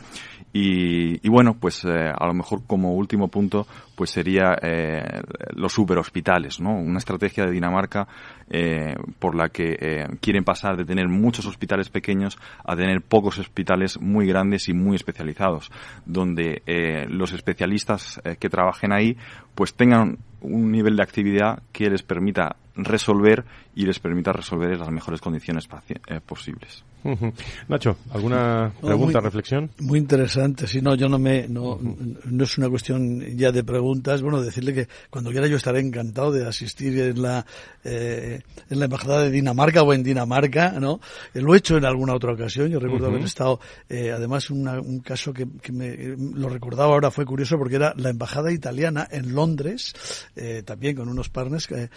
Y, 0.51 1.25
y 1.25 1.29
bueno, 1.29 1.55
pues 1.59 1.85
eh, 1.85 2.11
a 2.13 2.25
lo 2.25 2.33
mejor 2.33 2.65
como 2.65 2.95
último 2.95 3.27
punto, 3.27 3.67
pues 3.95 4.09
sería 4.09 4.57
eh, 4.61 5.21
los 5.53 5.71
superhospitales, 5.71 6.59
¿no? 6.59 6.71
Una 6.71 6.97
estrategia 6.97 7.45
de 7.45 7.51
Dinamarca 7.51 8.07
eh, 8.49 8.95
por 9.19 9.35
la 9.35 9.49
que 9.49 10.07
quieren 10.19 10.43
pasar 10.43 10.77
de 10.77 10.85
tener 10.85 11.07
muchos 11.07 11.45
hospitales 11.45 11.89
pequeños 11.89 12.37
a 12.65 12.75
tener 12.75 13.01
pocos 13.01 13.37
hospitales 13.37 13.99
muy 14.01 14.25
grandes 14.25 14.46
y 14.69 14.73
muy 14.73 14.95
especializados, 14.95 15.71
donde 16.05 16.61
eh, 16.65 17.05
los 17.09 17.33
especialistas 17.33 18.21
eh, 18.23 18.37
que 18.39 18.49
trabajen 18.49 18.93
ahí 18.93 19.17
pues 19.55 19.73
tengan 19.73 20.17
un 20.41 20.71
nivel 20.71 20.95
de 20.95 21.03
actividad 21.03 21.63
que 21.71 21.89
les 21.89 22.03
permita 22.03 22.55
resolver 22.75 23.43
y 23.77 23.85
les 23.85 23.99
permita 23.99 24.33
resolver 24.33 24.71
en 24.71 24.79
las 24.79 24.89
mejores 24.89 25.21
condiciones 25.21 25.69
eh, 26.07 26.19
posibles. 26.25 26.83
Uh 27.03 27.11
-huh. 27.11 27.33
Nacho, 27.67 27.95
¿alguna 28.09 28.73
pregunta, 28.81 29.19
muy, 29.19 29.25
reflexión? 29.25 29.69
Muy 29.79 29.99
interesante. 29.99 30.65
Si 30.65 30.81
no, 30.81 30.95
yo 30.95 31.07
no 31.07 31.19
me, 31.19 31.47
no, 31.47 31.73
uh 31.73 31.79
-huh. 31.79 32.23
no 32.25 32.43
es 32.43 32.57
una 32.57 32.69
cuestión 32.69 33.21
ya 33.37 33.51
de 33.51 33.63
preguntas. 33.63 34.23
Bueno, 34.23 34.41
decirle 34.41 34.73
que 34.73 34.87
cuando 35.11 35.29
quiera 35.29 35.45
yo 35.45 35.57
estaré 35.57 35.79
encantado 35.79 36.31
de 36.31 36.47
asistir 36.47 36.99
en 36.99 37.21
la, 37.21 37.45
eh, 37.83 38.41
en 38.67 38.79
la 38.79 38.85
embajada 38.85 39.21
de 39.21 39.29
Dinamarca 39.29 39.83
o 39.83 39.93
en 39.93 40.01
Dinamarca, 40.01 40.71
¿no? 40.79 40.99
Eh, 41.35 41.41
lo 41.41 41.53
he 41.53 41.59
hecho 41.59 41.77
en 41.77 41.85
alguna 41.85 42.15
otra 42.15 42.33
ocasión. 42.33 42.69
Yo 42.69 42.79
recuerdo 42.79 43.05
uh 43.05 43.11
-huh. 43.11 43.13
haber 43.13 43.25
estado, 43.25 43.59
eh, 43.89 44.11
además, 44.11 44.49
una, 44.49 44.81
un 44.81 45.01
caso 45.01 45.31
que, 45.31 45.45
que 45.61 45.71
me, 45.71 45.95
lo 46.17 46.49
recordaba 46.49 46.93
ahora 46.95 47.11
fue 47.11 47.25
curioso 47.25 47.59
porque 47.59 47.75
era 47.75 47.93
la 47.95 48.09
embajada 48.09 48.51
italiana 48.51 49.07
en 49.11 49.35
Londres, 49.35 49.93
eh, 50.35 50.63
también 50.65 50.95
con 50.95 51.09
unos 51.09 51.29
partners 51.29 51.67
que, 51.67 51.89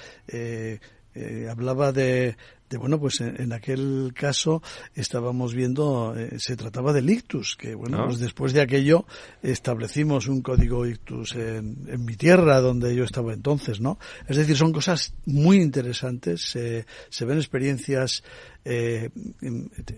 eh, 1.15 1.49
hablaba 1.51 1.93
de, 1.93 2.37
de, 2.71 2.79
bueno, 2.79 3.01
pues 3.01 3.21
en, 3.21 3.41
en, 3.41 3.53
aquel 3.53 4.13
caso 4.15 4.63
estábamos 4.95 5.55
viendo, 5.55 6.15
eh, 6.17 6.39
se 6.39 6.57
trataba 6.57 6.93
del 6.93 7.11
ictus, 7.11 7.57
que 7.57 7.75
bueno, 7.75 7.99
¿No? 7.99 8.07
pues 8.07 8.21
después 8.21 8.53
de 8.53 8.61
aquello 8.61 9.07
establecimos 9.43 10.29
un 10.29 10.41
código 10.41 10.87
ictus 10.87 11.35
en, 11.35 11.85
en, 11.89 12.05
mi 12.05 12.15
tierra, 12.15 12.61
donde 12.61 12.95
yo 12.95 13.03
estaba 13.03 13.35
entonces, 13.35 13.81
¿no? 13.81 13.99
Es 14.29 14.37
decir, 14.37 14.57
son 14.57 14.73
cosas 14.73 15.15
muy 15.27 15.61
interesantes, 15.61 16.43
se, 16.43 16.87
se 17.09 17.25
ven 17.25 17.39
experiencias 17.39 18.23
eh, 18.65 19.09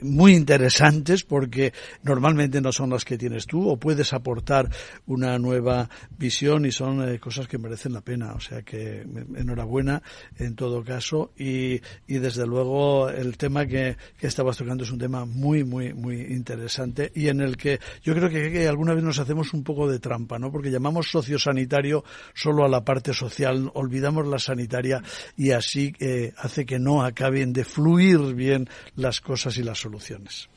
muy 0.03 0.35
interesantes 0.35 1.25
porque 1.25 1.73
normalmente 2.05 2.61
no 2.61 2.71
son 2.71 2.91
las 2.91 3.05
que 3.05 3.19
tienes 3.19 3.47
tú 3.47 3.69
o 3.69 3.77
puedes 3.77 4.13
aportar 4.13 4.71
una 5.07 5.37
nueva 5.39 5.91
visión 6.17 6.65
y 6.65 6.71
son 6.71 7.09
eh, 7.09 7.19
cosas 7.19 7.49
que 7.49 7.59
merecen 7.59 7.93
la 7.93 8.03
pena. 8.03 8.35
O 8.35 8.41
sea 8.41 8.63
que 8.63 9.05
enhorabuena 9.37 10.03
en 10.37 10.55
todo 10.55 10.85
caso 10.85 11.33
y, 11.37 11.81
y 12.07 12.19
desde 12.19 12.47
luego 12.47 12.62
el 13.09 13.37
tema 13.37 13.67
que, 13.67 13.97
estabas 14.21 14.57
tocando 14.57 14.85
es 14.85 14.91
un 14.91 14.99
tema 14.99 15.25
muy, 15.25 15.65
muy, 15.65 15.93
muy 15.93 16.21
interesante 16.21 17.11
y 17.15 17.29
en 17.29 17.41
el 17.41 17.57
que 17.57 17.81
yo 18.03 18.15
creo 18.15 18.29
que, 18.29 18.53
que 18.53 18.69
alguna 18.69 18.95
vez 18.95 19.03
nos 19.03 19.19
hacemos 19.19 19.53
un 19.53 19.65
poco 19.65 19.91
de 19.91 19.99
trampa, 19.99 20.39
¿no? 20.39 20.51
Porque 20.51 20.71
llamamos 20.71 21.11
sociosanitario 21.11 22.05
solo 22.35 22.65
a 22.65 22.69
la 22.69 22.85
parte 22.85 23.13
social, 23.13 23.71
olvidamos 23.75 24.27
la 24.27 24.39
sanitaria 24.39 25.03
y 25.37 25.51
así 25.51 25.93
eh, 26.01 26.33
hace 26.37 26.65
que 26.67 26.79
no 26.79 27.03
acaben 27.03 27.53
de 27.53 27.65
fluir 27.65 28.35
bien 28.35 28.69
las 28.97 29.21
cosas 29.21 29.57
y 29.59 29.63
las 29.63 29.79
soluciones. 29.79 30.49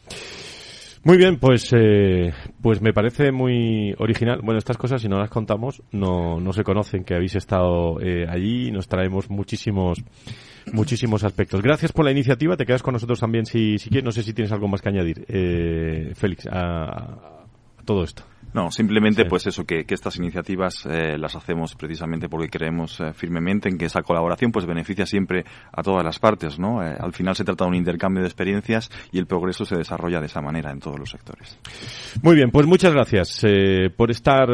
Muy 1.04 1.18
bien, 1.18 1.38
pues 1.38 1.72
eh, 1.72 2.34
pues 2.64 2.82
me 2.82 2.92
parece 2.92 3.32
muy 3.32 3.94
original. 4.00 4.40
Bueno, 4.42 4.58
estas 4.58 4.78
cosas 4.78 5.04
si 5.04 5.08
no 5.08 5.20
las 5.20 5.30
contamos 5.30 5.84
no, 5.92 6.40
no 6.40 6.52
se 6.52 6.64
conocen, 6.64 7.04
que 7.04 7.14
habéis 7.14 7.36
estado 7.36 8.02
eh, 8.02 8.26
allí 8.28 8.70
y 8.70 8.72
nos 8.72 8.88
traemos 8.88 9.30
muchísimos 9.30 10.04
muchísimos 10.74 11.24
aspectos. 11.24 11.62
Gracias 11.62 11.92
por 11.92 12.06
la 12.06 12.12
iniciativa. 12.12 12.58
Te 12.58 12.66
quedas 12.66 12.84
con 12.84 12.94
nosotros 12.94 13.20
también 13.20 13.46
si, 13.46 13.78
si 13.78 13.90
quieres. 13.90 14.06
No 14.06 14.12
sé 14.12 14.24
si 14.24 14.34
tienes 14.34 14.52
algo 14.52 14.68
más 14.68 14.82
que 14.82 14.90
añadir, 14.90 15.26
eh, 15.28 16.12
Félix, 16.16 16.48
a, 16.48 16.84
a 17.78 17.84
todo 17.86 18.04
esto. 18.04 18.24
No, 18.56 18.72
simplemente 18.72 19.24
sí. 19.24 19.28
pues 19.30 19.46
eso, 19.48 19.66
que, 19.66 19.84
que 19.84 19.94
estas 19.94 20.16
iniciativas 20.16 20.86
eh, 20.86 21.18
las 21.18 21.36
hacemos 21.36 21.76
precisamente 21.76 22.30
porque 22.30 22.48
creemos 22.48 23.02
eh, 23.02 23.12
firmemente 23.12 23.68
en 23.68 23.78
que 23.78 23.84
esa 23.84 24.02
colaboración 24.02 24.54
pues 24.54 24.66
beneficia 24.66 25.06
siempre 25.06 25.44
a 25.74 25.84
todas 25.84 26.06
las 26.06 26.20
partes, 26.20 26.58
¿no? 26.58 26.82
Eh, 26.82 26.96
al 26.98 27.12
final 27.12 27.36
se 27.36 27.44
trata 27.44 27.66
de 27.66 27.72
un 27.72 27.76
intercambio 27.76 28.22
de 28.22 28.30
experiencias 28.30 28.90
y 29.12 29.20
el 29.20 29.26
progreso 29.26 29.66
se 29.66 29.76
desarrolla 29.76 30.22
de 30.22 30.28
esa 30.28 30.40
manera 30.40 30.72
en 30.72 30.80
todos 30.80 30.98
los 30.98 31.10
sectores. 31.10 31.60
Muy 32.22 32.38
bien, 32.38 32.50
pues 32.50 32.66
muchas 32.66 32.94
gracias 32.94 33.46
por 33.98 34.10
estar 34.10 34.48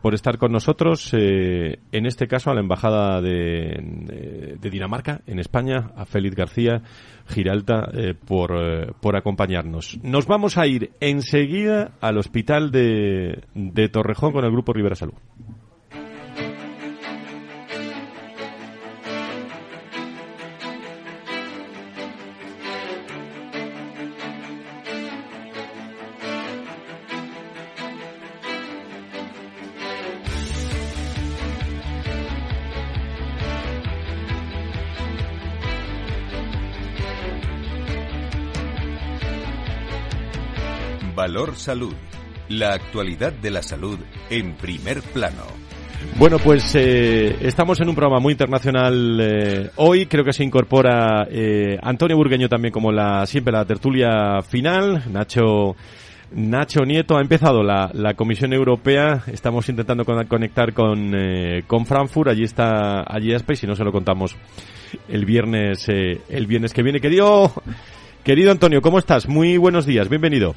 por 0.00 0.14
estar 0.14 0.38
con 0.38 0.50
nosotros, 0.50 1.12
en 1.12 2.06
este 2.06 2.28
caso 2.28 2.50
a 2.50 2.54
la 2.54 2.60
Embajada 2.60 3.20
de, 3.20 3.78
de, 3.82 4.56
de 4.58 4.70
Dinamarca 4.70 5.20
en 5.26 5.38
España, 5.38 5.90
a 5.96 6.06
Félix 6.06 6.34
García, 6.34 6.82
Giralta 7.28 7.90
eh, 7.92 8.14
por, 8.14 8.52
eh, 8.56 8.92
por 9.00 9.16
acompañarnos. 9.16 9.98
Nos 10.02 10.26
vamos 10.26 10.58
a 10.58 10.66
ir 10.66 10.92
enseguida 11.00 11.92
al 12.00 12.18
hospital 12.18 12.70
de, 12.70 13.44
de 13.54 13.88
Torrejón 13.88 14.32
con 14.32 14.44
el 14.44 14.50
Grupo 14.50 14.72
Rivera 14.72 14.94
Salud. 14.96 15.14
Salud. 41.54 41.94
La 42.48 42.72
actualidad 42.72 43.32
de 43.32 43.52
la 43.52 43.62
salud 43.62 43.96
en 44.28 44.54
primer 44.56 45.00
plano. 45.02 45.44
Bueno, 46.18 46.38
pues 46.40 46.74
eh, 46.74 47.36
estamos 47.42 47.80
en 47.80 47.88
un 47.88 47.94
programa 47.94 48.18
muy 48.18 48.32
internacional 48.32 49.20
eh, 49.20 49.70
hoy. 49.76 50.06
Creo 50.06 50.24
que 50.24 50.32
se 50.32 50.42
incorpora 50.42 51.28
eh, 51.30 51.78
Antonio 51.80 52.16
Burgueño 52.16 52.48
también 52.48 52.72
como 52.72 52.90
la 52.90 53.24
siempre 53.26 53.52
la 53.52 53.64
tertulia 53.64 54.42
final. 54.42 55.04
Nacho 55.12 55.76
Nacho 56.32 56.80
Nieto 56.84 57.16
ha 57.16 57.20
empezado 57.20 57.62
la, 57.62 58.14
Comisión 58.16 58.52
Europea. 58.52 59.22
Estamos 59.28 59.68
intentando 59.68 60.04
con, 60.04 60.26
conectar 60.26 60.72
con, 60.72 61.12
con 61.68 61.86
Frankfurt. 61.86 62.30
Allí 62.30 62.42
está 62.42 63.04
allí 63.06 63.32
y 63.32 63.66
no 63.66 63.76
se 63.76 63.84
lo 63.84 63.92
contamos 63.92 64.34
el 65.08 65.24
viernes 65.24 65.88
el 65.88 66.46
viernes 66.48 66.72
que 66.72 66.82
viene. 66.82 67.00
Querido 67.00 67.52
querido 68.24 68.50
Antonio, 68.50 68.82
¿cómo 68.82 68.98
estás? 68.98 69.28
Muy 69.28 69.56
buenos 69.56 69.86
días. 69.86 70.08
Bienvenido. 70.08 70.56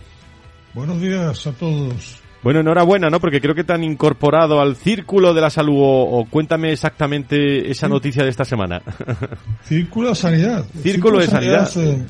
Buenos 0.74 1.01
días 1.01 1.47
a 1.47 1.51
todos. 1.51 2.22
Bueno, 2.43 2.61
enhorabuena, 2.61 3.09
¿no? 3.09 3.19
Porque 3.19 3.39
creo 3.39 3.53
que 3.53 3.63
te 3.63 3.74
han 3.74 3.84
incorporado 3.84 4.61
al 4.61 4.76
Círculo 4.76 5.34
de 5.34 5.41
la 5.41 5.49
Salud 5.49 5.78
o, 5.78 6.19
o 6.19 6.26
cuéntame 6.26 6.72
exactamente 6.72 7.69
esa 7.69 7.88
noticia 7.88 8.24
de 8.24 8.30
esta 8.30 8.45
semana. 8.45 8.82
Círculo 9.63 10.09
de 10.09 10.15
Sanidad. 10.15 10.65
Círculo, 10.82 10.82
Círculo 10.82 11.19
de 11.19 11.28
Sanidad. 11.28 11.69
sanidad 11.69 11.99
eh, 11.99 12.05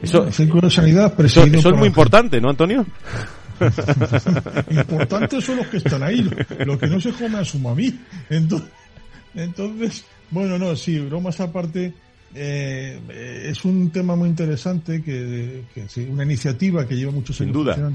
eso, 0.00 0.32
Círculo 0.32 0.68
de 0.68 0.70
Sanidad 0.70 1.14
presidido 1.14 1.46
Eso, 1.46 1.58
eso 1.58 1.70
es 1.70 1.78
muy 1.78 1.88
importante, 1.88 2.40
¿no, 2.40 2.50
Antonio? 2.50 2.86
Importantes 4.70 5.44
son 5.44 5.58
los 5.58 5.66
que 5.68 5.76
están 5.76 6.02
ahí, 6.02 6.28
los 6.64 6.78
que 6.78 6.86
no 6.86 7.00
se 7.00 7.12
come 7.12 7.38
a 7.38 7.44
su 7.44 7.58
mamí. 7.58 8.00
Entonces, 8.28 8.68
entonces, 9.34 10.04
bueno, 10.30 10.58
no, 10.58 10.74
sí, 10.74 10.98
bromas 10.98 11.40
aparte, 11.40 11.92
eh, 12.34 13.48
es 13.50 13.64
un 13.64 13.90
tema 13.90 14.16
muy 14.16 14.28
interesante, 14.28 15.02
que, 15.02 15.64
una 16.10 16.24
iniciativa 16.24 16.86
que 16.86 16.96
lleva 16.96 17.12
muchos 17.12 17.40
años 17.40 17.54
duda. 17.54 17.92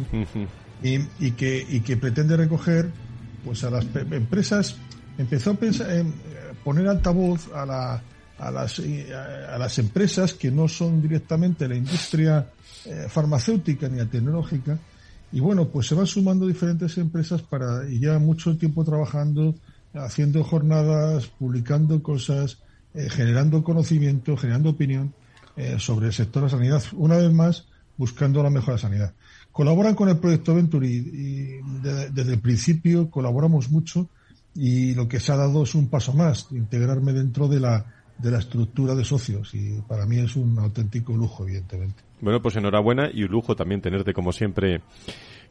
y, 0.84 1.32
que, 1.32 1.66
y 1.70 1.80
que 1.82 1.98
pretende 1.98 2.38
recoger 2.38 2.90
pues 3.44 3.64
a 3.64 3.70
las 3.70 3.86
empresas, 3.96 4.76
empezó 5.18 5.52
a 5.52 5.54
pensar, 5.56 5.92
en 5.92 6.14
poner 6.64 6.88
altavoz 6.88 7.50
a, 7.54 7.66
la, 7.66 8.02
a, 8.38 8.52
las, 8.52 8.80
a 8.80 9.58
las 9.58 9.80
empresas 9.80 10.34
que 10.34 10.52
no 10.52 10.68
son 10.68 11.02
directamente 11.02 11.68
la 11.68 11.76
industria 11.76 12.46
eh, 12.86 13.08
farmacéutica 13.10 13.88
ni 13.90 13.98
la 13.98 14.06
tecnológica, 14.06 14.78
y 15.32 15.40
bueno, 15.40 15.68
pues 15.68 15.88
se 15.88 15.96
van 15.96 16.08
sumando 16.08 16.48
diferentes 16.48 16.98
empresas 16.98 17.42
para, 17.42 17.90
y 17.90 18.00
ya 18.00 18.18
mucho 18.18 18.58
tiempo 18.58 18.86
trabajando, 18.86 19.56
haciendo 19.94 20.44
jornadas, 20.44 21.28
publicando 21.28 22.02
cosas, 22.02 22.60
eh, 22.98 23.10
generando 23.12 23.64
conocimiento, 23.64 24.36
generando 24.36 24.72
opinión 24.72 25.14
eh, 25.56 25.76
sobre 25.78 26.08
el 26.08 26.14
sector 26.14 26.42
de 26.42 26.48
la 26.48 26.58
sanidad, 26.58 26.84
una 26.94 27.18
vez 27.18 27.32
más 27.32 27.68
buscando 27.96 28.42
la 28.42 28.50
mejora 28.50 28.80
sanidad. 28.80 29.14
Colaboran 29.52 29.94
con 29.94 30.10
el 30.10 30.18
proyecto 30.18 30.56
Venturi 30.56 30.88
y, 30.88 31.60
desde 31.84 32.34
el 32.34 32.40
principio 32.40 33.12
colaboramos 33.12 33.70
mucho 33.70 34.10
y 34.56 34.96
lo 34.96 35.08
que 35.08 35.20
se 35.20 35.32
ha 35.32 35.36
dado 35.36 35.62
es 35.62 35.76
un 35.76 35.90
paso 35.90 36.14
más, 36.14 36.48
integrarme 36.50 37.14
dentro 37.14 37.48
de 37.48 37.60
la, 37.60 37.86
de 38.18 38.32
la 38.32 38.40
estructura 38.40 38.96
de 38.96 39.06
socios 39.06 39.54
y 39.54 39.80
para 39.88 40.08
mí 40.08 40.18
es 40.18 40.36
un 40.36 40.58
auténtico 40.58 41.16
lujo, 41.16 41.44
evidentemente. 41.44 42.02
Bueno, 42.20 42.42
pues 42.42 42.56
enhorabuena 42.56 43.12
y 43.14 43.22
un 43.22 43.30
lujo 43.30 43.56
también 43.56 43.80
tenerte 43.80 44.12
como 44.12 44.32
siempre 44.32 44.82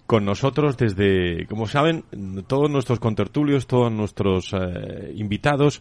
con 0.06 0.24
nosotros 0.24 0.76
desde, 0.76 1.46
como 1.46 1.68
saben, 1.68 2.02
todos 2.48 2.68
nuestros 2.68 2.98
contertulios, 2.98 3.68
todos 3.68 3.92
nuestros 3.92 4.52
eh, 4.52 5.12
invitados 5.14 5.80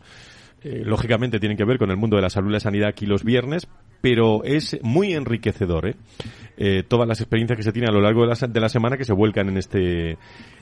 eh, 0.67 0.81
lógicamente 0.83 1.39
tienen 1.39 1.57
que 1.57 1.63
ver 1.63 1.77
con 1.77 1.91
el 1.91 1.97
mundo 1.97 2.15
de 2.15 2.23
la 2.23 2.29
salud 2.31 2.49
y 2.49 2.53
la 2.53 2.59
sanidad 2.59 2.89
aquí 2.89 3.05
los 3.05 3.23
viernes, 3.23 3.67
pero 4.01 4.43
es 4.43 4.79
muy 4.81 5.13
enriquecedor, 5.13 5.89
¿eh? 5.89 5.95
¿eh? 6.57 6.81
todas 6.87 7.07
las 7.07 7.21
experiencias 7.21 7.55
que 7.55 7.61
se 7.61 7.71
tienen 7.71 7.91
a 7.91 7.93
lo 7.93 8.01
largo 8.01 8.21
de 8.21 8.29
la, 8.29 8.47
de 8.47 8.59
la, 8.59 8.67
semana 8.67 8.97
que 8.97 9.05
se 9.05 9.13
vuelcan 9.13 9.47
en 9.47 9.57
este, 9.57 10.17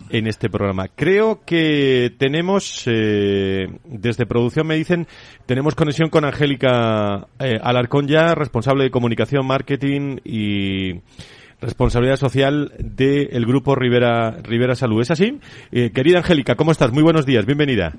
en 0.10 0.28
este 0.28 0.50
programa. 0.50 0.90
Creo 0.94 1.46
que 1.46 2.14
tenemos, 2.18 2.84
eh, 2.86 3.70
desde 3.86 4.26
producción 4.26 4.68
me 4.68 4.76
dicen, 4.76 5.08
tenemos 5.46 5.74
conexión 5.74 6.10
con 6.10 6.26
Angélica 6.26 7.30
Alarcón 7.62 8.10
ya, 8.10 8.36
responsable 8.36 8.84
de 8.84 8.92
comunicación, 8.92 9.48
marketing 9.48 10.18
y 10.26 11.00
responsabilidad 11.62 12.18
social 12.18 12.74
del 12.78 13.46
grupo 13.46 13.74
Rivera, 13.74 14.32
Rivera 14.44 14.76
Salud. 14.76 15.00
¿Es 15.00 15.12
así? 15.12 15.40
querida 15.72 16.18
Angélica, 16.18 16.56
¿cómo 16.56 16.74
estás? 16.74 16.92
Muy 16.92 17.04
buenos 17.04 17.26
días, 17.26 17.46
bienvenida. 17.46 17.94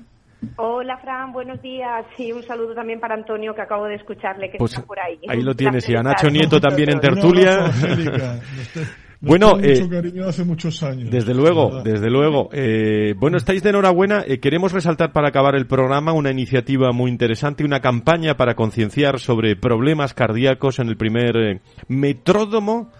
Hola, 0.57 0.97
Fran, 0.97 1.31
buenos 1.31 1.61
días. 1.61 2.05
Y 2.17 2.31
un 2.31 2.43
saludo 2.43 2.73
también 2.73 2.99
para 2.99 3.15
Antonio, 3.15 3.53
que 3.55 3.61
acabo 3.61 3.85
de 3.85 3.95
escucharle, 3.95 4.49
que 4.51 4.57
pues 4.57 4.73
está 4.73 4.85
por 4.85 4.99
ahí. 4.99 5.19
Ahí 5.27 5.41
lo 5.41 5.55
tienes. 5.55 5.87
Y 5.89 5.95
a 5.95 6.03
Nacho 6.03 6.29
Nieto 6.29 6.59
también 6.59 6.91
en 6.91 6.99
tertulia. 6.99 7.71
Bueno, 9.21 9.57
eh, 9.59 9.87
cariño 9.89 10.27
hace 10.27 10.43
muchos 10.43 10.83
años. 10.83 11.09
Desde 11.09 11.33
luego, 11.33 11.81
desde 11.83 12.11
luego. 12.11 12.49
Eh, 12.51 13.15
bueno, 13.17 13.37
estáis 13.37 13.63
de 13.63 13.69
enhorabuena. 13.69 14.23
Eh, 14.27 14.39
queremos 14.39 14.71
resaltar 14.71 15.13
para 15.13 15.29
acabar 15.29 15.55
el 15.55 15.65
programa 15.65 16.13
una 16.13 16.29
iniciativa 16.29 16.91
muy 16.91 17.09
interesante, 17.09 17.63
una 17.63 17.79
campaña 17.79 18.37
para 18.37 18.55
concienciar 18.55 19.19
sobre 19.19 19.55
problemas 19.55 20.13
cardíacos 20.13 20.77
en 20.77 20.89
el 20.89 20.97
primer 20.97 21.37
eh, 21.37 21.61
metródomo 21.87 22.91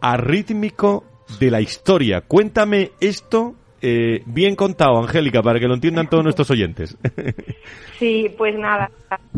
arrítmico 0.00 1.04
de 1.38 1.50
la 1.50 1.60
historia. 1.60 2.22
Cuéntame 2.22 2.92
esto 3.00 3.54
eh, 3.86 4.22
bien 4.24 4.56
contado, 4.56 4.96
Angélica, 4.98 5.42
para 5.42 5.60
que 5.60 5.68
lo 5.68 5.74
entiendan 5.74 6.08
todos 6.08 6.24
nuestros 6.24 6.50
oyentes. 6.50 6.96
Sí, 7.96 8.28
pues 8.36 8.58
nada. 8.58 8.90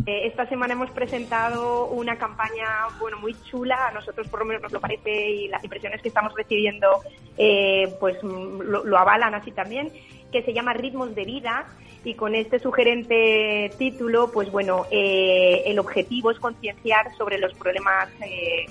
Eh, 0.06 0.22
esta 0.24 0.48
semana 0.48 0.72
hemos 0.72 0.90
presentado 0.90 1.88
una 1.88 2.16
campaña, 2.16 2.86
bueno, 2.98 3.18
muy 3.18 3.36
chula. 3.44 3.88
A 3.88 3.92
nosotros 3.92 4.26
por 4.28 4.40
lo 4.40 4.46
menos 4.46 4.62
nos 4.62 4.72
lo 4.72 4.80
parece 4.80 5.30
y 5.30 5.48
las 5.48 5.62
impresiones 5.62 6.00
que 6.00 6.08
estamos 6.08 6.32
recibiendo, 6.34 7.02
eh, 7.36 7.94
pues 8.00 8.16
mm, 8.22 8.60
lo, 8.62 8.98
avalan 8.98 9.34
así 9.34 9.52
también, 9.52 9.92
que 10.32 10.42
se 10.42 10.54
llama 10.54 10.72
Ritmos 10.72 11.14
de 11.14 11.24
Vida. 11.24 11.66
Y 12.02 12.14
con 12.14 12.34
este 12.34 12.58
sugerente 12.58 13.70
título, 13.78 14.32
pues 14.32 14.50
bueno, 14.50 14.86
el 14.90 15.78
objetivo 15.78 16.30
es 16.30 16.38
concienciar 16.38 17.14
sobre 17.18 17.36
los 17.36 17.52
problemas 17.54 18.08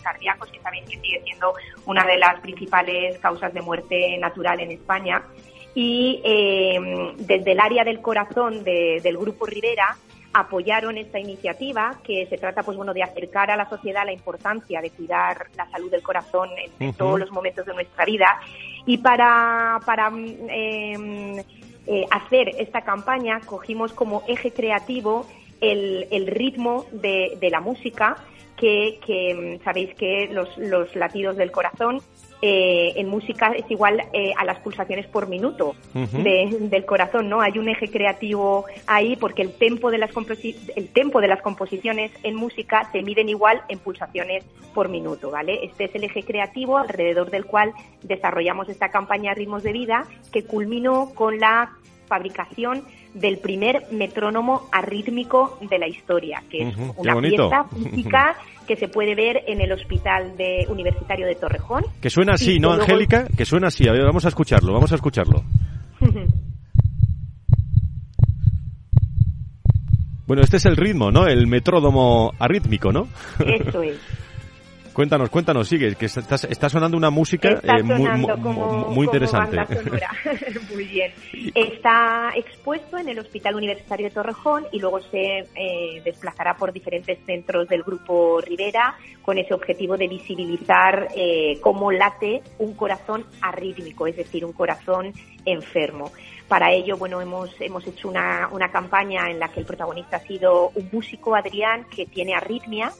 cardíacos, 0.01 0.49
que 0.49 0.59
también 0.59 0.87
sigue 0.87 1.21
siendo 1.23 1.53
una 1.85 2.05
de 2.05 2.17
las 2.17 2.39
principales 2.39 3.19
causas 3.19 3.53
de 3.53 3.61
muerte 3.61 4.17
natural 4.17 4.61
en 4.61 4.71
España 4.71 5.21
y 5.75 6.21
eh, 6.23 7.13
desde 7.17 7.51
el 7.51 7.59
área 7.59 7.83
del 7.83 8.01
corazón 8.01 8.63
del 8.63 9.17
Grupo 9.17 9.45
Rivera 9.45 9.97
apoyaron 10.33 10.97
esta 10.97 11.19
iniciativa 11.19 11.99
que 12.03 12.25
se 12.27 12.37
trata 12.37 12.63
pues 12.63 12.75
bueno 12.75 12.93
de 12.93 13.03
acercar 13.03 13.51
a 13.51 13.57
la 13.57 13.69
sociedad 13.69 14.05
la 14.05 14.13
importancia 14.13 14.81
de 14.81 14.89
cuidar 14.89 15.47
la 15.55 15.69
salud 15.69 15.91
del 15.91 16.01
corazón 16.01 16.49
en, 16.79 16.93
todos 16.93 17.19
los 17.19 17.31
momentos 17.31 17.65
de 17.65 17.73
nuestra 17.73 18.05
vida. 18.05 18.39
Y 18.85 18.97
para 18.97 19.79
para 19.85 20.07
em, 20.07 21.39
eh, 21.87 22.05
hacer 22.09 22.49
esta 22.57 22.81
campaña 22.81 23.41
cogimos 23.41 23.91
como 23.93 24.23
eje 24.27 24.51
creativo 24.51 25.25
el, 25.59 26.07
el 26.09 26.27
ritmo 26.27 26.85
de, 26.91 27.37
de 27.39 27.49
la 27.49 27.59
música 27.59 28.17
que, 28.55 28.99
que 29.05 29.59
sabéis 29.63 29.93
que 29.95 30.29
los, 30.31 30.57
los 30.57 30.95
latidos 30.95 31.35
del 31.37 31.51
corazón 31.51 32.01
eh, 32.41 32.93
en 32.97 33.07
música 33.07 33.53
es 33.55 33.69
igual 33.69 34.01
eh, 34.13 34.33
a 34.37 34.45
las 34.45 34.59
pulsaciones 34.59 35.07
por 35.07 35.27
minuto 35.27 35.75
del 35.93 36.85
corazón, 36.85 37.29
¿no? 37.29 37.41
Hay 37.41 37.57
un 37.57 37.69
eje 37.69 37.89
creativo 37.89 38.65
ahí 38.87 39.15
porque 39.15 39.41
el 39.41 39.53
tempo 39.53 39.91
de 39.91 39.97
las 39.97 40.11
el 40.75 40.89
tempo 40.89 41.21
de 41.21 41.27
las 41.27 41.41
composiciones 41.41 42.11
en 42.23 42.35
música 42.35 42.89
se 42.91 43.01
miden 43.01 43.29
igual 43.29 43.61
en 43.69 43.79
pulsaciones 43.79 44.43
por 44.73 44.89
minuto, 44.89 45.31
¿vale? 45.31 45.63
Este 45.63 45.85
es 45.85 45.95
el 45.95 46.03
eje 46.03 46.23
creativo 46.23 46.77
alrededor 46.77 47.31
del 47.31 47.45
cual 47.45 47.73
desarrollamos 48.03 48.69
esta 48.69 48.89
campaña 48.89 49.33
Ritmos 49.33 49.63
de 49.63 49.71
Vida 49.71 50.05
que 50.31 50.43
culminó 50.43 51.11
con 51.15 51.39
la 51.39 51.71
fabricación 52.07 52.83
del 53.13 53.37
primer 53.37 53.87
metrónomo 53.91 54.67
arrítmico 54.71 55.57
de 55.61 55.79
la 55.79 55.87
historia, 55.87 56.43
que 56.49 56.69
es 56.69 56.75
una 56.97 57.19
pieza 57.19 57.63
física 57.65 58.35
que 58.65 58.75
se 58.75 58.87
puede 58.87 59.15
ver 59.15 59.43
en 59.47 59.61
el 59.61 59.71
Hospital 59.71 60.35
de 60.37 60.65
Universitario 60.69 61.27
de 61.27 61.35
Torrejón. 61.35 61.83
Que 62.01 62.09
suena 62.09 62.33
así, 62.33 62.59
¿no, 62.59 62.73
Angélica? 62.73 63.27
Que 63.35 63.45
suena 63.45 63.67
así. 63.67 63.87
A 63.87 63.91
ver, 63.91 64.03
vamos 64.03 64.25
a 64.25 64.29
escucharlo, 64.29 64.73
vamos 64.73 64.91
a 64.91 64.95
escucharlo. 64.95 65.43
bueno, 70.27 70.41
este 70.43 70.57
es 70.57 70.65
el 70.65 70.75
ritmo, 70.75 71.11
¿no? 71.11 71.27
El 71.27 71.47
metrónomo 71.47 72.33
arrítmico, 72.39 72.91
¿no? 72.91 73.07
Eso 73.39 73.81
es. 73.81 73.97
Cuéntanos, 74.95 75.29
cuéntanos, 75.29 75.67
sigue, 75.67 75.93
que 75.95 76.05
está, 76.05 76.69
sonando 76.69 76.95
una 76.95 77.09
música 77.09 77.59
eh, 77.61 77.83
muy, 77.83 79.03
interesante. 79.03 79.57
muy 80.73 80.85
bien. 80.85 81.11
Está 81.53 82.31
expuesto 82.33 82.97
en 82.97 83.09
el 83.09 83.19
Hospital 83.19 83.55
Universitario 83.55 84.07
de 84.07 84.13
Torrejón 84.13 84.67
y 84.71 84.79
luego 84.79 85.01
se 85.01 85.39
eh, 85.53 86.01
desplazará 86.05 86.55
por 86.55 86.71
diferentes 86.71 87.19
centros 87.25 87.67
del 87.67 87.83
Grupo 87.83 88.39
Rivera 88.39 88.95
con 89.21 89.37
ese 89.37 89.53
objetivo 89.53 89.97
de 89.97 90.07
visibilizar 90.07 91.09
eh, 91.13 91.59
cómo 91.59 91.91
late 91.91 92.41
un 92.59 92.73
corazón 92.73 93.25
arrítmico, 93.41 94.07
es 94.07 94.15
decir, 94.15 94.45
un 94.45 94.53
corazón 94.53 95.11
enfermo. 95.43 96.13
Para 96.47 96.71
ello, 96.71 96.95
bueno, 96.97 97.21
hemos, 97.21 97.49
hemos 97.59 97.87
hecho 97.87 98.07
una, 98.07 98.49
una 98.51 98.69
campaña 98.71 99.31
en 99.31 99.39
la 99.39 99.49
que 99.49 99.61
el 99.61 99.65
protagonista 99.65 100.17
ha 100.17 100.19
sido 100.19 100.69
un 100.75 100.89
músico, 100.91 101.35
Adrián, 101.35 101.85
que 101.89 102.05
tiene 102.05 102.35
arritmia 102.35 102.91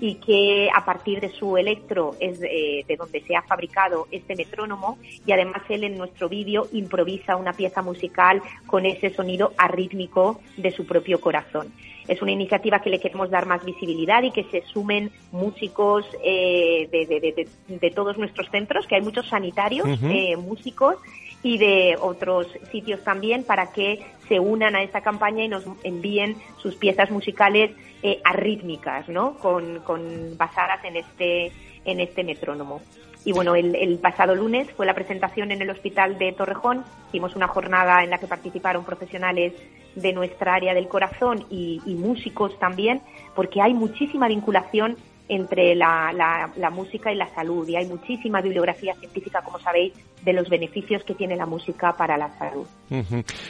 y 0.00 0.14
que 0.16 0.70
a 0.74 0.84
partir 0.86 1.20
de 1.20 1.28
su 1.28 1.58
electro 1.58 2.16
es 2.18 2.40
de, 2.40 2.84
de 2.88 2.96
donde 2.96 3.20
se 3.20 3.36
ha 3.36 3.42
fabricado 3.42 4.08
este 4.10 4.34
metrónomo 4.34 4.98
y 5.26 5.32
además 5.32 5.62
él 5.68 5.84
en 5.84 5.98
nuestro 5.98 6.30
vídeo 6.30 6.66
improvisa 6.72 7.36
una 7.36 7.52
pieza 7.52 7.82
musical 7.82 8.40
con 8.66 8.86
ese 8.86 9.10
sonido 9.10 9.52
arrítmico 9.58 10.40
de 10.56 10.70
su 10.70 10.86
propio 10.86 11.20
corazón. 11.20 11.72
Es 12.08 12.20
una 12.20 12.32
iniciativa 12.32 12.80
que 12.80 12.90
le 12.90 13.00
queremos 13.00 13.30
dar 13.30 13.46
más 13.46 13.64
visibilidad 13.64 14.22
y 14.22 14.30
que 14.30 14.44
se 14.44 14.62
sumen 14.62 15.10
músicos 15.32 16.04
eh, 16.22 16.88
de, 16.90 17.06
de, 17.06 17.48
de, 17.68 17.90
todos 17.90 18.18
nuestros 18.18 18.50
centros, 18.50 18.86
que 18.86 18.96
hay 18.96 19.00
muchos 19.00 19.26
sanitarios, 19.28 19.88
eh, 20.02 20.36
músicos 20.36 20.96
y 21.44 21.58
de 21.58 21.96
otros 22.00 22.48
sitios 22.72 23.04
también 23.04 23.44
para 23.44 23.70
que 23.70 24.04
se 24.26 24.40
unan 24.40 24.74
a 24.74 24.82
esta 24.82 25.02
campaña 25.02 25.44
y 25.44 25.48
nos 25.48 25.64
envíen 25.84 26.36
sus 26.56 26.74
piezas 26.74 27.10
musicales 27.10 27.70
eh, 28.02 28.20
arrítmicas, 28.24 29.08
¿no? 29.10 29.34
Con, 29.34 29.80
con 29.80 30.36
basadas 30.36 30.82
en 30.84 30.96
este 30.96 31.52
en 31.84 32.00
este 32.00 32.24
metrónomo. 32.24 32.80
Y 33.26 33.32
bueno, 33.32 33.54
el, 33.54 33.74
el, 33.74 33.98
pasado 33.98 34.34
lunes 34.34 34.70
fue 34.72 34.86
la 34.86 34.94
presentación 34.94 35.52
en 35.52 35.60
el 35.60 35.68
Hospital 35.68 36.18
de 36.18 36.32
Torrejón. 36.32 36.82
Hicimos 37.08 37.36
una 37.36 37.46
jornada 37.46 38.02
en 38.02 38.08
la 38.08 38.18
que 38.18 38.26
participaron 38.26 38.84
profesionales 38.84 39.52
de 39.94 40.12
nuestra 40.14 40.54
área 40.54 40.72
del 40.72 40.88
corazón 40.88 41.44
y, 41.50 41.82
y 41.84 41.94
músicos 41.94 42.58
también, 42.58 43.02
porque 43.34 43.60
hay 43.60 43.74
muchísima 43.74 44.28
vinculación 44.28 44.96
entre 45.28 45.74
la, 45.74 46.12
la, 46.56 46.70
música 46.70 47.12
y 47.12 47.16
la 47.16 47.28
salud. 47.34 47.66
Y 47.68 47.76
hay 47.76 47.86
muchísima 47.86 48.40
bibliografía 48.40 48.94
científica, 48.94 49.40
como 49.42 49.58
sabéis, 49.58 49.92
de 50.22 50.32
los 50.32 50.48
beneficios 50.48 51.02
que 51.04 51.14
tiene 51.14 51.36
la 51.36 51.46
música 51.46 51.92
para 51.96 52.16
la 52.16 52.36
salud. 52.38 52.66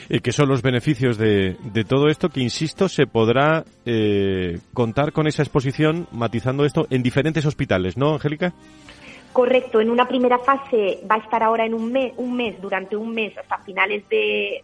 ¿Y 0.09 0.21
qué 0.21 0.33
son 0.33 0.49
los 0.49 0.63
beneficios 0.63 1.19
de, 1.19 1.57
de 1.73 1.85
todo 1.85 2.09
esto? 2.09 2.29
Que, 2.29 2.41
insisto, 2.41 2.89
se 2.89 3.07
podrá 3.07 3.65
eh, 3.85 4.59
contar 4.73 5.13
con 5.13 5.27
esa 5.27 5.43
exposición, 5.43 6.07
matizando 6.13 6.65
esto, 6.65 6.87
en 6.91 7.03
diferentes 7.03 7.45
hospitales, 7.47 7.97
¿no, 7.97 8.15
Angélica? 8.15 8.55
Correcto, 9.35 9.81
en 9.81 9.91
una 9.91 10.07
primera 10.07 10.39
fase 10.39 11.01
va 11.11 11.17
a 11.17 11.19
estar 11.19 11.43
ahora 11.43 11.67
en 11.67 11.75
un 11.75 11.91
mes, 11.91 12.13
un 12.19 12.37
mes 12.37 12.63
durante 12.63 12.95
un 12.95 13.13
mes 13.13 13.37
hasta 13.37 13.59
finales 13.65 14.09
de, 14.09 14.63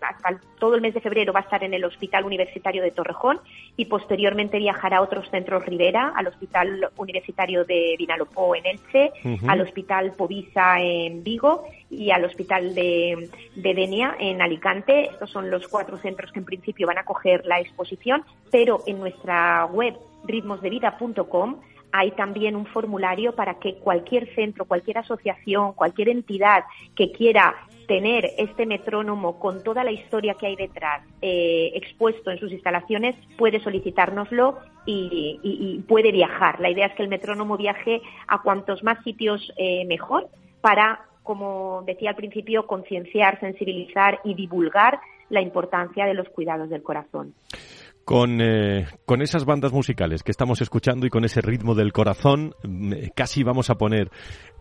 hasta 0.00 0.38
todo 0.56 0.76
el 0.76 0.82
mes 0.82 0.94
de 0.94 1.00
febrero 1.00 1.32
va 1.32 1.40
a 1.40 1.42
estar 1.42 1.64
en 1.64 1.74
el 1.74 1.84
Hospital 1.84 2.24
Universitario 2.24 2.80
de 2.80 2.92
Torrejón 2.92 3.40
y 3.76 3.86
posteriormente 3.86 4.58
viajará 4.58 4.98
a 4.98 5.02
otros 5.02 5.28
centros 5.30 5.66
Rivera, 5.66 6.12
al 6.14 6.28
Hospital 6.28 6.90
Universitario 6.96 7.64
de 7.64 7.96
Vinalopó 7.98 8.54
en 8.54 8.66
Elche, 8.66 9.10
al 9.48 9.62
Hospital 9.62 10.12
Povisa 10.12 10.76
en 10.78 11.24
Vigo 11.24 11.64
y 11.90 12.12
al 12.12 12.24
Hospital 12.24 12.72
de, 12.72 13.28
de 13.56 13.74
Denia 13.74 14.14
en 14.20 14.40
Alicante. 14.40 15.06
Estos 15.06 15.32
son 15.32 15.50
los 15.50 15.66
cuatro 15.66 15.98
centros 15.98 16.30
que 16.30 16.38
en 16.38 16.44
principio 16.44 16.86
van 16.86 16.98
a 16.98 17.04
coger 17.04 17.44
la 17.46 17.58
exposición, 17.58 18.22
pero 18.52 18.80
en 18.86 19.00
nuestra 19.00 19.66
web 19.66 19.96
ritmosdevida.com 20.24 21.56
hay 21.96 22.10
también 22.10 22.56
un 22.56 22.66
formulario 22.66 23.36
para 23.36 23.60
que 23.60 23.76
cualquier 23.76 24.34
centro, 24.34 24.64
cualquier 24.64 24.98
asociación, 24.98 25.74
cualquier 25.74 26.08
entidad 26.08 26.64
que 26.96 27.12
quiera 27.12 27.54
tener 27.86 28.32
este 28.36 28.66
metrónomo 28.66 29.38
con 29.38 29.62
toda 29.62 29.84
la 29.84 29.92
historia 29.92 30.34
que 30.34 30.48
hay 30.48 30.56
detrás 30.56 31.06
eh, 31.22 31.70
expuesto 31.74 32.32
en 32.32 32.40
sus 32.40 32.50
instalaciones 32.50 33.14
puede 33.38 33.60
solicitárnoslo 33.60 34.58
y, 34.86 35.84
puede 35.86 36.10
viajar. 36.10 36.58
La 36.58 36.68
idea 36.68 36.86
es 36.86 36.94
que 36.94 37.04
el 37.04 37.08
metrónomo 37.08 37.56
viaje 37.56 38.02
a 38.26 38.42
cuantos 38.42 38.82
más 38.82 39.00
sitios 39.04 39.52
eh, 39.56 39.84
mejor 39.86 40.28
para, 40.60 41.06
como 41.22 41.84
decía 41.86 42.10
al 42.10 42.16
principio, 42.16 42.66
concienciar, 42.66 43.38
sensibilizar 43.38 44.20
y 44.24 44.34
divulgar 44.34 44.98
la 45.28 45.40
importancia 45.40 46.06
de 46.06 46.14
los 46.14 46.28
cuidados 46.28 46.68
del 46.70 46.82
corazón 46.82 47.34
con, 48.04 48.40
eh, 48.40 48.86
con 49.06 49.22
esas 49.22 49.44
bandas 49.44 49.72
musicales 49.72 50.22
que 50.22 50.30
estamos 50.30 50.60
escuchando 50.60 51.06
y 51.06 51.10
con 51.10 51.24
ese 51.24 51.40
ritmo 51.40 51.74
del 51.74 51.92
corazón, 51.92 52.54
mm, 52.62 52.92
casi 53.14 53.42
vamos 53.42 53.70
a 53.70 53.76
poner 53.76 54.10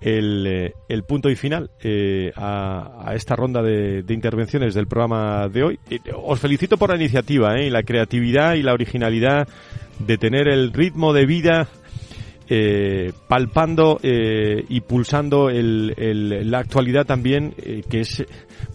el, 0.01 0.47
eh, 0.47 0.73
el 0.87 1.03
punto 1.03 1.29
y 1.29 1.35
final 1.35 1.71
eh, 1.81 2.31
a, 2.35 3.09
a, 3.09 3.15
esta 3.15 3.35
ronda 3.35 3.61
de, 3.61 4.03
intervenciones 4.09 4.73
del 4.73 4.87
programa 4.87 5.47
de 5.49 5.63
hoy. 5.63 5.79
Os 6.23 6.39
felicito 6.39 6.77
por 6.77 6.89
la 6.89 6.95
iniciativa 6.95 7.59
y 7.59 7.69
la 7.69 7.83
creatividad 7.83 8.55
y 8.55 8.63
la 8.63 8.73
originalidad 8.73 9.47
de 9.99 10.17
tener 10.17 10.47
el 10.47 10.71
ritmo 10.71 11.13
de 11.13 11.25
vida 11.25 11.67
eh, 12.55 13.11
palpando 13.27 13.99
eh, 14.03 14.63
y 14.69 14.81
pulsando 14.81 15.49
el, 15.49 16.51
la 16.51 16.59
actualidad 16.59 17.03
también, 17.03 17.55
eh, 17.57 17.81
que 17.89 18.01
es, 18.01 18.23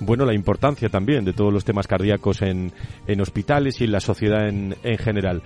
bueno, 0.00 0.24
la 0.24 0.34
importancia 0.34 0.88
también 0.88 1.24
de 1.24 1.32
todos 1.32 1.52
los 1.52 1.64
temas 1.64 1.86
cardíacos 1.86 2.42
en, 2.42 2.72
en 3.06 3.20
hospitales 3.20 3.80
y 3.80 3.84
en 3.84 3.92
la 3.92 4.00
sociedad 4.00 4.48
en, 4.48 4.74
en 4.82 4.98
general. 4.98 5.42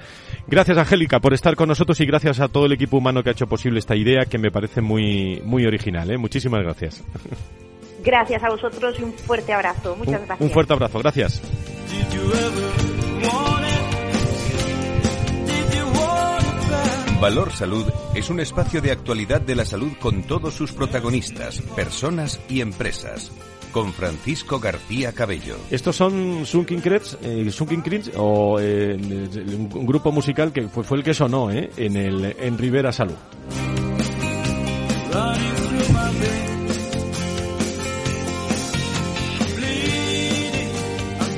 Gracias, 0.47 0.79
Angélica, 0.79 1.21
por 1.21 1.35
estar 1.35 1.57
con 1.57 1.69
nosotros 1.69 2.01
y 2.01 2.07
gracias 2.07 2.41
a 2.41 2.49
todo 2.49 2.65
el 2.65 2.73
equipo 2.73 2.97
humano 2.97 3.23
que 3.23 3.29
ha 3.29 3.33
hecho 3.33 3.47
posible 3.47 3.81
esta 3.81 3.97
idea 3.97 4.25
que 4.25 4.39
me 4.39 4.51
parece 4.51 4.81
muy, 4.81 5.43
muy 5.45 5.67
original. 5.67 6.11
¿eh? 6.11 6.17
Muchísimas 6.17 6.63
gracias. 6.63 7.05
Gracias 8.03 8.43
a 8.43 8.49
vosotros 8.49 8.99
y 8.99 9.03
un 9.03 9.13
fuerte 9.13 9.53
abrazo. 9.53 9.95
Muchas 9.95 10.27
gracias. 10.27 10.41
Un 10.41 10.51
fuerte 10.51 10.73
abrazo. 10.73 10.99
Gracias. 11.01 11.43
Valor 17.23 17.53
Salud 17.53 17.85
es 18.17 18.31
un 18.31 18.41
espacio 18.41 18.81
de 18.83 18.91
actualidad 18.91 19.41
de 19.41 19.55
la 19.55 19.65
salud 19.65 19.93
con 20.01 20.25
todos 20.25 20.55
sus 20.55 20.73
protagonistas, 20.73 21.61
personas 21.77 22.41
y 22.49 22.61
empresas. 22.61 23.31
Con 23.71 23.93
Francisco 23.93 24.59
García 24.59 25.13
Cabello. 25.13 25.55
Estos 25.71 25.95
son 25.95 26.45
Sunking 26.45 26.81
Creds, 26.81 27.17
eh, 27.23 27.49
o 28.17 28.59
eh, 28.59 28.97
un 28.97 29.87
grupo 29.87 30.11
musical 30.11 30.53
que 30.53 30.63
fue, 30.63 30.83
fue 30.83 30.99
el 30.99 31.05
que 31.05 31.15
sonó 31.15 31.53
eh, 31.53 31.71
en, 31.77 31.97
el, 31.97 32.35
en 32.41 32.59
Rivera 32.59 32.91
Salud. 32.91 33.15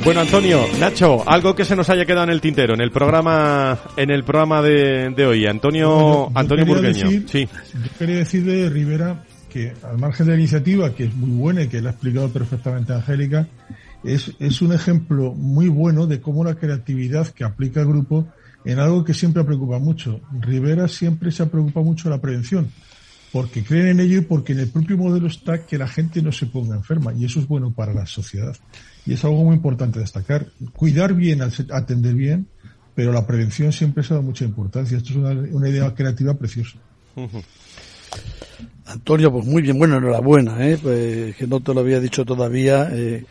Bueno, 0.05 0.21
Antonio, 0.21 0.67
Nacho, 0.79 1.27
algo 1.27 1.55
que 1.55 1.65
se 1.65 1.75
nos 1.75 1.89
haya 1.89 2.05
quedado 2.05 2.25
en 2.25 2.31
el 2.31 2.43
tintero 2.43 2.75
en 2.75 2.83
el 2.83 2.91
programa 2.91 3.79
en 3.97 4.11
el 4.11 4.23
programa 4.23 4.61
de, 4.61 5.27
hoy. 5.27 5.47
Antonio, 5.47 6.31
Antonio 6.35 6.67
Burgueño. 6.67 7.23
sí. 7.27 7.49
Yo 7.73 7.99
quería 7.99 8.17
decir 8.17 8.45
de 8.45 8.69
Rivera 8.69 9.25
que 9.49 9.73
al 9.83 9.97
margen 9.97 10.27
de 10.27 10.33
la 10.33 10.39
iniciativa, 10.39 10.95
que 10.95 11.05
es 11.05 11.15
muy 11.15 11.31
buena 11.31 11.63
y 11.63 11.69
que 11.69 11.81
la 11.81 11.89
ha 11.89 11.93
explicado 11.93 12.29
perfectamente 12.29 12.93
Angélica, 12.93 13.49
es, 14.03 14.33
es 14.41 14.61
un 14.61 14.75
ejemplo 14.75 15.33
muy 15.33 15.69
bueno 15.69 16.07
de 16.07 16.21
cómo 16.21 16.45
la 16.45 16.57
creatividad 16.57 17.29
que 17.29 17.45
aplica 17.45 17.81
el 17.81 17.87
grupo 17.87 18.29
en 18.67 18.81
algo 18.81 19.05
que 19.05 19.15
siempre 19.15 19.43
preocupa 19.43 19.79
mucho. 19.79 20.21
Rivera 20.39 20.87
siempre 20.87 21.31
se 21.31 21.45
ha 21.45 21.47
preocupado 21.47 21.87
mucho 21.87 22.11
la 22.11 22.21
prevención, 22.21 22.71
porque 23.33 23.65
creen 23.65 23.87
en 23.87 24.01
ello 24.01 24.19
y 24.19 24.23
porque 24.23 24.53
en 24.53 24.61
el 24.61 24.69
propio 24.69 24.99
modelo 24.99 25.29
está 25.29 25.65
que 25.65 25.79
la 25.79 25.89
gente 25.89 26.21
no 26.21 26.31
se 26.31 26.45
ponga 26.45 26.77
enferma, 26.77 27.15
y 27.15 27.25
eso 27.25 27.41
es 27.41 27.49
bueno 27.49 27.73
para 27.73 27.95
la 27.95 28.05
sociedad. 28.05 28.55
Y 29.07 29.15
es 29.15 29.25
algo 29.25 29.45
muy 29.45 29.57
importante 29.57 29.99
destacar. 29.99 30.47
Cuidar 30.73 31.15
bien, 31.15 31.43
atender 31.43 32.15
bien, 32.15 32.47
pero 32.95 33.13
la 33.13 33.27
prevención 33.27 33.73
siempre 33.73 34.05
ha 34.05 34.09
dado 34.09 34.23
mucha 34.23 34.45
importancia. 34.45 34.97
Esto 34.97 35.11
es 35.11 35.17
una, 35.17 35.69
idea 35.69 35.95
creativa 35.95 36.35
preciosa. 36.35 36.79
Antonio, 38.87 39.33
pues 39.33 39.47
muy 39.47 39.63
bien, 39.63 39.79
bueno, 39.79 39.97
enhorabuena, 39.97 40.67
¿eh? 40.67 40.79
Pues, 40.81 41.37
que 41.37 41.47
no 41.47 41.61
te 41.61 41.75
lo 41.75 41.81
había 41.81 42.01
dicho 42.01 42.25
todavía. 42.25 42.89
Eh, 42.93 43.25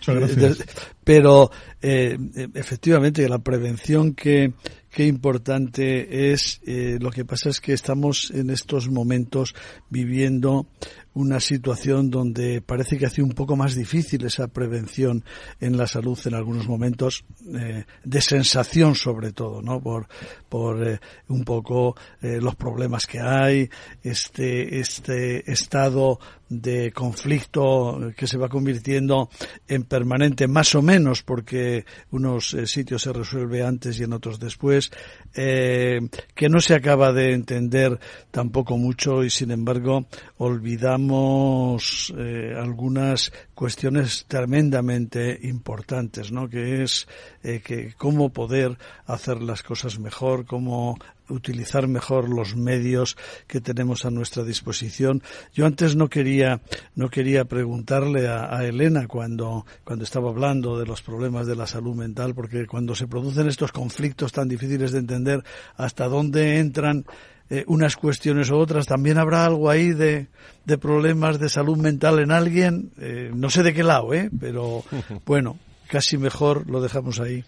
pero 1.04 1.52
eh, 1.82 2.18
efectivamente, 2.54 3.28
la 3.30 3.40
prevención 3.40 4.14
que, 4.14 4.54
qué 4.94 5.08
importante 5.08 6.32
es. 6.32 6.62
Eh, 6.66 6.98
lo 7.02 7.10
que 7.10 7.26
pasa 7.26 7.50
es 7.50 7.60
que 7.60 7.74
estamos 7.74 8.32
en 8.32 8.52
estos 8.52 8.90
momentos 8.90 9.56
viviendo 9.90 10.68
una 11.16 11.40
situación 11.40 12.10
donde 12.10 12.62
parece 12.62 12.98
que 12.98 13.06
hace 13.06 13.22
un 13.22 13.34
poco 13.34 13.56
más 13.56 13.76
difícil 13.76 14.26
esa 14.26 14.48
prevención 14.48 15.24
en 15.60 15.78
la 15.78 15.86
salud 15.86 16.18
en 16.26 16.34
algunos 16.34 16.68
momentos 16.68 17.24
eh, 17.54 17.86
de 18.04 18.22
sensación 18.22 18.96
sobre 18.96 19.32
todo 19.32 19.62
no 19.62 19.80
por 19.80 20.08
por 20.50 20.88
eh, 20.88 21.00
un 21.28 21.44
poco 21.44 21.96
los 22.22 22.56
problemas 22.56 23.06
que 23.06 23.20
hay 23.20 23.70
este 24.02 24.80
este 24.80 25.52
estado 25.52 26.20
de 26.62 26.92
conflicto 26.92 28.12
que 28.16 28.28
se 28.28 28.38
va 28.38 28.50
convirtiendo 28.50 29.30
en 29.68 29.84
permanente 29.84 30.48
más 30.48 30.76
o 30.76 30.82
menos 30.82 31.24
porque 31.24 31.86
unos 32.12 32.54
eh, 32.54 32.68
sitios 32.68 33.04
se 33.04 33.14
resuelve 33.14 33.64
antes 33.64 34.00
y 34.00 34.04
en 34.04 34.14
otros 34.14 34.40
después 34.40 34.92
eh, 35.34 36.02
que 36.36 36.50
no 36.50 36.60
se 36.60 36.76
acaba 36.76 37.14
de 37.14 37.34
entender 37.34 38.00
tampoco 38.32 38.78
mucho 38.78 39.24
y 39.24 39.30
sin 39.30 39.52
embargo 39.52 40.06
olvidamos 40.38 42.14
eh, 42.18 42.54
algunas 42.56 43.32
cuestiones 43.64 44.26
tremendamente 44.28 45.40
importantes, 45.44 46.34
¿no? 46.34 46.50
Que 46.50 46.84
es 46.84 47.08
eh, 47.46 47.62
que 47.64 47.94
cómo 47.98 48.28
poder 48.28 48.78
hacer 49.06 49.42
las 49.42 49.64
cosas 49.64 50.00
mejor, 50.00 50.46
cómo 50.46 50.98
utilizar 51.30 51.88
mejor 51.88 52.28
los 52.28 52.58
medios 52.58 53.16
que 53.48 53.62
tenemos 53.62 54.04
a 54.04 54.12
nuestra 54.12 54.44
disposición. 54.44 55.24
Yo 55.54 55.66
antes 55.66 55.96
no 55.96 56.10
quería 56.10 56.60
no 56.96 57.10
quería 57.10 57.46
preguntarle 57.46 58.28
a, 58.28 58.54
a, 58.54 58.66
Elena 58.66 59.08
cuando 59.08 59.66
cuando 59.86 60.04
estaba 60.04 60.30
hablando 60.30 60.78
de 60.78 60.86
los 60.86 61.02
problemas 61.02 61.48
de 61.48 61.56
la 61.56 61.66
salud 61.66 61.96
mental, 61.96 62.36
porque 62.36 62.68
cuando 62.68 62.96
se 62.96 63.08
producen 63.08 63.48
estos 63.48 63.72
conflictos 63.72 64.34
tan 64.34 64.50
difíciles 64.50 64.92
de 64.92 65.00
entender 65.00 65.42
hasta 65.78 66.10
dónde 66.10 66.60
entran 66.60 67.06
eh, 67.54 67.64
unas 67.68 67.96
cuestiones 67.98 68.50
u 68.50 68.56
otras. 68.56 68.88
También 68.88 69.20
habrá 69.20 69.46
algo 69.46 69.70
ahí 69.70 69.94
de, 69.94 70.26
de 70.66 70.78
problemas 70.80 71.40
de 71.40 71.50
salud 71.50 71.78
mental 71.78 72.18
en 72.18 72.32
alguien. 72.32 72.90
Eh, 73.00 73.30
no 73.32 73.52
sé 73.52 73.62
de 73.62 73.74
qué 73.74 73.84
lado, 73.84 74.12
¿eh? 74.14 74.32
Pero 74.40 74.84
bueno, 75.26 75.58
casi 75.88 76.18
mejor 76.18 76.68
lo 76.68 76.82
dejamos 76.82 77.20
ahí. 77.20 77.44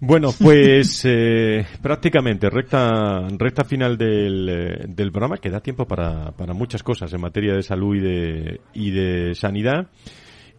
Bueno, 0.00 0.34
pues 0.38 1.02
eh, 1.06 1.64
prácticamente 1.80 2.50
recta, 2.50 3.26
recta 3.38 3.64
final 3.64 3.96
del, 3.96 4.84
del 4.88 5.10
programa. 5.10 5.38
Queda 5.38 5.60
tiempo 5.60 5.86
para, 5.86 6.32
para 6.32 6.52
muchas 6.52 6.82
cosas 6.82 7.10
en 7.14 7.22
materia 7.22 7.54
de 7.54 7.62
salud 7.62 7.96
y 7.96 8.00
de, 8.00 8.60
y 8.74 8.90
de 8.90 9.34
sanidad. 9.34 9.88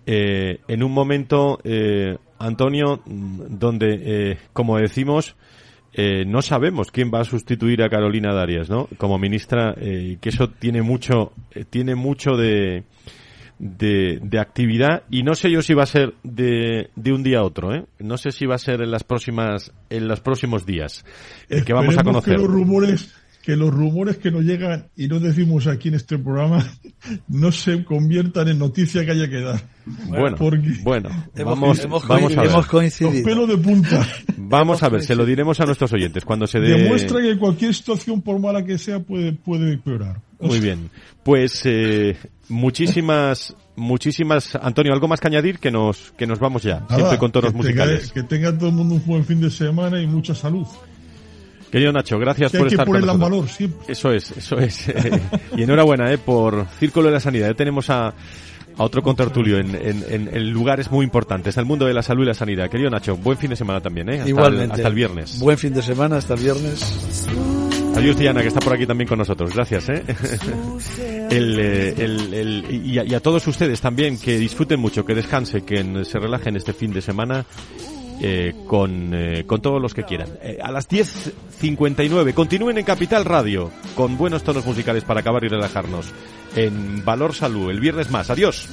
Eh, 0.06 0.60
en 0.68 0.84
un 0.84 0.92
momento, 0.92 1.60
eh, 1.64 2.18
Antonio, 2.40 3.02
donde, 3.06 4.32
eh, 4.32 4.38
como 4.52 4.78
decimos, 4.78 5.36
eh, 5.94 6.26
no 6.26 6.42
sabemos 6.42 6.92
quién 6.92 7.12
va 7.14 7.22
a 7.22 7.26
sustituir 7.26 7.84
a 7.84 7.90
Carolina 7.90 8.34
Darias, 8.34 8.70
¿no? 8.70 8.88
Como 8.98 9.20
ministra, 9.20 9.76
eh, 9.78 10.18
que 10.20 10.30
eso 10.30 10.50
tiene 10.50 10.82
mucho, 10.82 11.34
eh, 11.52 11.66
tiene 11.70 11.94
mucho 11.94 12.32
de, 12.32 12.84
de, 13.60 14.20
de, 14.22 14.40
actividad 14.40 15.04
y 15.12 15.22
no 15.22 15.36
sé 15.36 15.52
yo 15.52 15.62
si 15.62 15.76
va 15.76 15.84
a 15.84 15.88
ser 15.88 16.16
de, 16.24 16.90
de 16.96 17.14
un 17.14 17.22
día 17.22 17.40
a 17.40 17.44
otro, 17.44 17.76
¿eh? 17.76 17.86
No 18.00 18.18
sé 18.18 18.32
si 18.32 18.48
va 18.48 18.56
a 18.56 18.60
ser 18.60 18.82
en 18.82 18.90
las 18.90 19.04
próximas, 19.04 19.72
en 19.92 20.08
los 20.08 20.20
próximos 20.20 20.66
días, 20.66 21.06
que 21.48 21.74
vamos 21.74 21.98
a 21.98 22.04
conocer. 22.04 22.38
Que 22.38 22.42
los 22.42 22.52
rumores 22.52 23.14
que 23.44 23.56
los 23.58 23.72
rumores 23.74 24.18
que 24.18 24.32
nos 24.32 24.44
llegan 24.44 24.88
y 24.96 25.08
no 25.10 25.20
decimos 25.20 25.68
aquí 25.68 25.90
en 25.90 25.96
este 25.96 26.18
programa 26.18 26.66
no 27.28 27.52
se 27.52 27.84
conviertan 27.84 28.48
en 28.48 28.58
noticia 28.58 29.06
que 29.06 29.12
haya 29.12 29.30
que 29.30 29.42
dar. 29.42 29.62
Bueno, 30.08 30.38
bueno, 30.84 31.10
Hemos- 31.36 31.60
vamos, 31.60 31.80
hemos 31.84 32.08
vamos 32.08 32.38
a 32.38 32.42
ver. 32.42 32.50
hemos 32.52 32.66
coincidido. 32.68 33.14
Los 33.14 33.22
pelos 33.24 33.48
de 33.50 33.58
punta. 33.58 34.08
Vamos 34.38 34.82
a 34.82 34.88
ver, 34.90 35.04
se 35.04 35.14
lo 35.16 35.26
diremos 35.26 35.60
a 35.60 35.66
nuestros 35.66 35.92
oyentes 35.92 36.24
cuando 36.24 36.48
se 36.48 36.60
dé. 36.62 36.70
Demuestra 36.78 37.22
que 37.22 37.38
cualquier 37.38 37.76
situación, 37.76 38.22
por 38.22 38.40
mala 38.40 38.64
que 38.64 38.78
sea, 38.78 39.02
puede, 39.02 39.34
puede 39.34 39.74
empeorar. 39.74 40.22
Muy 40.40 40.60
bien. 40.62 40.90
Pues 41.24 41.62
eh, 41.66 42.16
muchísimas, 42.48 43.56
muchísimas. 43.76 44.56
Antonio, 44.56 44.94
algo 44.94 45.08
más 45.10 45.20
que 45.20 45.28
añadir 45.28 45.60
que 45.60 45.70
nos, 45.72 46.12
que 46.18 46.26
nos 46.28 46.40
vamos 46.40 46.64
ya, 46.64 46.80
Nada, 46.82 46.96
siempre 46.96 47.18
con 47.18 47.32
tonos 47.34 47.52
que 47.52 47.58
tenga- 47.60 47.64
musicales. 47.86 48.12
que 48.14 48.24
tenga 48.24 48.58
todo 48.58 48.70
el 48.70 48.76
mundo 48.76 48.96
un 48.96 49.06
buen 49.06 49.26
fin 49.26 49.42
de 49.42 49.50
semana 49.52 50.02
y 50.02 50.08
mucha 50.08 50.34
salud. 50.34 50.66
Querido 51.74 51.92
Nacho, 51.92 52.20
gracias 52.20 52.52
Que 52.52 52.60
por 52.60 52.68
estar 52.68 52.86
con 52.86 52.96
en 52.98 53.02
nosotros. 53.08 53.30
valor 53.32 53.50
siempre. 53.50 53.92
Eso 53.92 54.12
es, 54.14 54.30
eso 54.32 54.60
es. 54.60 54.88
Eh, 54.90 55.20
y 55.58 55.64
enhorabuena 55.64 56.14
eh, 56.14 56.20
por 56.20 56.68
Círculo 56.80 57.08
de 57.08 57.14
la 57.14 57.20
Sanidad. 57.20 57.48
Ya 57.50 57.54
tenemos 57.56 57.90
a, 57.90 58.10
a 58.10 58.14
otro 58.78 59.02
contertulio 59.02 59.58
en, 59.58 59.74
en, 59.74 60.06
en- 60.08 60.30
en 60.32 60.50
lugares 60.52 60.92
muy 60.92 61.04
importantes, 61.04 61.58
el 61.58 61.66
mundo 61.66 61.86
de 61.88 61.96
la 61.96 62.04
salud 62.04 62.24
y 62.24 62.28
la 62.28 62.36
sanidad. 62.36 62.70
Querido 62.70 62.92
Nacho, 62.92 63.18
buen 63.18 63.40
fin 63.40 63.50
de 63.50 63.56
semana 63.56 63.82
también, 63.82 64.08
¿eh? 64.10 64.14
Hasta 64.14 64.24
el- 64.24 64.30
Igualmente. 64.30 64.76
hasta 64.76 64.88
el 64.88 64.94
viernes. 64.94 65.40
Buen 65.40 65.58
fin 65.58 65.74
de 65.74 65.82
semana, 65.82 66.18
hasta 66.18 66.36
el 66.36 66.42
viernes. 66.42 67.28
Adiós, 67.96 68.18
Diana, 68.18 68.42
que 68.44 68.48
está 68.50 68.60
por 68.60 68.74
aquí 68.74 68.86
también 68.86 69.08
con 69.08 69.18
nosotros. 69.18 69.54
Gracias, 69.56 69.90
¿eh? 69.90 70.04
El, 71.30 71.60
eh, 71.60 71.96
el- 71.98 72.34
el- 72.34 72.66
y, 72.86 73.00
a, 73.00 73.04
y 73.06 73.14
a 73.16 73.20
todos 73.20 73.48
ustedes 73.48 73.82
también, 73.82 74.20
que 74.20 74.38
disfruten 74.38 74.80
mucho, 74.80 75.04
que 75.04 75.16
descansen, 75.16 75.62
que 75.66 75.80
en- 75.80 76.06
se 76.06 76.20
relajen 76.20 76.56
este 76.56 76.74
fin 76.74 76.94
de 76.94 77.02
semana 77.02 77.46
eh, 78.22 78.54
con, 78.68 79.12
eh, 79.14 79.44
con 79.46 79.62
todos 79.62 79.82
los 79.82 79.94
que 79.94 80.04
quieran. 80.04 80.30
Eh, 80.42 80.60
a 80.62 80.72
las 80.72 80.90
10.59, 80.90 82.34
continúen 82.34 82.78
en 82.78 82.86
Capital 82.86 83.26
Radio, 83.26 83.72
con 83.96 84.18
buenos 84.18 84.44
tonos 84.44 84.66
musicales 84.66 85.04
para 85.04 85.22
acabar 85.22 85.44
y 85.44 85.48
relajarnos. 85.48 86.08
En 86.56 87.04
Valor 87.04 87.34
Salud, 87.34 87.70
el 87.70 87.80
viernes 87.80 88.12
más. 88.12 88.30
Adiós. 88.30 88.70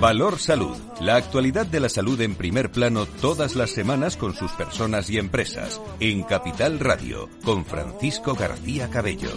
Valor 0.00 0.38
Salud. 0.38 0.76
La 1.00 1.16
actualidad 1.16 1.66
de 1.66 1.80
la 1.80 1.88
salud 1.88 2.20
en 2.20 2.34
primer 2.34 2.70
plano 2.70 3.06
todas 3.06 3.54
las 3.54 3.70
semanas 3.70 4.16
con 4.16 4.34
sus 4.34 4.50
personas 4.52 5.08
y 5.10 5.18
empresas. 5.18 5.80
En 6.00 6.24
Capital 6.24 6.80
Radio, 6.80 7.28
con 7.44 7.64
Francisco 7.64 8.34
García 8.34 8.90
Cabello. 8.90 9.30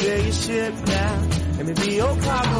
sail 0.00 0.22
your 0.24 0.32
ship 0.32 0.74
now 0.86 1.14
and 1.58 1.66
maybe 1.68 1.92
you'll 1.92 2.16
come. 2.16 2.50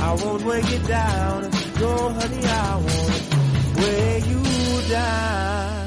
I 0.00 0.16
won't 0.20 0.42
weigh 0.44 0.62
you 0.62 0.78
down. 0.86 1.42
No, 1.80 2.08
honey, 2.18 2.44
I 2.44 2.76
won't 2.76 3.76
weigh 3.76 4.22
you 4.30 4.88
down. 4.88 5.77